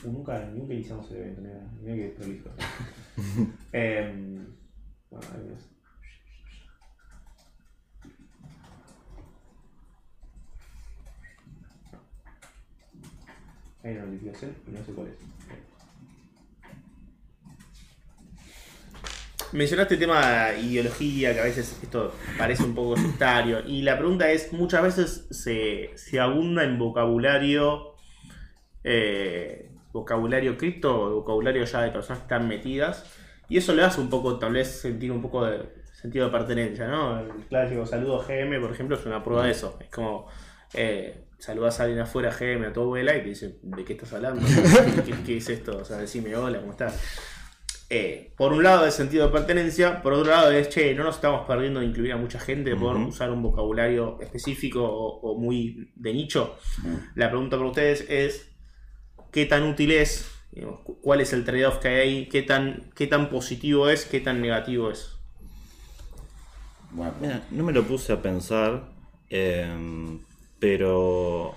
Nunca, 0.03 0.45
nunca 0.53 0.73
iniciamos 0.73 1.09
el 1.11 1.17
evento, 1.17 1.41
mira, 1.41 1.71
mira 1.81 1.95
que 1.95 2.09
prolijo. 2.09 2.49
Em, 3.71 4.45
bueno, 5.09 5.27
ahí 5.33 5.49
ves. 5.49 5.69
Hay 13.83 13.93
una 13.95 14.05
notificación 14.05 14.55
y 14.67 14.71
no 14.71 14.85
sé 14.85 14.91
cuál 14.93 15.07
es. 15.07 15.13
Mencionaste 19.53 19.93
el 19.93 19.99
tema 19.99 20.47
de 20.47 20.61
ideología, 20.61 21.33
que 21.33 21.39
a 21.39 21.43
veces 21.43 21.77
esto 21.83 22.15
parece 22.39 22.63
un 22.63 22.73
poco 22.73 22.97
sectario. 22.97 23.63
Y 23.67 23.83
la 23.83 23.99
pregunta 23.99 24.31
es, 24.31 24.51
muchas 24.51 24.81
veces 24.81 25.27
se, 25.29 25.91
se 25.95 26.19
abunda 26.19 26.63
en 26.63 26.79
vocabulario, 26.79 27.93
eh, 28.83 29.72
vocabulario 29.93 30.57
cripto 30.57 31.11
vocabulario 31.11 31.63
ya 31.63 31.81
de 31.81 31.91
personas 31.91 32.19
que 32.19 32.25
están 32.25 32.47
metidas. 32.47 33.05
Y 33.47 33.57
eso 33.57 33.73
le 33.73 33.83
hace 33.83 34.01
un 34.01 34.09
poco, 34.09 34.39
tal 34.39 34.53
vez, 34.53 34.67
sentir 34.67 35.11
un 35.11 35.21
poco 35.21 35.45
de 35.45 35.69
sentido 35.93 36.25
de 36.25 36.31
pertenencia, 36.31 36.87
¿no? 36.87 37.19
El 37.19 37.31
clásico 37.47 37.85
saludo 37.85 38.19
GM, 38.27 38.59
por 38.59 38.71
ejemplo, 38.71 38.97
es 38.97 39.05
una 39.05 39.23
prueba 39.23 39.45
de 39.45 39.51
eso. 39.51 39.77
Es 39.79 39.89
como, 39.89 40.27
eh, 40.73 41.27
saludas 41.37 41.79
a 41.79 41.83
alguien 41.83 42.01
afuera 42.01 42.31
GM 42.31 42.65
a 42.65 42.73
tu 42.73 42.81
abuela 42.81 43.15
y 43.15 43.21
te 43.21 43.29
dice, 43.29 43.59
¿de 43.61 43.85
qué 43.85 43.93
estás 43.93 44.13
hablando? 44.13 44.41
¿Qué, 45.05 45.13
qué 45.25 45.37
es 45.37 45.49
esto? 45.49 45.77
O 45.77 45.85
sea, 45.85 45.97
decime 45.97 46.35
hola, 46.35 46.59
¿cómo 46.59 46.71
estás? 46.71 46.99
Eh, 47.89 48.33
por 48.37 48.53
un 48.53 48.63
lado 48.63 48.85
el 48.85 48.91
sentido 48.91 49.27
de 49.27 49.31
pertenencia, 49.31 50.01
por 50.01 50.13
otro 50.13 50.31
lado 50.31 50.51
es, 50.51 50.69
che, 50.69 50.95
no 50.95 51.03
nos 51.03 51.15
estamos 51.15 51.45
perdiendo 51.45 51.79
de 51.79 51.85
incluir 51.85 52.13
a 52.13 52.17
mucha 52.17 52.39
gente 52.39 52.75
por 52.75 52.95
usar 52.97 53.29
un 53.29 53.43
vocabulario 53.43 54.17
específico 54.19 54.83
o, 54.83 55.19
o 55.19 55.37
muy 55.37 55.91
de 55.95 56.13
nicho. 56.13 56.57
La 57.13 57.29
pregunta 57.29 57.57
para 57.57 57.69
ustedes 57.69 58.05
es, 58.09 58.52
¿qué 59.33 59.45
tan 59.45 59.63
útil 59.63 59.91
es? 59.91 60.29
Digamos, 60.51 60.81
¿Cuál 61.01 61.19
es 61.19 61.33
el 61.33 61.43
trade-off 61.43 61.79
que 61.79 61.87
hay 61.89 61.95
ahí? 61.99 62.29
¿Qué 62.29 62.43
tan, 62.43 62.91
¿Qué 62.95 63.07
tan 63.07 63.29
positivo 63.29 63.89
es? 63.89 64.05
¿Qué 64.05 64.21
tan 64.21 64.39
negativo 64.41 64.91
es? 64.91 65.17
Bueno, 66.91 67.13
Mira, 67.19 67.41
no 67.49 67.63
me 67.63 67.73
lo 67.73 67.83
puse 67.83 68.13
a 68.13 68.21
pensar, 68.21 68.83
em, 69.29 70.19
pero 70.59 71.55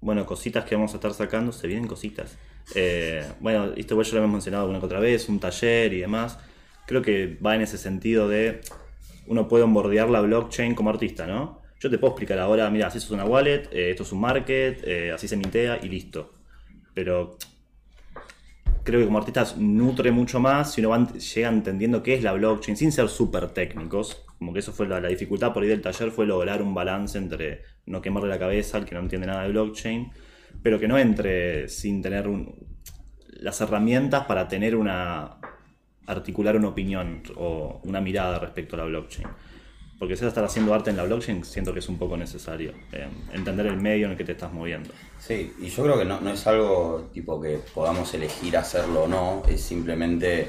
bueno, 0.00 0.24
cositas 0.24 0.64
que 0.64 0.76
vamos 0.76 0.92
a 0.92 0.96
estar 0.96 1.12
sacando, 1.12 1.50
se 1.52 1.66
vienen 1.66 1.88
cositas. 1.88 2.38
Eh, 2.76 3.26
bueno, 3.40 3.72
esto 3.76 3.94
igual 3.94 4.06
ya 4.06 4.12
lo 4.12 4.18
hemos 4.20 4.32
mencionado 4.32 4.62
alguna 4.62 4.78
que 4.78 4.86
otra 4.86 5.00
vez, 5.00 5.28
un 5.28 5.40
taller 5.40 5.92
y 5.92 6.00
demás. 6.00 6.38
Creo 6.86 7.02
que 7.02 7.36
va 7.44 7.56
en 7.56 7.62
ese 7.62 7.78
sentido 7.78 8.28
de 8.28 8.60
uno 9.26 9.48
puede 9.48 9.64
onboardear 9.64 10.08
la 10.08 10.20
blockchain 10.20 10.76
como 10.76 10.90
artista, 10.90 11.26
¿no? 11.26 11.60
Yo 11.80 11.90
te 11.90 11.98
puedo 11.98 12.12
explicar 12.12 12.38
ahora, 12.38 12.70
mira, 12.70 12.86
así 12.86 12.98
es 12.98 13.10
una 13.10 13.24
wallet, 13.24 13.68
eh, 13.72 13.90
esto 13.90 14.04
es 14.04 14.12
un 14.12 14.20
market, 14.20 14.82
eh, 14.84 15.10
así 15.12 15.26
se 15.26 15.36
mintea 15.36 15.80
y 15.82 15.88
listo. 15.88 16.39
Pero 17.00 17.38
creo 18.84 19.00
que 19.00 19.06
como 19.06 19.16
artistas 19.16 19.56
nutre 19.56 20.10
mucho 20.10 20.38
más 20.38 20.74
si 20.74 20.84
uno 20.84 21.08
llega 21.14 21.48
entendiendo 21.48 22.02
qué 22.02 22.12
es 22.12 22.22
la 22.22 22.34
blockchain 22.34 22.76
sin 22.76 22.92
ser 22.92 23.08
súper 23.08 23.48
técnicos. 23.48 24.22
Como 24.38 24.52
que 24.52 24.58
eso 24.58 24.70
fue 24.70 24.86
la, 24.86 25.00
dificultad 25.00 25.54
por 25.54 25.62
ahí 25.62 25.70
del 25.70 25.80
taller, 25.80 26.10
fue 26.10 26.26
lograr 26.26 26.60
un 26.60 26.74
balance 26.74 27.16
entre 27.16 27.62
no 27.86 28.02
quemarle 28.02 28.28
la 28.28 28.38
cabeza 28.38 28.76
al 28.76 28.84
que 28.84 28.94
no 28.94 29.00
entiende 29.00 29.28
nada 29.28 29.44
de 29.44 29.48
blockchain, 29.48 30.10
pero 30.62 30.78
que 30.78 30.88
no 30.88 30.98
entre 30.98 31.68
sin 31.68 32.02
tener 32.02 32.28
las 33.28 33.58
herramientas 33.62 34.26
para 34.26 34.46
tener 34.46 34.76
una 34.76 35.38
articular 36.06 36.54
una 36.54 36.68
opinión 36.68 37.22
o 37.36 37.80
una 37.84 38.02
mirada 38.02 38.38
respecto 38.38 38.76
a 38.76 38.80
la 38.80 38.84
blockchain. 38.84 39.26
Porque 40.00 40.16
si 40.16 40.24
estar 40.24 40.42
haciendo 40.42 40.72
arte 40.72 40.88
en 40.88 40.96
la 40.96 41.04
blockchain, 41.04 41.44
siento 41.44 41.74
que 41.74 41.80
es 41.80 41.88
un 41.90 41.98
poco 41.98 42.16
necesario 42.16 42.72
eh, 42.90 43.06
entender 43.34 43.66
el 43.66 43.76
medio 43.76 44.06
en 44.06 44.12
el 44.12 44.16
que 44.16 44.24
te 44.24 44.32
estás 44.32 44.50
moviendo. 44.50 44.88
Sí, 45.18 45.52
y 45.60 45.66
yo 45.68 45.82
creo 45.82 45.98
que 45.98 46.06
no, 46.06 46.18
no 46.22 46.30
es 46.30 46.46
algo 46.46 47.10
tipo 47.12 47.38
que 47.38 47.60
podamos 47.74 48.14
elegir 48.14 48.56
hacerlo 48.56 49.02
o 49.02 49.08
no, 49.08 49.42
es 49.46 49.60
simplemente 49.60 50.48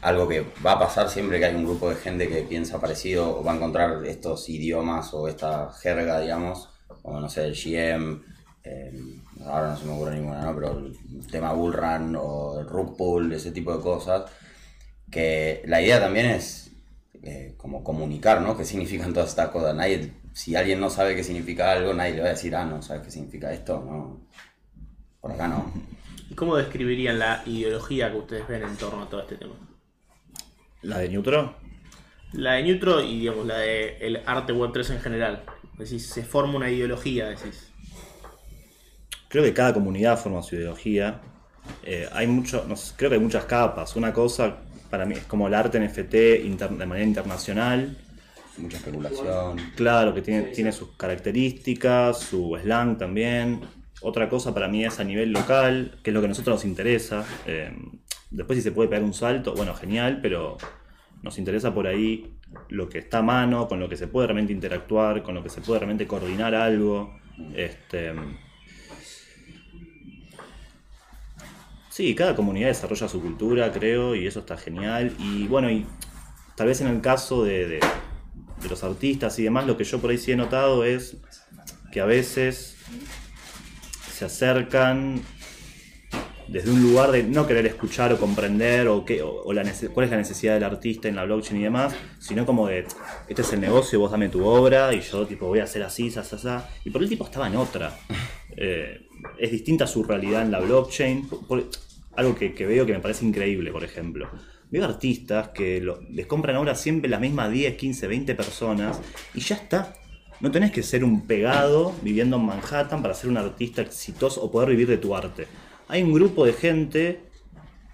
algo 0.00 0.26
que 0.26 0.46
va 0.64 0.72
a 0.72 0.78
pasar 0.78 1.10
siempre 1.10 1.38
que 1.38 1.44
hay 1.44 1.54
un 1.54 1.64
grupo 1.64 1.90
de 1.90 1.96
gente 1.96 2.30
que 2.30 2.40
piensa 2.44 2.80
parecido 2.80 3.38
o 3.38 3.44
va 3.44 3.52
a 3.52 3.56
encontrar 3.56 4.06
estos 4.06 4.48
idiomas 4.48 5.12
o 5.12 5.28
esta 5.28 5.70
jerga, 5.70 6.20
digamos, 6.20 6.70
como 7.02 7.20
no 7.20 7.28
sé, 7.28 7.44
el 7.44 7.52
GM, 7.52 8.22
eh, 8.64 8.90
ahora 9.44 9.68
no 9.68 9.76
se 9.76 9.84
me 9.84 9.92
ocurre 9.92 10.14
ninguna, 10.14 10.40
¿no? 10.40 10.54
pero 10.54 10.78
el 10.78 11.26
tema 11.30 11.52
Bullrun 11.52 12.16
o 12.18 12.58
el 12.58 12.66
Rug 12.66 12.96
ese 13.34 13.52
tipo 13.52 13.76
de 13.76 13.82
cosas, 13.82 14.30
que 15.10 15.60
la 15.66 15.82
idea 15.82 16.00
también 16.00 16.24
es 16.24 16.67
eh, 17.28 17.54
como 17.58 17.84
comunicar, 17.84 18.40
¿no? 18.40 18.56
¿Qué 18.56 18.64
significan 18.64 19.12
todas 19.12 19.28
estas 19.28 19.50
cosas? 19.50 19.74
Nadie, 19.74 20.12
si 20.32 20.56
alguien 20.56 20.80
no 20.80 20.88
sabe 20.88 21.14
qué 21.14 21.22
significa 21.22 21.72
algo, 21.72 21.92
nadie 21.92 22.14
le 22.14 22.20
va 22.22 22.28
a 22.28 22.30
decir, 22.30 22.56
ah, 22.56 22.64
no, 22.64 22.80
¿sabes 22.80 23.02
qué 23.02 23.10
significa 23.10 23.52
esto? 23.52 23.84
No. 23.84 24.26
Por 25.20 25.32
acá 25.32 25.46
no. 25.46 25.70
¿Y 26.30 26.34
cómo 26.34 26.56
describirían 26.56 27.18
la 27.18 27.42
ideología 27.44 28.10
que 28.10 28.16
ustedes 28.16 28.48
ven 28.48 28.62
en 28.62 28.76
torno 28.76 29.02
a 29.02 29.10
todo 29.10 29.20
este 29.20 29.36
tema? 29.36 29.54
La 30.80 30.98
de 30.98 31.10
Neutro, 31.10 31.54
La 32.32 32.52
de 32.54 32.62
Neutro 32.62 33.02
y 33.02 33.20
digamos 33.20 33.44
la 33.46 33.58
de 33.58 33.98
el 33.98 34.22
arte 34.24 34.54
web 34.54 34.70
3 34.72 34.90
en 34.90 35.00
general. 35.00 35.44
Decís, 35.76 36.06
se 36.06 36.22
forma 36.24 36.56
una 36.56 36.70
ideología, 36.70 37.26
decís. 37.26 37.72
creo 39.28 39.44
que 39.44 39.52
cada 39.52 39.74
comunidad 39.74 40.18
forma 40.18 40.42
su 40.42 40.56
ideología. 40.56 41.20
Eh, 41.82 42.08
hay 42.12 42.26
mucho, 42.26 42.64
no 42.66 42.74
sé, 42.74 42.94
creo 42.96 43.10
que 43.10 43.16
hay 43.16 43.22
muchas 43.22 43.44
capas. 43.44 43.96
Una 43.96 44.14
cosa 44.14 44.60
para 44.90 45.06
mí 45.06 45.14
es 45.14 45.24
como 45.24 45.46
el 45.48 45.54
arte 45.54 45.78
NFT 45.80 46.44
inter- 46.44 46.70
de 46.70 46.86
manera 46.86 47.06
internacional. 47.06 47.96
Mucha 48.56 48.76
especulación. 48.78 49.56
Claro 49.76 50.12
que 50.14 50.22
tiene, 50.22 50.42
tiene 50.44 50.72
sus 50.72 50.90
características, 50.96 52.18
su 52.20 52.58
slang 52.60 52.98
también. 52.98 53.60
Otra 54.00 54.28
cosa 54.28 54.52
para 54.54 54.68
mí 54.68 54.84
es 54.84 54.98
a 55.00 55.04
nivel 55.04 55.32
local, 55.32 55.98
que 56.02 56.10
es 56.10 56.14
lo 56.14 56.20
que 56.20 56.26
a 56.26 56.28
nosotros 56.28 56.56
nos 56.56 56.64
interesa. 56.64 57.24
Eh, 57.46 57.72
después 58.30 58.56
si 58.58 58.62
se 58.62 58.72
puede 58.72 58.88
pegar 58.88 59.04
un 59.04 59.14
salto, 59.14 59.54
bueno, 59.54 59.74
genial, 59.74 60.20
pero 60.22 60.56
nos 61.22 61.38
interesa 61.38 61.72
por 61.74 61.86
ahí 61.86 62.34
lo 62.68 62.88
que 62.88 62.98
está 62.98 63.18
a 63.18 63.22
mano, 63.22 63.68
con 63.68 63.78
lo 63.80 63.88
que 63.88 63.96
se 63.96 64.06
puede 64.08 64.26
realmente 64.28 64.52
interactuar, 64.52 65.22
con 65.22 65.34
lo 65.34 65.42
que 65.42 65.50
se 65.50 65.60
puede 65.60 65.80
realmente 65.80 66.06
coordinar 66.06 66.54
algo. 66.54 67.18
Este, 67.54 68.12
sí, 71.98 72.14
cada 72.14 72.36
comunidad 72.36 72.68
desarrolla 72.68 73.08
su 73.08 73.20
cultura, 73.20 73.72
creo, 73.72 74.14
y 74.14 74.24
eso 74.24 74.38
está 74.38 74.56
genial. 74.56 75.12
Y 75.18 75.48
bueno, 75.48 75.68
y 75.68 75.84
tal 76.54 76.68
vez 76.68 76.80
en 76.80 76.86
el 76.86 77.00
caso 77.00 77.42
de, 77.42 77.66
de- 77.66 77.80
de 77.80 78.68
los 78.68 78.84
artistas 78.84 79.36
y 79.40 79.42
demás, 79.42 79.66
lo 79.66 79.76
que 79.76 79.82
yo 79.82 79.98
por 80.00 80.10
ahí 80.10 80.16
sí 80.18 80.30
he 80.30 80.36
notado 80.36 80.84
es 80.84 81.16
que 81.90 82.00
a 82.00 82.04
veces 82.04 82.76
se 84.12 84.24
acercan 84.24 85.20
desde 86.46 86.70
un 86.70 86.80
lugar 86.82 87.10
de 87.10 87.24
no 87.24 87.48
querer 87.48 87.66
escuchar 87.66 88.12
o 88.12 88.16
comprender 88.18 88.86
o, 88.86 89.04
qué, 89.04 89.20
o, 89.22 89.42
o 89.42 89.52
la 89.52 89.64
cuál 89.92 90.04
es 90.04 90.10
la 90.12 90.16
necesidad 90.18 90.54
del 90.54 90.62
artista 90.64 91.08
en 91.08 91.16
la 91.16 91.24
blockchain 91.24 91.60
y 91.60 91.64
demás, 91.64 91.96
sino 92.20 92.46
como 92.46 92.68
de, 92.68 92.86
este 93.28 93.42
es 93.42 93.52
el 93.52 93.60
negocio, 93.60 93.98
vos 93.98 94.12
dame 94.12 94.28
tu 94.28 94.44
obra 94.46 94.94
y 94.94 95.00
yo 95.00 95.26
tipo 95.26 95.46
voy 95.48 95.58
a 95.58 95.64
hacer 95.64 95.82
así, 95.82 96.12
sa, 96.12 96.22
sa, 96.22 96.38
sa. 96.38 96.68
Y 96.84 96.90
por 96.90 97.02
el 97.02 97.08
tipo 97.08 97.24
estaba 97.24 97.48
en 97.48 97.56
otra. 97.56 97.92
Eh, 98.60 99.06
es 99.38 99.52
distinta 99.52 99.86
su 99.86 100.02
realidad 100.02 100.42
en 100.42 100.50
la 100.50 100.58
blockchain. 100.58 101.28
Por- 101.28 101.68
algo 102.18 102.34
que, 102.34 102.50
veo 102.66 102.84
que 102.84 102.92
me 102.92 102.98
parece 102.98 103.24
increíble, 103.24 103.70
por 103.70 103.84
ejemplo. 103.84 104.28
Veo 104.72 104.84
artistas 104.84 105.50
que 105.50 105.80
les 106.10 106.26
compran 106.26 106.56
obras 106.56 106.80
siempre 106.80 107.08
las 107.08 107.20
mismas 107.20 107.52
10, 107.52 107.76
15, 107.76 108.08
20 108.08 108.34
personas 108.34 109.00
y 109.34 109.40
ya 109.40 109.54
está. 109.54 109.94
No 110.40 110.50
tenés 110.50 110.72
que 110.72 110.82
ser 110.82 111.04
un 111.04 111.28
pegado 111.28 111.94
viviendo 112.02 112.36
en 112.36 112.44
Manhattan 112.44 113.02
para 113.02 113.14
ser 113.14 113.30
un 113.30 113.36
artista 113.36 113.82
exitoso 113.82 114.42
o 114.42 114.50
poder 114.50 114.70
vivir 114.70 114.88
de 114.88 114.98
tu 114.98 115.14
arte. 115.14 115.46
Hay 115.86 116.02
un 116.02 116.12
grupo 116.12 116.44
de 116.44 116.54
gente 116.54 117.20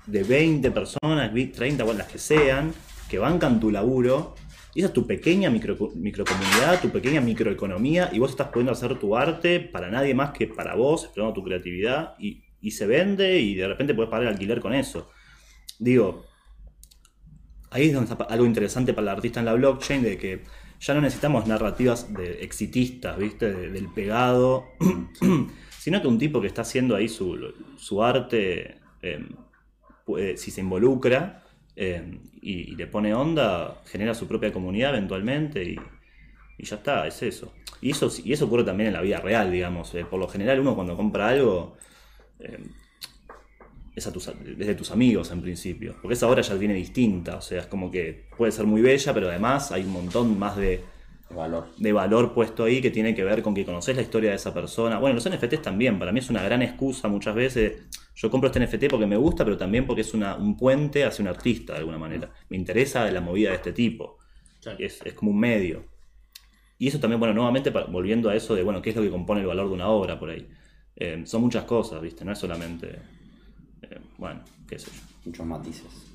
de 0.07 0.23
20 0.23 0.71
personas, 0.71 1.31
30, 1.31 1.85
bueno, 1.85 1.99
las 1.99 2.09
que 2.09 2.19
sean, 2.19 2.73
que 3.11 3.19
bancan 3.19 3.61
tu 3.61 3.71
laburo. 3.71 4.37
Y 4.75 4.81
esa 4.81 4.89
es 4.89 4.95
tu 4.95 5.07
pequeña 5.07 5.51
micro, 5.51 5.77
microcomunidad, 5.95 6.81
tu 6.81 6.89
pequeña 6.89 7.21
microeconomía, 7.21 8.09
y 8.11 8.21
vos 8.21 8.31
estás 8.31 8.49
pudiendo 8.49 8.73
hacer 8.73 8.99
tu 8.99 9.17
arte 9.17 9.61
para 9.61 9.91
nadie 9.91 10.15
más 10.15 10.31
que 10.31 10.47
para 10.47 10.75
vos, 10.75 11.05
explorando 11.05 11.35
tu 11.35 11.45
creatividad, 11.45 12.15
y, 12.19 12.44
y 12.65 12.73
se 12.73 12.87
vende, 12.87 13.39
y 13.41 13.55
de 13.57 13.69
repente 13.69 13.95
puedes 13.95 14.11
pagar 14.11 14.25
el 14.29 14.35
alquiler 14.35 14.61
con 14.61 14.75
eso. 14.75 15.11
Digo, 15.79 16.27
ahí 17.71 17.87
es 17.89 17.95
donde 17.95 18.11
está 18.13 18.25
algo 18.25 18.47
interesante 18.47 18.95
para 18.95 19.11
el 19.11 19.17
artista 19.17 19.41
en 19.41 19.47
la 19.47 19.55
blockchain, 19.55 20.03
de 20.03 20.19
que 20.19 20.43
ya 20.81 20.95
no 20.95 21.01
necesitamos 21.01 21.47
narrativas 21.47 22.13
de 22.13 22.43
exitistas, 22.45 23.19
¿viste? 23.19 23.53
De- 23.53 23.71
del 23.71 23.89
pegado, 23.93 24.65
sino 25.79 26.01
que 26.01 26.09
un 26.09 26.19
tipo 26.19 26.41
que 26.41 26.47
está 26.47 26.63
haciendo 26.63 26.95
ahí 26.97 27.09
su, 27.09 27.37
su 27.77 28.03
arte, 28.03 28.77
eh, 29.03 29.27
puede- 30.07 30.37
si 30.37 30.51
se 30.51 30.61
involucra 30.63 31.43
eh, 31.77 32.21
y, 32.43 32.73
y 32.73 32.77
le 32.77 32.87
pone 32.87 33.15
onda, 33.15 33.83
genera 33.87 34.15
su 34.15 34.29
propia 34.29 34.53
comunidad 34.53 34.91
eventualmente 34.91 35.65
y, 35.65 35.77
y 36.59 36.65
ya 36.67 36.77
está, 36.77 37.07
es 37.07 37.23
eso. 37.23 37.53
Y 37.81 37.91
eso, 37.91 38.11
y 38.25 38.33
eso 38.33 38.47
ocurre 38.47 38.65
también 38.65 38.89
en 38.89 38.95
la 38.95 39.01
vida 39.01 39.21
real, 39.21 39.51
digamos. 39.51 39.95
eh, 39.95 40.05
por 40.05 40.21
lo 40.21 40.29
general 40.29 40.61
uno 40.61 40.75
cuando 40.75 40.97
compra 40.97 41.29
algo 41.29 41.77
eh, 42.45 42.59
es, 43.95 44.07
a 44.07 44.13
tus, 44.13 44.29
es 44.29 44.67
de 44.67 44.75
tus 44.75 44.91
amigos 44.91 45.31
en 45.31 45.41
principio, 45.41 45.97
porque 46.03 46.15
esa 46.15 46.29
obra 46.29 46.43
ya 46.43 46.55
viene 46.55 46.75
distinta, 46.75 47.37
o 47.37 47.41
sea, 47.41 47.61
es 47.61 47.67
como 47.67 47.91
que 47.91 48.27
puede 48.37 48.53
ser 48.53 48.67
muy 48.67 48.83
bella, 48.83 49.15
pero 49.15 49.29
además 49.29 49.71
hay 49.71 49.83
un 49.83 49.93
montón 49.93 50.39
más 50.39 50.57
de, 50.57 50.81
de 51.29 51.35
valor. 51.35 51.69
de 51.77 51.93
valor 51.93 52.35
puesto 52.35 52.65
ahí 52.65 52.81
que 52.81 52.91
tiene 52.91 53.15
que 53.15 53.23
ver 53.23 53.43
con 53.43 53.55
que 53.55 53.65
conoces 53.65 53.95
la 53.95 54.03
historia 54.03 54.31
de 54.31 54.37
esa 54.37 54.53
persona. 54.53 54.99
Bueno, 54.99 55.15
los 55.15 55.29
NFTs 55.29 55.63
también, 55.63 55.99
para 55.99 56.13
mí 56.13 56.19
es 56.19 56.31
una 56.31 56.43
gran 56.43 56.63
excusa 56.63 57.09
muchas 57.09 57.35
veces. 57.35 57.83
Yo 58.17 58.31
compro 58.31 58.51
este 58.51 58.61
NFT 58.61 58.91
porque 58.91 59.07
me 59.07 59.17
gusta, 59.17 59.45
pero 59.45 59.57
también 59.57 59.87
porque 59.87 60.03
es 60.03 60.13
una, 60.13 60.37
un 60.37 60.57
puente 60.57 61.05
hacia 61.05 61.23
un 61.23 61.29
artista 61.29 61.73
de 61.73 61.81
alguna 61.81 61.99
manera. 61.99 62.31
Me 62.49 62.57
interesa 62.57 63.09
la 63.11 63.21
movida 63.21 63.51
de 63.51 63.57
este 63.57 63.73
tipo. 63.73 64.19
Es, 64.79 65.03
es 65.05 65.15
como 65.15 65.31
un 65.31 65.39
medio. 65.39 65.85
Y 66.79 66.89
eso 66.89 66.99
también, 66.99 67.21
bueno, 67.21 67.35
nuevamente 67.35 67.71
volviendo 67.71 68.29
a 68.31 68.35
eso 68.35 68.55
de, 68.55 68.63
bueno, 68.63 68.83
qué 68.83 68.91
es 68.91 68.97
lo 68.97 69.03
que 69.03 69.11
compone 69.11 69.41
el 69.41 69.47
valor 69.47 69.69
de 69.69 69.75
una 69.75 69.89
obra 69.89 70.19
por 70.19 70.31
ahí. 70.31 70.49
Eh, 70.97 71.23
son 71.27 71.43
muchas 71.43 71.65
cosas, 71.65 72.01
¿viste? 72.01 72.25
No 72.25 72.33
es 72.33 72.39
solamente, 72.39 72.99
eh, 73.83 74.01
bueno, 74.17 74.43
qué 74.69 74.79
sé 74.79 74.91
yo. 74.93 75.03
Muchos 75.25 75.47
matices. 75.47 76.13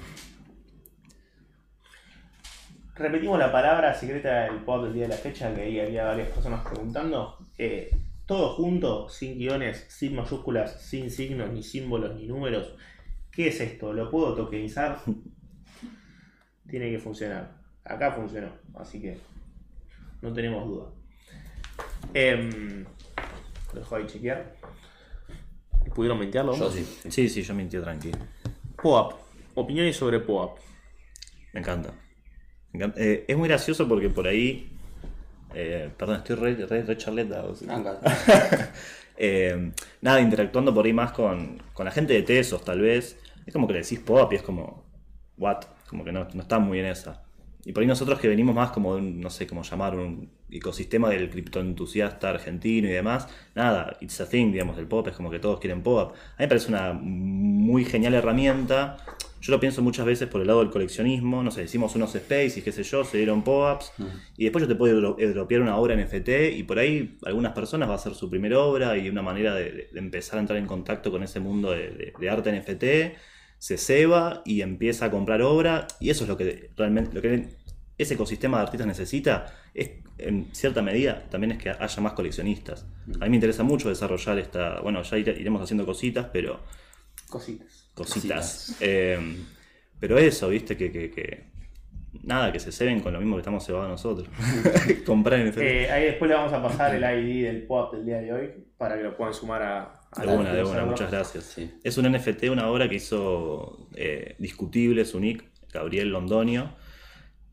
Repetimos 2.96 3.40
la 3.40 3.52
palabra 3.52 3.94
secreta 3.94 4.44
del 4.44 4.64
pod 4.64 4.86
del 4.86 4.94
día 4.94 5.04
de 5.04 5.10
la 5.10 5.16
fecha, 5.16 5.54
que 5.54 5.62
ahí 5.62 5.80
había 5.80 6.06
varias 6.06 6.30
personas 6.30 6.66
preguntando. 6.66 7.38
Eh, 7.58 7.96
todo 8.26 8.56
junto, 8.56 9.10
sin 9.10 9.38
guiones, 9.38 9.86
sin 9.90 10.16
mayúsculas, 10.16 10.82
sin 10.82 11.10
signos, 11.10 11.52
ni 11.52 11.64
símbolos, 11.64 12.16
ni 12.16 12.28
números. 12.28 12.76
¿Qué 13.32 13.48
es 13.48 13.60
esto? 13.60 13.94
¿Lo 13.94 14.10
puedo 14.10 14.36
tokenizar? 14.36 15.00
Tiene 16.70 16.92
que 16.92 17.00
funcionar. 17.00 17.58
Acá 17.84 18.12
funcionó, 18.12 18.52
así 18.76 19.02
que 19.02 19.18
no 20.22 20.32
tenemos 20.32 20.68
duda. 20.68 20.92
Lo 23.74 23.80
dejo 23.80 23.96
ahí 23.96 24.06
chequear. 24.08 24.59
¿Pudieron 25.94 26.20
mentearlo? 26.20 26.56
Yo 26.56 26.72
sí. 26.72 26.86
sí. 27.10 27.30
Sí, 27.30 27.44
yo 27.44 27.54
mintió 27.54 27.82
tranquilo. 27.82 28.18
POAP. 28.82 29.14
Opiniones 29.56 29.98
sobre 29.98 30.20
POAP. 30.20 30.58
Me 31.54 31.60
encanta. 31.60 31.94
Me 32.72 32.78
encanta. 32.80 33.02
Eh, 33.02 33.26
es 33.28 33.38
muy 33.38 33.48
gracioso 33.50 33.88
porque 33.88 34.10
por 34.10 34.28
ahí. 34.28 34.70
eh, 35.54 35.90
perdón, 35.98 36.18
estoy 36.18 36.36
re, 36.36 36.56
re, 36.66 36.84
re 36.84 36.98
charleta, 36.98 37.44
o 37.44 37.56
sea. 37.56 38.02
Eh, 39.22 39.74
nada, 40.00 40.22
interactuando 40.22 40.74
por 40.74 40.86
ahí 40.86 40.94
más 40.94 41.12
con, 41.12 41.62
con 41.74 41.84
la 41.86 41.92
gente 41.92 42.14
de 42.14 42.22
Tesos, 42.22 42.64
tal 42.64 42.80
vez. 42.80 43.18
Es 43.46 43.52
como 43.52 43.68
que 43.68 43.74
le 43.74 43.82
decís 43.82 44.00
pop 44.00 44.32
y 44.32 44.38
es 44.38 44.42
como. 44.42 44.86
¿What? 45.38 45.64
Como 45.90 46.06
que 46.06 46.14
no, 46.14 46.26
no 46.34 46.42
está 46.42 46.58
muy 46.60 46.80
en 46.80 46.86
esa. 46.86 47.22
Y 47.66 47.74
por 47.74 47.82
ahí 47.82 47.88
nosotros 47.88 48.20
que 48.20 48.28
venimos 48.28 48.56
más 48.56 48.72
como 48.72 48.96
de 48.96 49.02
un, 49.02 49.20
no 49.20 49.30
sé 49.30 49.46
cómo 49.46 49.64
llamar, 49.64 49.96
un 49.96 50.30
ecosistema 50.50 51.10
del 51.10 51.30
criptoentusiasta 51.30 52.30
argentino 52.30 52.88
y 52.88 52.92
demás, 52.92 53.28
nada, 53.54 53.98
it's 54.02 54.20
a 54.22 54.30
thing, 54.30 54.52
digamos, 54.52 54.78
el 54.78 54.88
pop 54.88 55.08
es 55.08 55.14
como 55.16 55.30
que 55.30 55.40
todos 55.40 55.60
quieren 55.60 55.84
pop. 55.84 56.12
A 56.14 56.14
mí 56.14 56.20
me 56.40 56.48
parece 56.48 56.70
una 56.70 56.94
muy 56.94 57.84
genial 57.86 58.14
herramienta. 58.14 58.98
Yo 59.42 59.52
lo 59.54 59.60
pienso 59.62 59.82
muchas 59.82 60.06
veces 60.06 60.28
por 60.28 60.42
el 60.42 60.48
lado 60.48 60.60
del 60.60 60.70
coleccionismo, 60.70 61.44
no 61.44 61.50
sé, 61.52 61.64
hicimos 61.64 61.96
unos 61.96 62.14
space 62.14 62.60
y 62.60 62.62
qué 62.62 62.74
sé 62.74 62.84
yo, 62.84 63.06
se 63.06 63.18
dieron 63.18 63.42
pop-ups, 63.44 63.94
y 64.36 64.44
después 64.44 64.64
yo 64.64 64.68
te 64.68 64.76
puedo 64.76 65.00
dro- 65.00 65.34
dropear 65.34 65.62
una 65.62 65.78
obra 65.78 65.96
NFT 65.96 66.58
y 66.58 66.64
por 66.64 66.78
ahí 66.78 67.18
algunas 67.24 67.54
personas 67.54 67.90
va 67.90 67.96
a 67.96 67.98
ser 68.00 68.16
su 68.16 68.30
primera 68.30 68.60
obra 68.60 68.98
y 68.98 69.08
una 69.10 69.22
manera 69.22 69.56
de, 69.56 69.90
empezar 69.96 70.40
a 70.40 70.42
entrar 70.42 70.60
en 70.60 70.66
contacto 70.66 71.10
con 71.10 71.24
ese 71.24 71.40
mundo 71.40 71.72
de, 71.72 71.90
de- 71.92 72.14
de 72.20 72.30
arte 72.30 72.52
NFT, 72.52 73.18
se 73.60 73.78
ceba 73.78 74.42
y 74.46 74.62
empieza 74.62 75.06
a 75.06 75.12
comprar 75.12 75.42
obra 75.44 75.86
y 76.00 76.10
eso 76.10 76.24
es 76.24 76.30
lo 76.30 76.36
que 76.38 76.72
realmente, 76.76 77.14
lo 77.14 77.22
que 77.22 77.50
ese 77.98 78.14
ecosistema 78.16 78.58
de 78.58 78.64
artistas 78.64 78.88
necesita, 78.88 79.54
es 79.76 79.92
en 80.18 80.48
cierta 80.54 80.82
medida 80.82 81.24
también 81.30 81.52
es 81.52 81.58
que 81.60 81.70
haya 81.70 82.02
más 82.02 82.14
coleccionistas. 82.14 82.86
A 83.20 83.26
mí 83.26 83.30
me 83.30 83.36
interesa 83.36 83.64
mucho 83.64 83.90
desarrollar 83.90 84.40
esta, 84.40 84.80
bueno, 84.82 85.02
ya 85.04 85.18
ire- 85.18 85.38
iremos 85.40 85.62
haciendo 85.62 85.86
cositas, 85.86 86.28
pero 86.34 86.60
Cositas. 87.30 87.90
cositas. 87.94 88.76
Eh, 88.80 89.20
pero 90.00 90.18
eso, 90.18 90.50
viste, 90.50 90.76
que, 90.76 90.92
que, 90.92 91.12
que- 91.12 91.44
nada, 92.24 92.52
que 92.52 92.60
se 92.60 92.72
ceben 92.72 93.02
con 93.02 93.14
lo 93.14 93.20
mismo 93.20 93.36
que 93.36 93.42
estamos 93.42 93.66
cebados 93.66 93.90
nosotros. 93.90 94.28
Comprar 95.06 95.40
NFT. 95.46 95.58
Eh, 95.60 95.92
ahí 95.92 96.04
después 96.06 96.30
le 96.30 96.36
vamos 96.36 96.54
a 96.54 96.62
pasar 96.64 96.96
el 96.96 97.04
ID 97.04 97.46
del 97.46 97.64
POAP 97.64 97.94
del 97.96 98.06
día 98.06 98.18
de 98.22 98.34
hoy 98.34 98.50
para 98.78 98.98
que 98.98 99.04
lo 99.04 99.16
puedan 99.16 99.34
sumar 99.34 99.62
a 99.62 99.99
de 100.18 100.28
una, 100.28 100.54
de 100.54 100.66
servers. 100.66 100.88
muchas 100.88 101.12
gracias. 101.12 101.44
Sí. 101.44 101.72
Es 101.84 101.98
un 101.98 102.12
NFT, 102.12 102.46
una 102.52 102.68
obra 102.68 102.90
que 102.90 102.96
hizo 102.96 103.88
eh, 103.96 104.36
Discutible, 104.40 105.06
su 105.06 105.20
nick, 105.20 105.44
Gabriel 105.72 106.10
Londonio, 106.10 106.74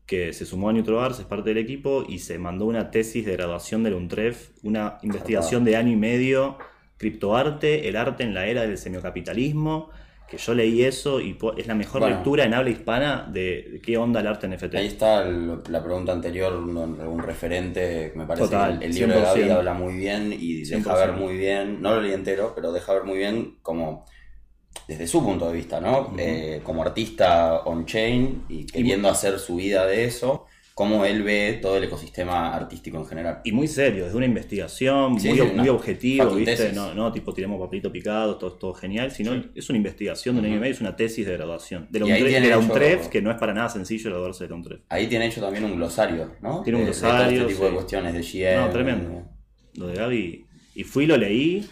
que 0.05 0.33
se 0.33 0.45
sumó 0.45 0.69
a 0.69 0.73
NeutroArts, 0.73 1.19
es 1.19 1.25
parte 1.25 1.49
del 1.49 1.57
equipo, 1.57 2.05
y 2.07 2.19
se 2.19 2.39
mandó 2.39 2.65
una 2.65 2.91
tesis 2.91 3.25
de 3.25 3.33
graduación 3.33 3.83
del 3.83 3.93
UNTREF, 3.93 4.51
una 4.63 4.97
investigación 5.03 5.65
de 5.65 5.75
año 5.75 5.91
y 5.91 5.97
medio, 5.97 6.57
criptoarte, 6.97 7.87
el 7.89 7.95
arte 7.95 8.23
en 8.23 8.33
la 8.33 8.47
era 8.47 8.61
del 8.61 8.77
semiocapitalismo, 8.77 9.89
que 10.29 10.37
yo 10.37 10.53
leí 10.53 10.83
eso 10.83 11.19
y 11.21 11.37
es 11.57 11.67
la 11.67 11.75
mejor 11.75 12.01
Bueno. 12.01 12.15
lectura 12.15 12.43
en 12.45 12.53
habla 12.53 12.69
hispana 12.69 13.27
de, 13.31 13.79
qué 13.83 13.97
onda 13.97 14.19
el 14.19 14.27
arte 14.27 14.47
NFT. 14.47 14.77
Ahí 14.77 14.87
está 14.87 15.23
el- 15.27 15.61
la 15.69 15.83
pregunta 15.83 16.11
anterior, 16.11 16.53
un, 16.53 16.77
un 16.77 17.19
referente, 17.19 18.11
me 18.15 18.25
parece 18.25 18.45
Total, 18.45 18.79
que 18.79 18.85
el, 18.85 18.91
el 18.91 18.95
libro 18.97 19.15
de 19.15 19.21
Gaby 19.21 19.41
100%. 19.41 19.57
habla 19.57 19.73
muy 19.73 19.93
bien 19.95 20.33
y 20.33 20.63
deja 20.65 20.93
100%. 20.93 21.07
ver 21.07 21.11
muy 21.13 21.37
bien, 21.37 21.81
no 21.81 21.95
lo 21.95 22.01
leí 22.01 22.13
entero, 22.13 22.53
pero 22.55 22.71
deja 22.71 22.93
ver 22.93 23.03
muy 23.03 23.17
bien 23.17 23.57
como 23.61 24.05
desde 24.87 25.07
su 25.07 25.23
punto 25.23 25.47
de 25.47 25.53
vista, 25.53 25.79
¿no? 25.81 26.13
Eh, 26.17 26.61
como 26.63 26.81
artista 26.83 27.61
on-chain 27.65 28.45
y 28.49 28.65
queriendo 28.67 29.09
hacer 29.09 29.39
su 29.39 29.57
vida 29.57 29.85
de 29.85 30.05
eso, 30.05 30.45
cómo 30.77 31.05
él 31.05 31.23
ve 31.23 31.57
todo 31.59 31.77
el 31.77 31.85
ecosistema 31.85 32.53
artístico 32.55 32.99
en 32.99 33.07
general. 33.07 33.41
Y 33.43 33.51
muy 33.51 33.67
serio, 33.67 34.03
desde 34.05 34.15
una 34.15 34.27
investigación, 34.27 35.19
Sí, 35.19 35.29
muy, 35.29 35.37
sí, 35.39 35.43
muy 35.55 35.67
fucking 36.19 36.37
¿viste? 36.45 36.71
No, 36.73 36.93
no, 36.93 37.11
tipo, 37.11 37.33
tiremos 37.33 37.59
papelito 37.59 37.91
picado, 37.91 38.37
todo, 38.37 38.53
todo 38.53 38.73
genial, 38.75 39.09
sino 39.09 39.33
es 39.55 39.67
una 39.69 39.77
investigación 39.77 40.35
de 40.35 40.41
un 40.41 40.45
año 40.45 40.57
y 40.57 40.59
medio, 40.59 40.73
es 40.75 40.79
una 40.81 40.95
tesis 40.95 41.25
de 41.25 41.33
graduación. 41.33 41.87
De 41.89 41.99
la, 41.99 42.05
hecho- 42.15 42.59
UNTREF, 42.59 43.07
que 43.07 43.23
no 43.23 43.31
es 43.31 43.37
para 43.37 43.55
nada 43.55 43.69
sencillo 43.69 44.11
graduarse 44.11 44.43
de 44.43 44.49
la 44.51 44.55
UNTREF. 44.55 44.81
Ahí 44.89 45.07
tiene 45.07 45.25
hecho 45.25 45.41
también 45.41 45.65
un 45.65 45.75
glosario, 45.77 46.33
¿no? 46.43 46.61
Tiene 46.61 46.77
un 46.77 46.85
De- 46.85 46.91
de 46.91 46.97
todo 46.99 47.09
glosario, 47.09 47.41
este 47.41 47.53
tipo 47.53 47.65
de 47.65 47.71
cuestiones 47.73 48.13
de 48.13 48.21
GM. 48.21 48.65
No, 48.67 48.69
tremendo. 48.69 49.23
Lo 49.73 49.87
de 49.87 49.95
Gaby. 49.95 50.45
Y 50.75 50.83
fui, 50.83 51.07
lo 51.07 51.17
leí, 51.17 51.65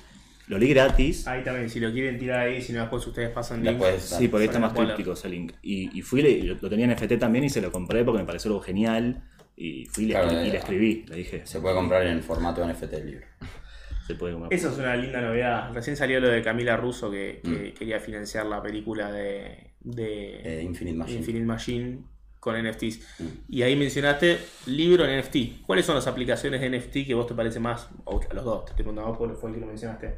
lo 0.48 0.58
leí 0.58 0.70
gratis. 0.70 1.28
Ahí 1.28 1.43
también, 1.43 1.70
si 1.70 1.80
lo 1.80 1.91
quieren 1.91 2.18
tirar 2.20 2.41
ahí, 2.48 2.62
si 2.62 2.72
no 2.74 2.82
después 2.82 3.06
ustedes 3.08 3.30
pasan 3.30 3.64
link. 3.64 3.72
Después, 3.80 4.02
Sí, 4.04 4.28
porque 4.28 4.46
está 4.46 4.60
más 4.60 4.74
críptico 4.74 5.14
ese 5.14 5.30
link. 5.30 5.54
Y, 5.62 5.98
y 5.98 6.02
fui, 6.02 6.22
le- 6.22 6.43
lo, 6.43 6.56
lo 6.62 6.70
tenía 6.70 6.86
en 6.86 6.91
FT 6.91 7.18
también 7.18 7.43
y 7.46 7.50
se 7.50 7.62
lo 7.62 7.72
compré 7.72 8.04
porque 8.04 8.20
me 8.20 8.26
pareció 8.26 8.50
algo 8.50 8.62
genial. 8.62 9.24
Y 9.58 9.86
fui 9.86 10.04
y 10.04 10.08
le, 10.08 10.14
Claro, 10.14 10.32
y 10.32 10.48
eh, 10.48 10.52
le 10.52 10.58
escribí, 10.58 11.06
le 11.08 11.16
dije, 11.16 11.46
Se 11.46 11.60
puede 11.62 11.76
comprar 11.76 12.06
en 12.06 12.22
formato 12.22 12.66
NFT 12.68 12.93
el 12.93 13.06
libro. 13.08 13.26
se 14.08 14.16
puede 14.16 14.34
comprar. 14.34 14.54
Eso 14.54 14.70
es 14.70 14.78
una 14.78 14.96
linda 14.96 15.22
novedad. 15.22 15.72
Recién 15.74 15.96
salió 15.96 16.20
lo 16.20 16.28
de 16.30 16.41
Camila 16.41 16.78
Russo 16.78 17.10
que, 17.10 17.39
Mm. 17.43 17.54
que 17.56 17.74
quería 17.74 18.00
financiar 18.00 18.46
la 18.46 18.62
película 18.62 19.12
de, 19.12 19.72
de 19.80 20.41
Eh, 20.60 20.64
Infinite 20.64 20.98
Machine. 20.98 21.20
Infinite 21.20 21.46
Machine 21.46 22.00
con 22.39 22.56
NFTs. 22.64 23.00
Mm. 23.20 23.24
Y 23.50 23.62
ahí 23.64 23.76
mencionaste 23.76 24.38
libro 24.68 25.06
en 25.08 25.20
NFT. 25.20 25.64
¿Cuáles 25.66 25.86
son 25.86 25.96
las 25.96 26.06
aplicaciones 26.06 26.62
de 26.62 26.70
NFT 26.70 27.08
que 27.08 27.14
vos 27.16 27.26
te 27.26 27.34
parece 27.34 27.60
más? 27.60 27.89
O 28.04 28.20
a 28.30 28.34
los 28.34 28.43
dos, 28.46 28.66
te 28.66 28.72
estoy 28.72 28.84
preguntando 28.84 29.10
vos 29.10 29.18
porque 29.18 29.36
fue 29.36 29.50
el 29.50 29.56
que 29.56 29.62
lo 29.62 29.68
mencionaste. 29.68 30.16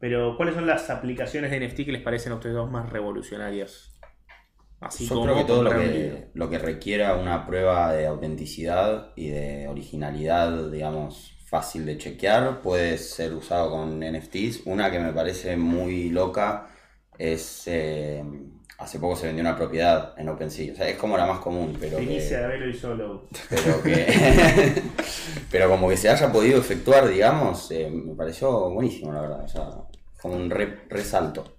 Pero 0.00 0.36
¿cuáles 0.36 0.56
son 0.56 0.66
las 0.66 0.90
aplicaciones 0.90 1.52
de 1.52 1.60
NFT 1.60 1.84
que 1.86 1.92
les 1.92 2.02
parecen 2.02 2.32
a 2.32 2.36
ustedes 2.36 2.56
dos 2.56 2.70
más 2.70 2.90
revolucionarias? 2.90 3.92
Así 4.80 5.06
Yo 5.06 5.16
como 5.16 5.26
creo 5.26 5.36
que 5.36 5.44
todo 5.44 5.62
lo 5.62 5.76
que, 5.76 5.86
libro. 5.86 6.30
lo 6.34 6.50
que 6.50 6.58
requiera 6.58 7.16
una 7.16 7.46
prueba 7.46 7.92
de 7.92 8.06
autenticidad 8.06 9.12
y 9.14 9.28
de 9.30 9.68
originalidad, 9.68 10.70
digamos, 10.70 11.36
fácil 11.46 11.84
de 11.86 11.98
chequear, 11.98 12.62
puede 12.62 12.96
ser 12.98 13.34
usado 13.34 13.70
con 13.70 14.00
NFTs. 14.00 14.62
Una 14.66 14.90
que 14.90 14.98
me 15.00 15.12
parece 15.12 15.56
muy 15.56 16.10
loca 16.10 16.68
es... 17.18 17.64
eh, 17.68 18.24
hace 18.78 18.98
poco 18.98 19.14
se 19.16 19.26
vendió 19.26 19.42
una 19.42 19.56
propiedad 19.56 20.14
en 20.18 20.28
OpenSea. 20.30 20.72
O 20.72 20.76
sea, 20.76 20.88
es 20.88 20.96
como 20.96 21.16
la 21.18 21.26
más 21.26 21.40
común, 21.40 21.76
pero 21.78 21.98
Primicia 21.98 22.38
que, 22.38 22.42
de 22.42 22.48
Velo 22.48 22.68
y 22.70 22.74
Solo. 22.74 23.28
pero 23.50 23.82
que... 23.82 24.06
pero 25.50 25.68
como 25.68 25.88
que 25.90 25.96
se 25.98 26.08
haya 26.08 26.32
podido 26.32 26.58
efectuar, 26.58 27.08
digamos, 27.08 27.70
eh, 27.70 27.90
me 27.90 28.14
pareció 28.14 28.70
buenísimo, 28.70 29.12
la 29.12 29.20
verdad. 29.20 29.44
O 29.44 29.48
sea, 29.48 29.70
como 30.20 30.36
un 30.36 30.50
re- 30.50 30.86
resalto. 30.88 31.56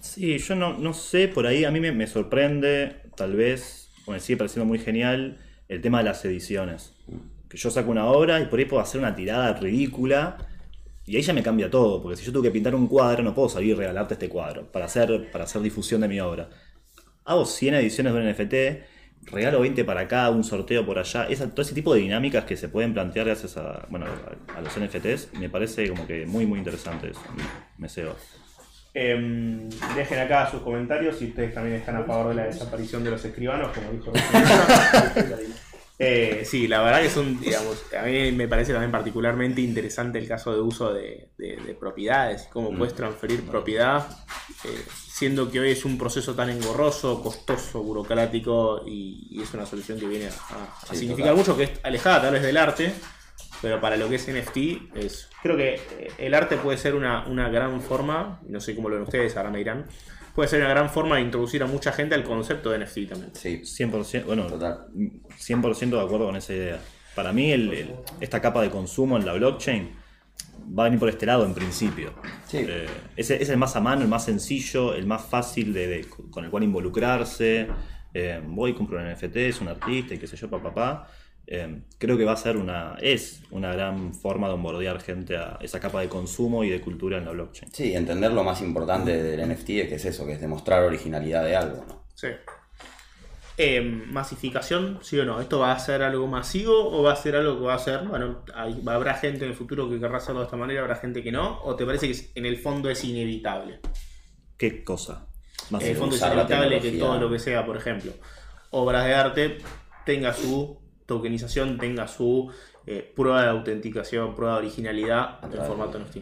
Sí, 0.00 0.38
yo 0.38 0.54
no, 0.54 0.78
no 0.78 0.92
sé, 0.92 1.28
por 1.28 1.46
ahí 1.46 1.64
a 1.64 1.70
mí 1.70 1.80
me, 1.80 1.90
me 1.92 2.06
sorprende, 2.06 2.96
tal 3.16 3.34
vez, 3.36 3.90
me 4.06 4.20
sigue 4.20 4.36
pareciendo 4.36 4.66
muy 4.66 4.78
genial, 4.78 5.38
el 5.68 5.80
tema 5.80 5.98
de 5.98 6.04
las 6.04 6.24
ediciones. 6.24 6.92
Que 7.48 7.56
yo 7.56 7.70
saco 7.70 7.90
una 7.90 8.06
obra 8.06 8.40
y 8.40 8.46
por 8.46 8.58
ahí 8.58 8.66
puedo 8.66 8.82
hacer 8.82 9.00
una 9.00 9.14
tirada 9.14 9.54
ridícula 9.54 10.36
y 11.06 11.16
ahí 11.16 11.22
ya 11.22 11.32
me 11.32 11.42
cambia 11.42 11.70
todo, 11.70 12.02
porque 12.02 12.16
si 12.18 12.24
yo 12.26 12.32
tengo 12.32 12.42
que 12.42 12.50
pintar 12.50 12.74
un 12.74 12.88
cuadro, 12.88 13.22
no 13.22 13.34
puedo 13.34 13.48
salir 13.48 13.70
y 13.70 13.74
regalarte 13.74 14.14
este 14.14 14.28
cuadro 14.28 14.70
para 14.72 14.86
hacer, 14.86 15.30
para 15.30 15.44
hacer 15.44 15.62
difusión 15.62 16.00
de 16.02 16.08
mi 16.08 16.20
obra. 16.20 16.50
Hago 17.24 17.46
100 17.46 17.74
ediciones 17.74 18.12
de 18.14 18.18
un 18.20 18.26
NFT, 18.26 18.84
regalo 19.30 19.60
20 19.60 19.84
para 19.84 20.00
acá, 20.02 20.30
un 20.30 20.44
sorteo 20.44 20.84
por 20.86 20.98
allá, 20.98 21.24
esa, 21.28 21.48
todo 21.50 21.62
ese 21.62 21.74
tipo 21.74 21.94
de 21.94 22.00
dinámicas 22.00 22.44
que 22.44 22.56
se 22.56 22.68
pueden 22.68 22.92
plantear 22.94 23.26
gracias 23.26 23.56
a, 23.56 23.86
bueno, 23.88 24.06
a, 24.06 24.58
a 24.58 24.60
los 24.60 24.72
NFTs, 24.78 25.34
me 25.38 25.48
parece 25.48 25.88
como 25.88 26.06
que 26.06 26.26
muy, 26.26 26.46
muy 26.46 26.58
interesante 26.58 27.10
eso. 27.10 27.20
Me 27.78 27.88
cebo. 27.88 28.14
Em, 28.96 29.68
dejen 29.96 30.20
acá 30.20 30.48
sus 30.50 30.60
comentarios 30.62 31.16
si 31.18 31.26
ustedes 31.26 31.52
también 31.52 31.76
están 31.76 31.96
a 31.96 32.04
favor 32.04 32.28
de 32.28 32.34
la 32.36 32.44
desaparición 32.44 33.02
de 33.02 33.10
los 33.10 33.24
escribanos, 33.24 33.72
como 33.76 33.90
dijo. 33.90 34.12
Eh, 35.96 36.42
sí, 36.44 36.66
la 36.66 36.82
verdad 36.82 37.02
que 37.02 37.08
son, 37.08 37.40
digamos, 37.40 37.80
a 37.96 38.02
mí 38.02 38.32
me 38.32 38.48
parece 38.48 38.72
también 38.72 38.90
particularmente 38.90 39.60
interesante 39.60 40.18
el 40.18 40.26
caso 40.26 40.52
de 40.52 40.60
uso 40.60 40.92
de, 40.92 41.28
de- 41.38 41.56
de 41.56 41.74
propiedades, 41.74 42.48
cómo 42.52 42.72
Mm. 42.72 42.78
puedes 42.78 42.94
transferir 42.96 43.42
propiedad, 43.46 44.04
eh, 44.64 44.82
siendo 45.16 45.48
que 45.50 45.60
hoy 45.60 45.70
es 45.70 45.84
un 45.84 45.96
proceso 45.96 46.34
tan 46.34 46.50
engorroso, 46.50 47.22
costoso, 47.22 47.82
burocrático 47.82 48.82
y, 48.86 49.28
y 49.30 49.42
es 49.42 49.54
una 49.54 49.64
solución 49.64 49.98
que 50.00 50.06
viene 50.06 50.26
a, 50.26 50.30
a- 50.30 50.64
a 50.82 50.86
Sí, 50.90 50.96
significar 51.00 51.34
total. 51.34 51.36
mucho, 51.36 51.56
que 51.56 51.62
es 51.64 51.70
alejada 51.84 52.22
tal 52.22 52.32
vez 52.32 52.42
del 52.42 52.56
arte, 52.56 52.92
pero 53.62 53.80
para 53.80 53.96
lo 53.96 54.08
que 54.08 54.16
es 54.16 54.26
NFT, 54.28 54.96
es, 54.96 55.28
creo 55.42 55.56
que 55.56 55.74
eh, 55.74 56.10
el 56.18 56.34
arte 56.34 56.56
puede 56.56 56.78
ser 56.78 56.94
una, 56.96 57.26
una 57.28 57.48
gran 57.48 57.80
forma, 57.80 58.40
no 58.48 58.60
sé 58.60 58.74
cómo 58.74 58.88
lo 58.88 58.96
ven 58.96 59.04
ustedes, 59.04 59.36
ahora 59.36 59.50
me 59.50 59.58
dirán, 59.58 59.86
puede 60.34 60.48
ser 60.48 60.60
una 60.60 60.70
gran 60.70 60.90
forma 60.90 61.14
de 61.16 61.22
introducir 61.22 61.62
a 61.62 61.66
mucha 61.66 61.92
gente 61.92 62.16
al 62.16 62.24
concepto 62.24 62.70
de 62.70 62.80
NFT 62.80 63.08
también. 63.08 63.30
Sí, 63.34 63.60
100%, 63.62 64.24
bueno, 64.24 64.46
Total. 64.48 64.86
100% 65.38 65.90
de 65.90 66.00
acuerdo 66.00 66.26
con 66.26 66.34
esa 66.36 66.52
idea. 66.54 66.80
Para 67.14 67.32
mí, 67.32 67.52
el- 67.52 67.72
el- 67.72 67.94
esta 68.20 68.40
capa 68.40 68.60
de 68.62 68.70
consumo 68.70 69.16
en 69.16 69.24
la 69.24 69.32
blockchain 69.34 69.96
va 70.76 70.84
a 70.84 70.86
venir 70.86 70.98
por 71.00 71.08
este 71.08 71.26
lado 71.26 71.44
en 71.44 71.54
principio. 71.54 72.12
Sí. 72.46 72.58
Eh, 72.68 72.86
es, 73.16 73.30
es 73.30 73.48
el 73.48 73.56
más 73.56 73.76
a 73.76 73.80
mano, 73.80 74.02
el 74.02 74.08
más 74.08 74.24
sencillo, 74.24 74.94
el 74.94 75.06
más 75.06 75.24
fácil 75.24 75.72
de, 75.72 75.86
de- 75.86 76.06
con 76.30 76.44
el 76.44 76.50
cual 76.50 76.62
involucrarse. 76.64 77.68
Eh, 78.12 78.40
voy, 78.46 78.74
compro 78.74 78.98
un 78.98 79.10
NFT, 79.12 79.36
es 79.36 79.60
un 79.60 79.68
artista 79.68 80.14
y 80.14 80.18
qué 80.18 80.26
sé 80.26 80.36
yo, 80.36 80.48
papá. 80.48 80.68
papá. 80.74 81.08
Eh, 81.46 81.82
creo 81.98 82.16
que 82.16 82.24
va 82.24 82.32
a 82.32 82.36
ser 82.36 82.56
una, 82.56 82.96
es 83.00 83.42
una 83.50 83.70
gran 83.72 84.14
forma 84.14 84.48
de 84.48 84.54
onboardear 84.54 84.98
gente 85.02 85.36
a 85.36 85.58
esa 85.60 85.78
capa 85.78 86.00
de 86.00 86.08
consumo 86.08 86.64
y 86.64 86.70
de 86.70 86.80
cultura 86.80 87.18
en 87.18 87.26
la 87.26 87.32
blockchain. 87.32 87.70
Sí, 87.72 87.94
entender 87.94 88.32
lo 88.32 88.44
más 88.44 88.62
importante 88.62 89.22
del 89.22 89.46
NFT 89.50 89.68
es 89.70 89.88
que 89.88 89.94
es 89.96 90.04
eso, 90.06 90.24
que 90.26 90.32
es 90.32 90.40
demostrar 90.40 90.84
originalidad 90.84 91.44
de 91.44 91.54
algo, 91.56 91.84
¿no? 91.86 92.04
Sí. 92.14 92.28
Eh, 93.56 93.80
masificación, 93.82 94.98
sí 95.02 95.16
o 95.18 95.24
no, 95.24 95.40
¿esto 95.40 95.60
va 95.60 95.70
a 95.70 95.78
ser 95.78 96.02
algo 96.02 96.26
masivo 96.26 96.90
o 96.90 97.04
va 97.04 97.12
a 97.12 97.16
ser 97.16 97.36
algo 97.36 97.56
que 97.56 97.64
va 97.66 97.74
a 97.74 97.78
ser, 97.78 98.00
bueno, 98.00 98.42
hay- 98.52 98.82
habrá 98.86 99.14
gente 99.14 99.44
en 99.44 99.52
el 99.52 99.56
futuro 99.56 99.88
que 99.88 100.00
querrá 100.00 100.16
hacerlo 100.16 100.40
de 100.40 100.46
esta 100.46 100.56
manera, 100.56 100.80
habrá 100.80 100.96
gente 100.96 101.22
que 101.22 101.30
no, 101.30 101.60
o 101.62 101.76
te 101.76 101.86
parece 101.86 102.10
que 102.10 102.18
en 102.34 102.46
el 102.46 102.56
fondo 102.58 102.90
es 102.90 103.04
inevitable? 103.04 103.78
¿Qué 104.58 104.82
cosa? 104.82 105.26
En 105.70 105.86
el 105.86 105.96
fondo 105.96 106.16
es 106.16 106.22
inevitable 106.22 106.80
que 106.80 106.92
todo 106.92 107.18
lo 107.20 107.30
que 107.30 107.38
sea, 107.38 107.64
por 107.64 107.76
ejemplo, 107.76 108.12
obras 108.70 109.04
de 109.04 109.14
arte 109.14 109.58
tenga 110.04 110.32
su 110.34 110.76
tokenización, 111.06 111.78
tenga 111.78 112.08
su 112.08 112.50
eh, 112.86 113.12
prueba 113.14 113.42
de 113.44 113.48
autenticación, 113.50 114.34
prueba 114.34 114.54
de 114.54 114.58
originalidad 114.66 115.38
en 115.44 115.50
Claro. 115.52 115.66
formato 115.68 115.98
NFT. 116.00 116.18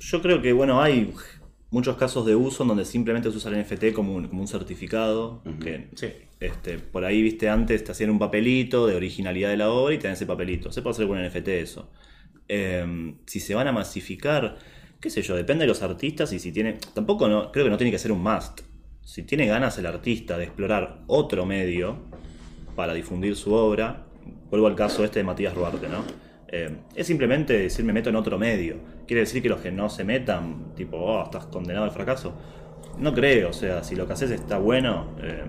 Yo 0.00 0.20
creo 0.20 0.42
que, 0.42 0.52
bueno, 0.52 0.82
hay 0.82 1.14
muchos 1.70 1.96
casos 1.96 2.24
de 2.26 2.34
uso 2.34 2.62
en 2.62 2.68
donde 2.68 2.84
simplemente 2.84 3.30
se 3.30 3.36
usa 3.36 3.50
el 3.50 3.62
NFT 3.62 3.92
como 3.92 4.14
un, 4.14 4.28
como 4.28 4.40
un 4.40 4.48
certificado. 4.48 5.42
que, 5.62 5.88
Sí. 5.94 6.08
este, 6.40 6.78
por 6.78 7.04
ahí, 7.04 7.22
viste, 7.22 7.48
antes 7.48 7.84
te 7.84 7.92
hacían 7.92 8.10
un 8.10 8.18
papelito 8.18 8.86
de 8.86 8.94
originalidad 8.96 9.50
de 9.50 9.56
la 9.56 9.70
obra 9.70 9.94
y 9.94 9.98
te 9.98 10.04
dan 10.04 10.14
ese 10.14 10.26
papelito. 10.26 10.72
Se 10.72 10.82
puede 10.82 10.92
hacer 10.92 11.06
con 11.06 11.18
un 11.18 11.24
NFT 11.26 11.48
eso. 11.48 11.90
Eh, 12.48 13.14
si 13.26 13.40
se 13.40 13.54
van 13.54 13.68
a 13.68 13.72
masificar, 13.72 14.56
qué 15.00 15.10
sé 15.10 15.22
yo, 15.22 15.36
depende 15.36 15.64
de 15.64 15.68
los 15.68 15.82
artistas 15.82 16.32
y 16.32 16.38
si 16.38 16.52
tiene... 16.52 16.78
Tampoco 16.94 17.28
no, 17.28 17.52
creo 17.52 17.64
que 17.66 17.70
no 17.70 17.76
tiene 17.76 17.90
que 17.90 17.98
ser 17.98 18.12
un 18.12 18.22
must. 18.22 18.60
Si 19.02 19.22
tiene 19.22 19.46
ganas 19.46 19.76
el 19.78 19.86
artista 19.86 20.36
de 20.38 20.44
explorar 20.44 21.00
otro 21.06 21.44
medio 21.46 21.98
para 22.76 22.94
difundir 22.94 23.36
su 23.36 23.52
obra, 23.52 24.06
vuelvo 24.50 24.66
al 24.66 24.74
caso 24.74 25.04
este 25.04 25.18
de 25.20 25.24
Matías 25.24 25.54
Ruarte, 25.54 25.88
¿no? 25.88 26.04
Eh, 26.50 26.76
es 26.94 27.06
simplemente 27.06 27.58
decir 27.58 27.84
me 27.84 27.92
meto 27.92 28.08
en 28.08 28.16
otro 28.16 28.38
medio. 28.38 28.76
Quiere 29.06 29.20
decir 29.20 29.42
que 29.42 29.48
los 29.48 29.60
que 29.60 29.70
no 29.70 29.88
se 29.88 30.04
metan, 30.04 30.74
tipo, 30.74 30.96
oh, 30.96 31.24
estás 31.24 31.46
condenado 31.46 31.84
al 31.84 31.90
fracaso. 31.90 32.34
No 32.98 33.14
creo, 33.14 33.50
o 33.50 33.52
sea, 33.52 33.84
si 33.84 33.94
lo 33.94 34.06
que 34.06 34.14
haces 34.14 34.30
está 34.30 34.58
bueno 34.58 35.14
eh, 35.22 35.44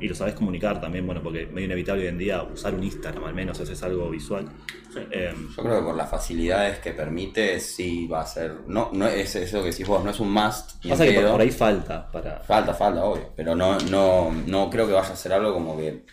y 0.00 0.08
lo 0.08 0.14
sabes 0.14 0.34
comunicar 0.34 0.80
también, 0.80 1.06
bueno, 1.06 1.22
porque 1.22 1.42
es 1.42 1.52
medio 1.52 1.66
inevitable 1.66 2.02
hoy 2.02 2.08
en 2.08 2.18
día 2.18 2.42
usar 2.42 2.74
un 2.74 2.82
Instagram, 2.82 3.24
al 3.24 3.34
menos 3.34 3.60
haces 3.60 3.82
algo 3.82 4.10
visual. 4.10 4.48
Sí. 4.92 5.00
Eh, 5.10 5.32
Yo 5.56 5.62
creo 5.62 5.78
que 5.78 5.84
por 5.84 5.96
las 5.96 6.10
facilidades 6.10 6.78
que 6.80 6.92
permite, 6.92 7.60
sí 7.60 8.06
va 8.06 8.22
a 8.22 8.26
ser. 8.26 8.56
No, 8.66 8.90
no 8.92 9.06
es 9.06 9.34
eso 9.36 9.62
que 9.62 9.70
decís 9.70 9.86
vos, 9.86 10.02
no 10.04 10.10
es 10.10 10.18
un 10.20 10.32
must. 10.32 10.84
pasa 10.88 11.04
que 11.06 11.20
por 11.20 11.40
ahí 11.40 11.50
falta 11.50 12.10
para... 12.10 12.40
Falta, 12.40 12.74
falta, 12.74 13.04
obvio. 13.04 13.30
Pero 13.36 13.54
no, 13.54 13.78
no, 13.90 14.32
no 14.46 14.68
creo 14.68 14.86
que 14.86 14.92
vaya 14.94 15.12
a 15.12 15.16
ser 15.16 15.32
algo 15.32 15.52
como 15.52 15.76
que. 15.76 16.04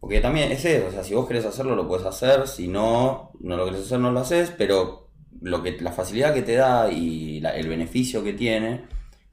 Porque 0.00 0.20
también 0.20 0.52
es 0.52 0.64
eso, 0.64 0.86
o 0.88 0.90
sea, 0.92 1.02
si 1.02 1.14
vos 1.14 1.26
querés 1.26 1.44
hacerlo, 1.44 1.74
lo 1.74 1.88
puedes 1.88 2.06
hacer. 2.06 2.46
Si 2.46 2.68
no, 2.68 3.32
no 3.40 3.56
lo 3.56 3.64
querés 3.64 3.80
hacer, 3.82 3.98
no 3.98 4.12
lo 4.12 4.20
haces. 4.20 4.52
Pero 4.56 5.08
lo 5.40 5.62
que, 5.62 5.80
la 5.80 5.92
facilidad 5.92 6.32
que 6.34 6.42
te 6.42 6.54
da 6.54 6.90
y 6.90 7.40
la- 7.40 7.56
el 7.56 7.68
beneficio 7.68 8.22
que 8.22 8.32
tiene, 8.32 8.84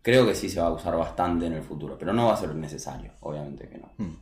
creo 0.01 0.25
que 0.25 0.33
sí 0.35 0.49
se 0.49 0.59
va 0.59 0.67
a 0.67 0.73
usar 0.73 0.97
bastante 0.97 1.45
en 1.45 1.53
el 1.53 1.61
futuro. 1.61 1.97
Pero 1.99 2.13
no 2.13 2.27
va 2.27 2.33
a 2.33 2.37
ser 2.37 2.53
necesario, 2.55 3.11
obviamente 3.21 3.69
que 3.69 3.77
no. 3.77 3.91
Hmm. 3.97 4.15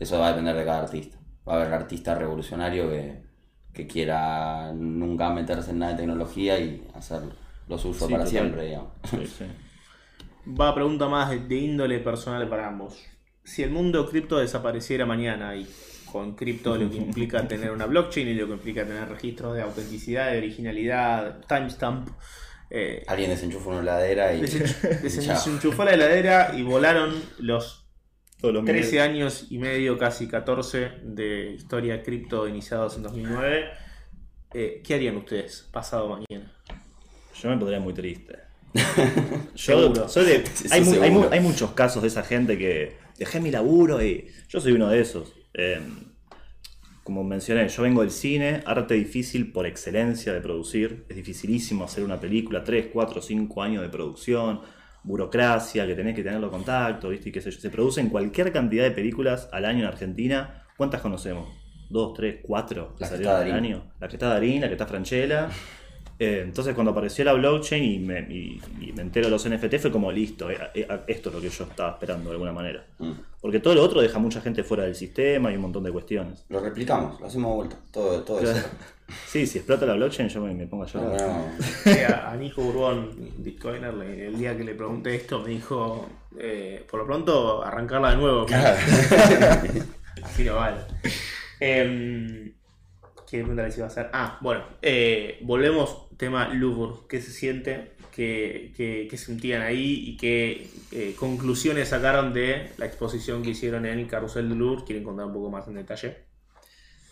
Eso 0.00 0.18
va 0.18 0.28
a 0.28 0.30
depender 0.30 0.56
de 0.56 0.64
cada 0.64 0.82
artista. 0.84 1.18
Va 1.46 1.54
a 1.54 1.60
haber 1.60 1.72
artista 1.74 2.14
revolucionario 2.14 2.88
que, 2.90 3.22
que 3.72 3.86
quiera 3.86 4.72
nunca 4.72 5.28
meterse 5.30 5.70
en 5.72 5.80
nada 5.80 5.92
de 5.92 5.98
tecnología 5.98 6.58
y 6.58 6.86
hacer 6.94 7.20
lo 7.68 7.76
suyo 7.76 7.94
Sí, 7.94 8.00
para 8.12 8.24
total. 8.24 8.28
siempre, 8.28 8.64
digamos. 8.66 8.90
Sí, 9.10 9.26
sí. 9.26 9.44
Va 10.58 10.74
pregunta 10.74 11.08
más 11.08 11.28
de, 11.30 11.40
de 11.40 11.56
índole 11.56 11.98
personal 11.98 12.48
para 12.48 12.68
ambos. 12.68 12.98
Si 13.48 13.62
el 13.62 13.70
mundo 13.70 14.08
cripto 14.08 14.38
desapareciera 14.38 15.06
mañana 15.06 15.56
y 15.56 15.66
con 16.12 16.34
cripto 16.36 16.76
lo 16.76 16.90
que 16.90 16.96
implica 17.08 17.46
tener 17.48 17.70
una 17.70 17.86
blockchain 17.86 18.28
y 18.28 18.34
lo 18.34 18.46
que 18.46 18.52
implica 18.54 18.84
tener 18.86 19.08
registros 19.08 19.54
de 19.54 19.62
autenticidad, 19.62 20.30
de 20.32 20.38
originalidad, 20.38 21.40
timestamp, 21.48 22.08
eh, 22.70 23.02
Alguien 23.06 23.30
desenchufa 23.30 23.70
una 23.70 23.80
heladera 23.80 24.34
y. 24.34 24.42
desen- 24.42 25.00
desenchufó 25.02 25.84
la 25.84 25.94
heladera 25.94 26.52
y 26.56 26.62
volaron 26.62 27.14
los 27.38 27.86
los 28.42 28.64
13 28.64 28.72
millennials. 28.72 29.02
años 29.02 29.46
y 29.50 29.58
medio, 29.58 29.98
casi 29.98 30.28
14 30.28 30.90
de 31.02 31.52
historia 31.54 32.02
cripto 32.02 32.46
iniciados 32.46 32.96
en 32.96 33.02
2009. 33.04 33.64
Eh, 34.54 34.82
¿Qué 34.86 34.94
harían 34.94 35.16
ustedes 35.16 35.68
pasado 35.72 36.08
mañana? 36.08 36.52
Yo 37.42 37.48
me 37.50 37.56
pondría 37.56 37.80
muy 37.80 37.94
triste. 37.94 38.34
Seguro. 39.54 39.94
Yo 39.94 40.08
soy 40.08 40.24
de- 40.26 40.44
mu- 41.10 41.26
hay 41.30 41.40
muchos 41.40 41.72
casos 41.72 42.02
de 42.02 42.08
esa 42.08 42.22
gente 42.22 42.56
que 42.58 42.96
dejé 43.18 43.40
mi 43.40 43.50
laburo 43.50 44.02
y 44.02 44.28
yo 44.48 44.60
soy 44.60 44.72
uno 44.72 44.88
de 44.88 45.00
esos. 45.00 45.34
Eh, 45.54 45.80
como 47.04 47.24
mencioné, 47.24 47.66
yo 47.68 47.82
vengo 47.82 48.02
del 48.02 48.10
cine, 48.10 48.62
arte 48.66 48.94
difícil 48.94 49.50
por 49.50 49.66
excelencia 49.66 50.32
de 50.32 50.40
producir. 50.40 51.06
Es 51.08 51.16
dificilísimo 51.16 51.84
hacer 51.84 52.04
una 52.04 52.20
película, 52.20 52.62
3, 52.62 52.88
4, 52.92 53.22
5 53.22 53.62
años 53.62 53.82
de 53.82 53.88
producción, 53.88 54.60
burocracia, 55.02 55.86
que 55.86 55.94
tenés 55.94 56.14
que 56.14 56.22
tenerlo 56.22 56.50
contacto, 56.50 57.08
¿viste? 57.08 57.30
Y 57.30 57.32
qué 57.32 57.40
sé 57.40 57.50
yo. 57.50 57.60
Se 57.60 57.70
producen 57.70 58.10
cualquier 58.10 58.52
cantidad 58.52 58.84
de 58.84 58.90
películas 58.90 59.48
al 59.52 59.64
año 59.64 59.80
en 59.80 59.86
Argentina. 59.86 60.66
¿Cuántas 60.76 61.00
conocemos? 61.00 61.48
¿Dos, 61.88 62.12
tres, 62.12 62.40
cuatro? 62.42 62.94
La 62.98 63.08
que 63.08 63.16
salieron 63.16 63.34
está 63.34 63.38
al 63.42 63.48
Darín. 63.48 63.64
año. 63.64 63.92
La 63.98 64.08
que 64.08 64.16
está 64.16 64.28
Darín, 64.28 64.60
la 64.60 64.66
que 64.68 64.74
está 64.74 64.86
Franchella. 64.86 65.48
Eh, 66.20 66.40
entonces 66.44 66.74
cuando 66.74 66.90
apareció 66.90 67.24
la 67.24 67.32
blockchain 67.34 67.84
y 67.84 67.98
me, 68.00 68.20
y- 68.22 68.60
y 68.80 68.92
me 68.92 69.02
entero 69.02 69.26
de 69.26 69.30
los 69.30 69.46
NFT 69.48 69.78
fue 69.78 69.92
como 69.92 70.10
listo, 70.10 70.50
eh, 70.50 70.58
eh, 70.74 70.86
esto 71.06 71.28
es 71.28 71.34
lo 71.36 71.40
que 71.40 71.48
yo 71.48 71.64
estaba 71.64 71.90
esperando 71.92 72.30
de 72.30 72.34
alguna 72.34 72.52
manera. 72.52 72.84
Mm. 72.98 73.12
Porque 73.40 73.60
todo 73.60 73.74
lo 73.74 73.82
otro 73.84 74.00
deja 74.00 74.18
mucha 74.18 74.40
gente 74.40 74.64
fuera 74.64 74.82
del 74.82 74.96
sistema 74.96 75.52
y 75.52 75.54
un 75.56 75.62
montón 75.62 75.84
de 75.84 75.92
cuestiones. 75.92 76.44
Lo 76.48 76.58
replicamos, 76.60 77.20
lo 77.20 77.26
hacemos 77.26 77.50
de 77.50 77.56
vuelta. 77.56 77.76
Todo, 77.92 78.22
todo 78.22 78.40
eso. 78.40 78.68
Sí, 79.26 79.46
si 79.46 79.56
explota 79.56 79.86
la 79.86 79.94
blockchain 79.94 80.28
yo 80.28 80.42
me, 80.42 80.52
me 80.52 80.66
pongo 80.66 80.84
a 80.84 80.86
llorar. 80.86 81.08
Bueno, 81.12 81.44
Sí, 81.82 81.98
a, 82.12 82.30
a 82.30 82.36
Nico 82.36 82.60
Urbón, 82.60 83.08
Bitcoiner, 83.38 83.94
le- 83.94 84.26
el 84.26 84.36
día 84.36 84.54
que 84.54 84.64
le 84.64 84.74
pregunté 84.74 85.14
esto, 85.14 85.40
me 85.40 85.48
dijo: 85.48 86.06
eh, 86.38 86.84
Por 86.90 87.00
lo 87.00 87.06
pronto, 87.06 87.64
arrancarla 87.64 88.10
de 88.10 88.16
nuevo. 88.18 88.44
Así 90.22 90.44
no 90.44 90.56
vale. 90.56 90.76
Em, 91.60 92.52
¿Qué 93.30 93.38
pregunta 93.38 93.62
les 93.62 93.76
iba 93.76 93.86
a 93.86 93.88
hacer? 93.90 94.10
Ah, 94.12 94.38
bueno, 94.42 94.64
eh, 94.82 95.38
volvemos 95.42 96.07
tema 96.18 96.48
Louvre. 96.54 97.06
¿Qué 97.08 97.22
se 97.22 97.32
siente? 97.32 97.92
¿Qué, 98.12 98.74
qué- 98.76 99.16
sentían 99.18 99.62
ahí? 99.62 100.04
¿Y 100.10 100.18
qué 100.18 100.70
eh, 100.92 101.16
conclusiones 101.18 101.90
sacaron 101.90 102.34
de 102.34 102.72
la 102.78 102.86
exposición 102.86 103.42
que 103.42 103.50
hicieron 103.50 103.86
en 103.86 103.98
el 104.00 104.08
Carrusel 104.08 104.48
de 104.50 104.56
Louvre? 104.56 104.84
¿Quieren 104.86 105.04
contar 105.04 105.26
un 105.26 105.34
poco 105.34 105.50
más 105.50 105.68
en 105.68 105.74
detalle? 105.76 106.28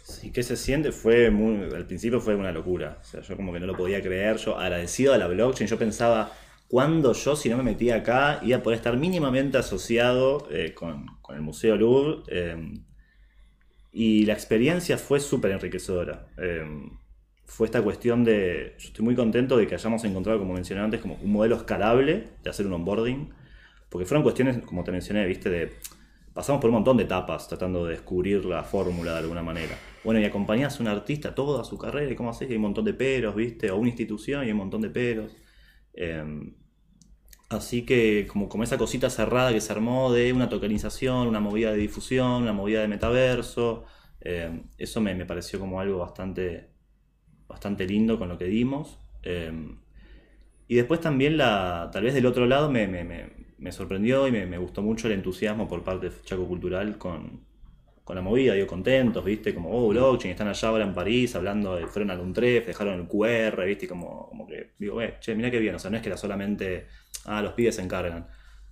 Sí, 0.02 0.30
¿qué 0.32 0.42
se 0.42 0.56
siente? 0.56 0.92
Fue 0.92 1.30
muy, 1.30 1.64
al 1.74 1.86
principio 1.86 2.20
fue 2.20 2.34
una 2.36 2.52
locura. 2.52 2.98
O 3.00 3.04
sea, 3.04 3.22
yo 3.22 3.36
como 3.36 3.52
que 3.52 3.58
no 3.60 3.66
lo 3.66 3.76
podía 3.76 4.00
creer. 4.02 4.36
Yo 4.36 4.58
agradecido 4.58 5.12
a 5.14 5.18
la 5.18 5.26
blockchain, 5.26 5.68
yo 5.68 5.78
pensaba, 5.78 6.32
¿cuándo 6.68 7.12
yo, 7.12 7.34
si 7.36 7.48
no 7.48 7.56
me 7.56 7.64
metía 7.64 7.96
acá, 7.96 8.38
iba 8.42 8.58
a 8.58 8.62
poder 8.62 8.76
estar 8.78 8.96
mínimamente 8.96 9.58
asociado 9.58 10.46
eh, 10.50 10.74
con, 10.74 11.06
con 11.22 11.34
el 11.36 11.42
Museo 11.42 11.76
Louvre? 11.76 12.22
Eh, 12.28 12.56
y 13.92 14.26
la 14.26 14.34
experiencia 14.34 14.98
fue 14.98 15.20
súper 15.20 15.52
enriquecedora. 15.52 16.26
Fue 17.46 17.66
esta 17.66 17.82
cuestión 17.82 18.24
de, 18.24 18.74
yo 18.78 18.88
estoy 18.88 19.04
muy 19.04 19.14
contento 19.14 19.56
de 19.56 19.66
que 19.66 19.74
hayamos 19.74 20.04
encontrado, 20.04 20.38
como 20.38 20.54
mencioné 20.54 20.82
antes, 20.82 21.00
como 21.00 21.14
un 21.22 21.32
modelo 21.32 21.56
escalable 21.56 22.28
de 22.42 22.50
hacer 22.50 22.66
un 22.66 22.74
onboarding. 22.74 23.30
Porque 23.88 24.06
fueron 24.06 24.22
cuestiones, 24.22 24.58
como 24.64 24.84
te 24.84 24.92
mencioné, 24.92 25.24
viste, 25.26 25.48
de 25.48 25.72
pasamos 26.34 26.60
por 26.60 26.68
un 26.68 26.74
montón 26.74 26.98
de 26.98 27.04
etapas 27.04 27.48
tratando 27.48 27.86
de 27.86 27.92
descubrir 27.92 28.44
la 28.44 28.62
fórmula 28.62 29.12
de 29.12 29.18
alguna 29.20 29.42
manera. 29.42 29.74
Bueno, 30.04 30.20
y 30.20 30.24
acompañás 30.24 30.78
a 30.78 30.82
un 30.82 30.88
artista 30.88 31.34
toda 31.34 31.64
su 31.64 31.78
carrera, 31.78 32.12
y 32.12 32.16
cómo 32.16 32.30
haces, 32.30 32.48
y 32.48 32.52
hay 32.52 32.56
un 32.56 32.62
montón 32.62 32.84
de 32.84 32.94
peros, 32.94 33.34
¿viste? 33.34 33.70
O 33.70 33.76
una 33.76 33.88
institución 33.88 34.42
y 34.42 34.46
hay 34.46 34.52
un 34.52 34.58
montón 34.58 34.82
de 34.82 34.90
peros. 34.90 35.36
Eh, 35.94 36.52
Así 37.48 37.86
que 37.86 38.26
como, 38.26 38.48
como 38.48 38.64
esa 38.64 38.76
cosita 38.78 39.08
cerrada 39.08 39.52
que 39.52 39.60
se 39.60 39.72
armó 39.72 40.12
de 40.12 40.32
una 40.32 40.48
tokenización, 40.48 41.28
una 41.28 41.38
movida 41.40 41.70
de 41.70 41.78
difusión, 41.78 42.42
una 42.42 42.52
movida 42.52 42.80
de 42.80 42.88
metaverso, 42.88 43.84
eh, 44.20 44.62
eso 44.78 45.00
me, 45.00 45.14
me 45.14 45.26
pareció 45.26 45.60
como 45.60 45.80
algo 45.80 45.98
bastante, 45.98 46.70
bastante 47.56 47.86
lindo 47.86 48.18
con 48.18 48.28
lo 48.28 48.36
que 48.36 48.44
dimos. 48.44 48.98
Eh, 49.22 49.50
y 50.68 50.74
después 50.74 51.00
también, 51.00 51.38
la, 51.38 51.88
tal 51.90 52.04
vez 52.04 52.12
del 52.12 52.26
otro 52.26 52.44
lado, 52.44 52.70
me, 52.70 53.72
sorprendió 53.72 54.28
y 54.28 54.32
me, 54.32 54.58
gustó 54.58 54.82
mucho 54.82 55.06
el 55.06 55.14
entusiasmo 55.14 55.66
por 55.66 55.82
parte 55.82 56.10
de 56.10 56.22
Chaco 56.22 56.46
Cultural 56.46 56.98
con, 56.98 57.40
con 58.04 58.14
la 58.14 58.20
movida, 58.20 58.52
digo, 58.52 58.66
contentos, 58.66 59.24
¿viste? 59.24 59.54
Como, 59.54 59.70
oh, 59.70 59.88
blockchain, 59.88 60.32
están 60.32 60.48
allá 60.48 60.68
ahora 60.68 60.84
en 60.84 60.92
París 60.92 61.34
hablando, 61.34 61.76
de, 61.76 61.86
fueron 61.86 62.10
al 62.10 62.20
Untref, 62.20 62.66
dejaron 62.66 63.00
el 63.00 63.08
QR, 63.08 63.64
¿viste? 63.64 63.88
Como, 63.88 64.46
que, 64.46 64.74
digo, 64.78 65.00
eh, 65.00 65.16
che, 65.18 65.34
mira 65.34 65.50
qué 65.50 65.58
bien, 65.58 65.76
o 65.76 65.78
sea, 65.78 65.90
no 65.90 65.96
es 65.96 66.02
que 66.02 66.10
era 66.10 66.18
solamente, 66.18 66.88
ah, 67.24 67.40
los 67.40 67.54
pibes 67.54 67.76
se 67.76 67.82
encargan, 67.82 68.26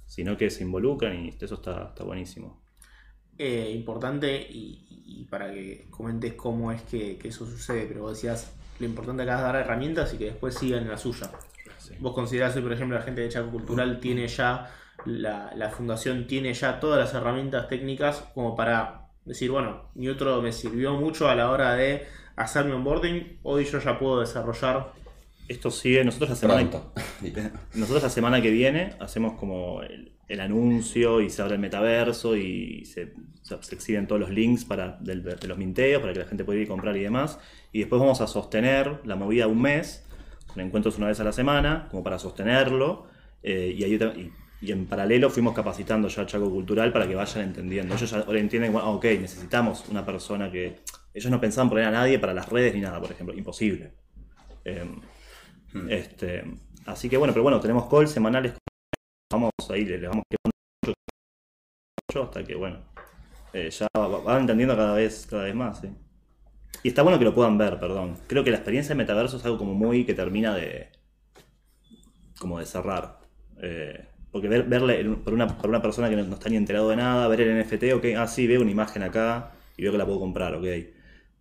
sino 0.05 0.37
que 0.37 0.51
se 0.51 0.63
involucran 0.63 1.25
y 1.25 1.31
eso 1.41 1.55
está, 1.55 1.89
está 1.89 2.05
buenísimo. 2.05 2.63
Eh, 3.39 3.73
importante 3.75 4.47
y, 4.51 4.85
y 5.07 5.25
para 5.25 5.53
que 5.53 5.87
comentes 5.91 6.35
cómo 6.35 6.71
es 6.71 6.83
que, 6.83 7.17
que 7.17 7.29
eso 7.29 7.47
sucede, 7.47 7.87
pero 7.87 8.03
vos 8.03 8.15
decías, 8.15 8.53
lo 8.79 8.87
importante 8.87 9.23
acá 9.23 9.37
es 9.37 9.43
dar 9.43 9.57
herramientas 9.57 10.13
y 10.15 10.19
que 10.19 10.27
después 10.27 10.55
sigan 10.55 10.83
en 10.83 10.91
la 10.91 10.99
suya. 10.99 11.31
Sí. 11.79 11.95
Vos 11.99 12.15
considerás 12.15 12.57
hoy, 12.57 12.63
por 12.63 12.73
ejemplo, 12.73 12.99
la 12.99 13.05
gente 13.05 13.21
de 13.21 13.29
Chaco 13.29 13.51
Cultural 13.51 14.01
tiene 14.01 14.27
ya, 14.27 14.71
la, 15.05 15.53
la 15.55 15.71
fundación 15.71 16.27
tiene 16.27 16.55
ya 16.55 16.81
todas 16.81 16.99
las 16.99 17.15
herramientas 17.15 17.69
técnicas 17.69 18.25
como 18.35 18.57
para 18.57 19.09
decir, 19.25 19.51
bueno, 19.51 19.91
mi 19.95 20.09
otro 20.09 20.41
me 20.43 20.53
sirvió 20.53 20.95
mucho 20.95 21.29
a 21.29 21.35
la 21.35 21.51
hora 21.51 21.75
de 21.75 22.07
hacer 22.37 22.65
mi 22.65 22.73
onboarding, 22.73 23.39
hoy 23.43 23.65
yo 23.65 23.79
ya 23.79 23.99
puedo 23.99 24.21
desarrollar. 24.21 24.93
Esto 25.49 25.71
sigue, 25.71 26.05
nosotros 26.05 26.31
la 26.31 26.37
semana, 26.37 26.71
Pronto. 26.71 26.93
nosotros 27.75 28.03
la 28.03 28.11
semana 28.11 28.41
que 28.41 28.51
viene 28.51 28.95
hacemos 29.01 29.35
como 29.39 29.83
el, 29.83 30.13
el 30.29 30.41
anuncio 30.41 31.21
y 31.21 31.29
se 31.31 31.43
abre 31.43 31.55
el 31.55 31.61
metaverso 31.61 32.37
y 32.37 32.85
se, 32.87 33.13
exhiben 33.73 34.07
todos 34.07 34.21
los 34.21 34.31
links 34.31 34.65
para, 34.65 34.97
del- 35.01 35.23
de 35.23 35.47
los 35.47 35.59
minteos 35.59 36.01
para 36.01 36.13
que 36.15 36.21
la 36.21 36.25
gente 36.27 36.45
pueda 36.45 36.59
ir 36.61 36.65
y 36.65 36.69
comprar 36.69 36.97
y 36.97 37.03
demás. 37.03 37.39
Y 37.73 37.81
después 37.81 38.01
vamos 38.01 38.21
a 38.23 38.27
sostener 38.27 39.01
la 39.05 39.17
movida 39.17 39.47
un 39.47 39.61
mes, 39.61 40.07
con 40.47 40.61
encuentros 40.63 40.97
una 40.97 41.09
vez 41.09 41.21
a 41.21 41.25
la 41.25 41.33
semana, 41.33 41.89
como 41.91 42.03
para 42.03 42.19
sostenerlo. 42.19 43.07
eh, 43.43 43.75
y, 43.77 43.85
ahí 43.85 43.95
y, 44.63 44.67
y 44.67 44.73
en 44.73 44.87
paralelo 44.87 45.29
fuimos 45.29 45.55
capacitando 45.55 46.09
ya 46.09 46.23
a 46.23 46.27
Chaco 46.27 46.49
Cultural 46.51 46.91
para 46.91 47.07
que 47.07 47.15
vayan 47.15 47.49
entendiendo. 47.49 47.95
Ellos 47.95 48.11
ya 48.11 48.21
ahora 48.21 48.39
entienden, 48.41 48.73
bueno, 48.73 48.89
ah, 48.89 48.93
ok, 48.93 49.05
necesitamos 49.21 49.85
una 49.91 50.07
persona 50.07 50.51
que... 50.51 50.77
Ellos 51.13 51.31
no 51.31 51.39
pensaban 51.41 51.69
poner 51.69 51.85
a 51.85 51.91
nadie 51.91 52.19
para 52.19 52.33
las 52.33 52.49
redes 52.49 52.75
ni 52.75 52.81
nada, 52.81 52.99
por 53.01 53.11
ejemplo, 53.13 53.35
imposible. 53.37 53.93
Em, 55.75 55.91
este, 55.91 56.45
así 56.87 57.09
que 57.09 57.17
bueno, 57.17 57.33
pero 57.35 57.43
bueno, 57.43 57.61
tenemos 57.61 57.89
calls 57.89 58.11
semanales. 58.11 58.55
Vamos 59.33 59.51
ahí, 59.71 59.85
le, 59.85 59.99
le 59.99 60.09
vamos 60.09 60.23
hasta 62.15 62.45
que 62.45 62.55
bueno, 62.55 62.79
eh, 63.53 63.71
ya 63.71 63.89
va- 63.97 64.07
van 64.21 64.43
entendiendo 64.43 64.77
cada 64.77 64.95
vez, 64.95 65.27
cada 65.29 65.45
vez 65.45 65.55
más. 65.55 65.81
¿sí? 65.81 65.89
Y 66.85 66.89
está 66.89 67.03
bueno 67.03 67.19
que 67.19 67.25
lo 67.25 67.35
puedan 67.35 67.59
ver, 67.59 67.79
perdón. 67.81 68.17
Creo 68.29 68.45
que 68.45 68.51
la 68.51 68.59
experiencia 68.59 68.95
de 68.95 68.99
metaverso 68.99 69.37
es 69.37 69.45
algo 69.45 69.59
como 69.59 69.75
muy 69.75 70.05
que 70.05 70.15
termina 70.15 70.55
de 70.55 70.91
como 72.39 72.59
de 72.61 72.67
cerrar. 72.67 73.19
Eh, 73.61 74.07
porque 74.31 74.49
ver, 74.49 74.65
verle 74.65 75.05
por 75.25 75.33
una, 75.33 75.47
por 75.47 75.71
una 75.71 75.81
persona 75.83 76.09
que 76.09 76.17
no, 76.17 76.25
no 76.25 76.35
está 76.35 76.49
ni 76.49 76.57
enterado 76.57 76.89
de 76.91 76.97
nada, 76.97 77.27
ver 77.29 77.41
el 77.41 77.51
NFT, 77.61 77.95
ok, 77.95 78.05
ah 78.17 78.27
sí, 78.27 78.47
veo 78.47 78.61
una 78.61 78.71
imagen 78.71 79.03
acá 79.03 79.53
y 79.77 79.83
veo 79.83 79.93
que 79.93 79.99
la 79.99 80.07
puedo 80.07 80.21
comprar, 80.21 80.55
ok. 80.55 80.67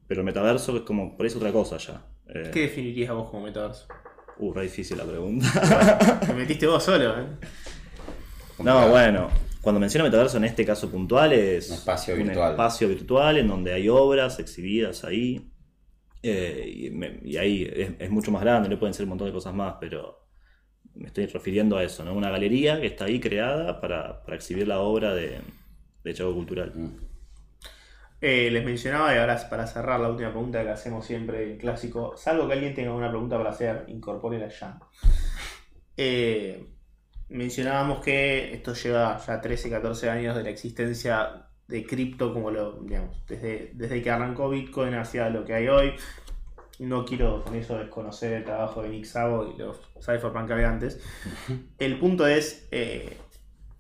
Pero 0.08 0.22
el 0.22 0.26
metaverso 0.26 0.76
es 0.78 0.84
como, 0.84 1.16
por 1.18 1.26
eso 1.26 1.38
otra 1.38 1.52
cosa 1.52 1.78
ya. 1.78 2.06
Eh, 2.28 2.50
¿Qué 2.54 2.62
definirías 2.62 3.14
vos 3.14 3.30
como 3.30 3.44
metaverso? 3.44 3.88
Uh, 4.40 4.54
re 4.54 4.64
difícil 4.64 4.98
la 4.98 5.06
pregunta. 5.06 6.20
Te 6.26 6.34
metiste 6.34 6.66
vos 6.68 6.84
solo, 6.84 7.20
¿eh? 7.20 7.26
No, 8.60 8.90
bueno, 8.90 9.30
cuando 9.62 9.80
menciono 9.80 10.06
metaverso 10.06 10.38
en 10.38 10.46
este 10.46 10.66
caso 10.66 10.90
puntual 10.90 11.34
es 11.34 11.70
Un 11.70 11.76
espacio 11.76 12.16
virtual. 12.16 12.52
espacio 12.52 12.88
virtual 12.88 13.38
en 13.38 13.48
donde 13.48 13.74
hay 13.74 13.90
obras 13.90 14.40
exhibidas 14.40 15.04
ahí. 15.04 15.50
Eh, 16.22 16.72
y, 16.86 16.90
me- 16.90 17.20
y 17.24 17.38
ahí 17.38 17.64
es, 17.74 17.92
es 18.00 18.10
mucho 18.10 18.32
más 18.32 18.42
grande, 18.42 18.70
no 18.70 18.80
pueden 18.80 18.94
ser 18.94 19.04
un 19.04 19.10
montón 19.10 19.28
de 19.28 19.34
cosas 19.34 19.54
más, 19.54 19.76
pero 19.80 20.26
me 20.96 21.08
estoy 21.08 21.26
refiriendo 21.26 21.76
a 21.78 21.84
eso, 21.84 22.06
¿no? 22.06 22.14
Una 22.14 22.30
galería 22.30 22.80
que 22.80 22.88
está 22.88 23.06
ahí 23.06 23.20
creada 23.20 23.82
para, 23.82 24.24
para 24.24 24.36
exhibir 24.38 24.68
la 24.68 24.80
obra 24.80 25.14
de, 25.14 25.40
de 26.04 26.14
Chaco 26.14 26.34
Cultural. 26.34 26.72
Mm. 26.76 27.13
Eh, 28.26 28.50
les 28.50 28.64
mencionaba, 28.64 29.14
y 29.14 29.18
ahora 29.18 29.38
para 29.50 29.68
cerrar 29.68 30.00
la 30.00 30.10
última 30.10 30.30
pregunta 30.30 30.64
que 30.64 30.70
hacemos 30.70 31.06
siempre, 31.06 31.44
el 31.44 31.58
clásico, 31.58 32.16
salvo 32.16 32.48
que 32.48 32.54
alguien 32.54 32.74
tenga 32.74 32.94
una 32.94 33.10
pregunta 33.10 33.38
para 33.38 33.50
hacer, 33.50 33.84
incorpórela 33.90 34.48
ya. 34.48 34.80
Eh, 35.98 36.66
mencionábamos 37.28 38.00
que 38.00 38.54
esto 38.54 38.76
lleva 38.76 39.18
ya 39.18 39.42
13, 39.42 39.70
14 39.72 40.10
años 40.10 40.38
de 40.38 40.44
la 40.44 40.52
existencia 40.52 41.48
de 41.68 41.86
cripto, 41.86 42.34
como 42.34 42.50
lo, 42.50 42.80
digamos, 42.84 43.26
desde, 43.28 43.72
desde 43.74 44.02
que 44.02 44.10
arrancó 44.10 44.50
Bitcoin 44.50 44.94
hacia 44.94 45.28
lo 45.30 45.44
que 45.44 45.56
hay 45.56 45.68
hoy. 45.68 45.94
No 46.80 47.04
quiero 47.04 47.44
con 47.44 47.56
eso 47.56 47.78
desconocer 47.78 48.32
el 48.32 48.46
trabajo 48.46 48.84
de 48.84 48.88
Nick 48.88 49.04
Szabo 49.04 49.54
y 49.54 49.58
los 49.58 49.82
cypherpunk 50.00 50.48
que 50.48 50.54
había 50.54 50.70
antes. 50.70 51.02
El 51.78 52.00
punto 52.00 52.26
es, 52.26 52.70
eh, 52.72 53.18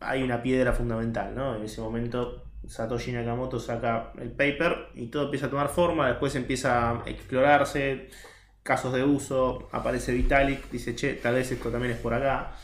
hay 0.01 0.21
una 0.21 0.41
piedra 0.41 0.73
fundamental, 0.73 1.33
¿no? 1.33 1.55
En 1.55 1.63
ese 1.63 1.79
momento 1.79 2.42
Satoshi 2.67 3.11
Nakamoto 3.11 3.59
saca 3.59 4.13
el 4.19 4.31
paper 4.31 4.89
y 4.95 5.07
todo 5.07 5.25
empieza 5.25 5.47
a 5.47 5.49
tomar 5.49 5.69
forma, 5.69 6.07
después 6.07 6.35
empieza 6.35 6.91
a 6.91 7.03
explorarse, 7.09 8.09
casos 8.63 8.93
de 8.93 9.03
uso, 9.03 9.69
aparece 9.71 10.13
Vitalik, 10.13 10.69
dice, 10.71 10.95
che, 10.95 11.13
tal 11.13 11.35
vez 11.35 11.51
esto 11.51 11.69
también 11.69 11.93
es 11.93 11.99
por 11.99 12.13
acá, 12.13 12.55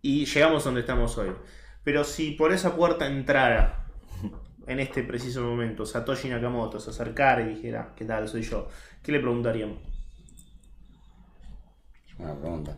y 0.00 0.24
llegamos 0.24 0.64
donde 0.64 0.80
estamos 0.80 1.18
hoy. 1.18 1.32
Pero 1.82 2.04
si 2.04 2.32
por 2.32 2.52
esa 2.52 2.76
puerta 2.76 3.06
entrara 3.06 3.86
en 4.66 4.80
este 4.80 5.02
preciso 5.02 5.42
momento 5.42 5.86
Satoshi 5.86 6.28
Nakamoto, 6.28 6.80
se 6.80 6.90
acercara 6.90 7.42
y 7.42 7.54
dijera, 7.54 7.92
¿qué 7.96 8.04
tal? 8.04 8.28
Soy 8.28 8.42
yo, 8.42 8.68
¿qué 9.02 9.12
le 9.12 9.20
preguntaríamos? 9.20 9.78
Buena 12.18 12.34
pregunta. 12.34 12.76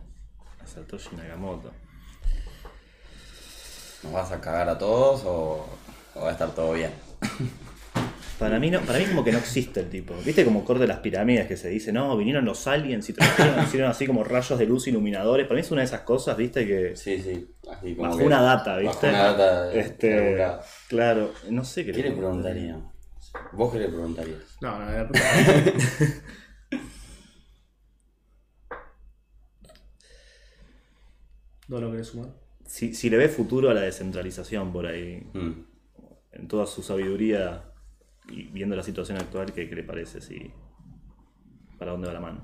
A 0.61 0.67
Satoshi 0.67 1.15
Nakamoto. 1.15 1.71
¿Nos 4.03 4.13
vas 4.13 4.31
a 4.31 4.39
cagar 4.39 4.69
a 4.69 4.77
todos 4.77 5.23
o, 5.25 5.67
o 6.19 6.23
va 6.23 6.29
a 6.29 6.31
estar 6.33 6.53
todo 6.53 6.73
bien? 6.73 6.91
Para 8.37 8.57
mí, 8.57 8.71
no, 8.71 8.79
para 8.81 8.99
mí 8.99 9.05
como 9.05 9.23
que 9.23 9.33
no 9.33 9.37
existe 9.37 9.81
el 9.81 9.89
tipo. 9.89 10.13
¿Viste 10.25 10.45
como 10.45 10.63
corte 10.63 10.81
de 10.81 10.87
las 10.87 10.99
pirámides 10.99 11.45
que 11.47 11.57
se 11.57 11.67
dice, 11.67 11.91
no, 11.91 12.15
vinieron 12.15 12.45
los 12.45 12.65
aliens 12.67 13.09
y 13.09 13.13
trajeron, 13.13 13.63
hicieron 13.65 13.91
así 13.91 14.07
como 14.07 14.23
rayos 14.23 14.57
de 14.57 14.65
luz 14.65 14.87
iluminadores? 14.87 15.45
Para 15.45 15.55
mí 15.55 15.61
es 15.61 15.71
una 15.71 15.81
de 15.81 15.87
esas 15.87 16.01
cosas, 16.01 16.37
¿viste? 16.37 16.65
Que 16.65 16.95
Sí, 16.95 17.21
sí. 17.21 17.53
Así 17.69 17.95
como 17.95 18.07
bajo 18.07 18.19
que- 18.19 18.25
una 18.25 18.41
data, 18.41 18.77
¿viste? 18.77 19.11
Bajo 19.11 19.17
una 19.17 19.33
data. 19.33 19.73
Este, 19.73 20.47
claro, 20.87 21.33
no 21.49 21.65
sé 21.65 21.85
qué, 21.85 21.91
¿Qué 21.91 22.03
le 22.03 22.11
preguntaría? 22.11 22.79
¿Vos 23.51 23.73
qué 23.73 23.79
le 23.79 23.87
preguntarías? 23.89 24.39
No, 24.61 24.79
no, 24.79 24.89
era 24.89 25.09
¿No 31.67 31.79
lo 31.81 31.91
querés 31.91 32.07
sumar? 32.07 32.29
Si, 32.65 32.93
si 32.93 33.09
le 33.09 33.17
ve 33.17 33.29
futuro 33.29 33.69
a 33.69 33.73
la 33.73 33.81
descentralización 33.81 34.71
por 34.71 34.85
ahí, 34.87 35.23
Mm. 35.33 35.51
En 36.31 36.47
toda 36.47 36.65
su 36.65 36.81
sabiduría 36.83 37.63
y 38.29 38.43
viendo 38.43 38.75
la 38.75 38.83
situación 38.83 39.17
actual, 39.17 39.51
¿qué, 39.53 39.67
qué 39.67 39.75
le 39.75 39.83
parece? 39.83 40.21
Si, 40.21 40.51
¿Para 41.77 41.91
dónde 41.91 42.07
va 42.07 42.13
la 42.13 42.19
mano? 42.19 42.41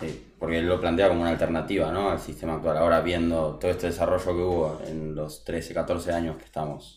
Sí, 0.00 0.32
porque 0.40 0.60
lo 0.60 0.80
plantea 0.80 1.08
como 1.08 1.20
una 1.20 1.30
alternativa 1.30 1.92
¿no? 1.92 2.10
al 2.10 2.18
sistema 2.18 2.54
actual. 2.54 2.76
Ahora 2.78 3.00
viendo 3.00 3.56
todo 3.60 3.70
este 3.70 3.86
desarrollo 3.88 4.24
que 4.24 4.42
hubo 4.42 4.82
en 4.86 5.14
los 5.14 5.44
13, 5.44 5.72
14 5.72 6.12
años 6.12 6.36
que 6.36 6.44
estamos, 6.44 6.96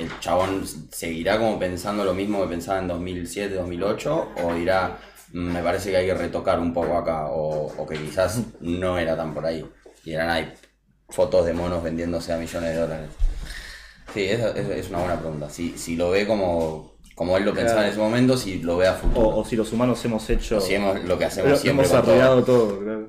¿el 0.00 0.08
chabón 0.18 0.66
seguirá 0.66 1.38
como 1.38 1.58
pensando 1.58 2.04
lo 2.04 2.12
mismo 2.12 2.42
que 2.42 2.48
pensaba 2.48 2.80
en 2.80 2.88
2007, 2.88 3.54
2008? 3.54 4.28
¿O 4.42 4.54
dirá, 4.54 4.98
"Mm, 5.32 5.52
me 5.52 5.62
parece 5.62 5.90
que 5.90 5.98
hay 5.98 6.06
que 6.06 6.14
retocar 6.14 6.58
un 6.58 6.72
poco 6.72 6.96
acá? 6.98 7.26
¿O, 7.26 7.66
o 7.66 7.86
que 7.86 7.96
quizás 7.98 8.42
no 8.60 8.98
era 8.98 9.16
tan 9.16 9.32
por 9.32 9.46
ahí? 9.46 9.64
Y 10.04 10.12
eran 10.12 10.28
ahí 10.30 10.52
fotos 11.08 11.46
de 11.46 11.52
monos 11.52 11.84
vendiéndose 11.84 12.32
a 12.32 12.36
millones 12.36 12.70
de 12.70 12.80
dólares. 12.80 13.10
Sí, 14.14 14.24
esa 14.24 14.50
es, 14.50 14.68
es 14.68 14.88
una 14.90 14.98
buena 15.00 15.18
pregunta. 15.20 15.50
Si, 15.50 15.76
si 15.76 15.96
lo 15.96 16.10
ve 16.10 16.26
como, 16.26 16.94
como 17.14 17.36
él 17.36 17.44
lo 17.44 17.52
pensaba 17.52 17.82
en 17.84 17.90
ese 17.90 17.98
momento, 17.98 18.36
si 18.36 18.60
lo 18.62 18.76
ve 18.76 18.86
a 18.86 18.94
futuro. 18.94 19.26
O, 19.28 19.40
o 19.40 19.44
si 19.44 19.56
los 19.56 19.72
humanos 19.72 20.02
hemos 20.04 20.28
hecho... 20.30 20.58
O 20.58 20.60
si 20.60 20.74
hemos- 20.74 21.02
lo 21.04 21.18
que 21.18 21.24
hacemos 21.24 21.50
lo- 21.50 21.56
siempre 21.56 21.86
hemos 21.86 22.00
con 22.04 22.14
todo. 22.14 22.44
todo, 22.44 22.78
claro. 22.80 23.08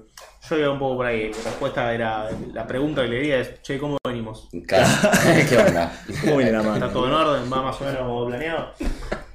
Yo 0.49 0.57
iba 0.57 0.71
un 0.71 0.79
poco 0.79 0.97
por 0.97 1.05
ahí. 1.07 1.31
La 1.31 1.43
respuesta 1.49 1.91
era. 1.93 2.29
La 2.53 2.67
pregunta 2.67 3.01
que 3.01 3.07
le 3.07 3.15
diría 3.15 3.39
es: 3.39 3.63
Che, 3.63 3.79
¿cómo 3.79 3.97
venimos? 4.05 4.47
Claro, 4.67 4.87
¿qué 5.49 5.57
onda? 5.57 5.91
¿Cómo 6.21 6.37
viene 6.37 6.51
la 6.51 6.59
¿Está 6.59 6.69
mano? 6.71 6.89
todo 6.91 7.07
en 7.07 7.13
orden? 7.13 7.51
¿Va 7.51 7.61
más 7.63 7.81
o 7.81 7.83
menos 7.83 7.99
como 8.01 8.27
planeado? 8.27 8.67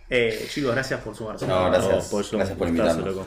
Eh, 0.08 0.46
chicos, 0.48 0.72
gracias 0.72 1.00
por 1.00 1.16
sumarse. 1.16 1.48
No, 1.48 1.64
gracias. 1.68 2.08
pollo, 2.10 2.28
gracias 2.38 2.56
por 2.56 2.68
invitarnos. 2.68 3.06
loco. 3.06 3.18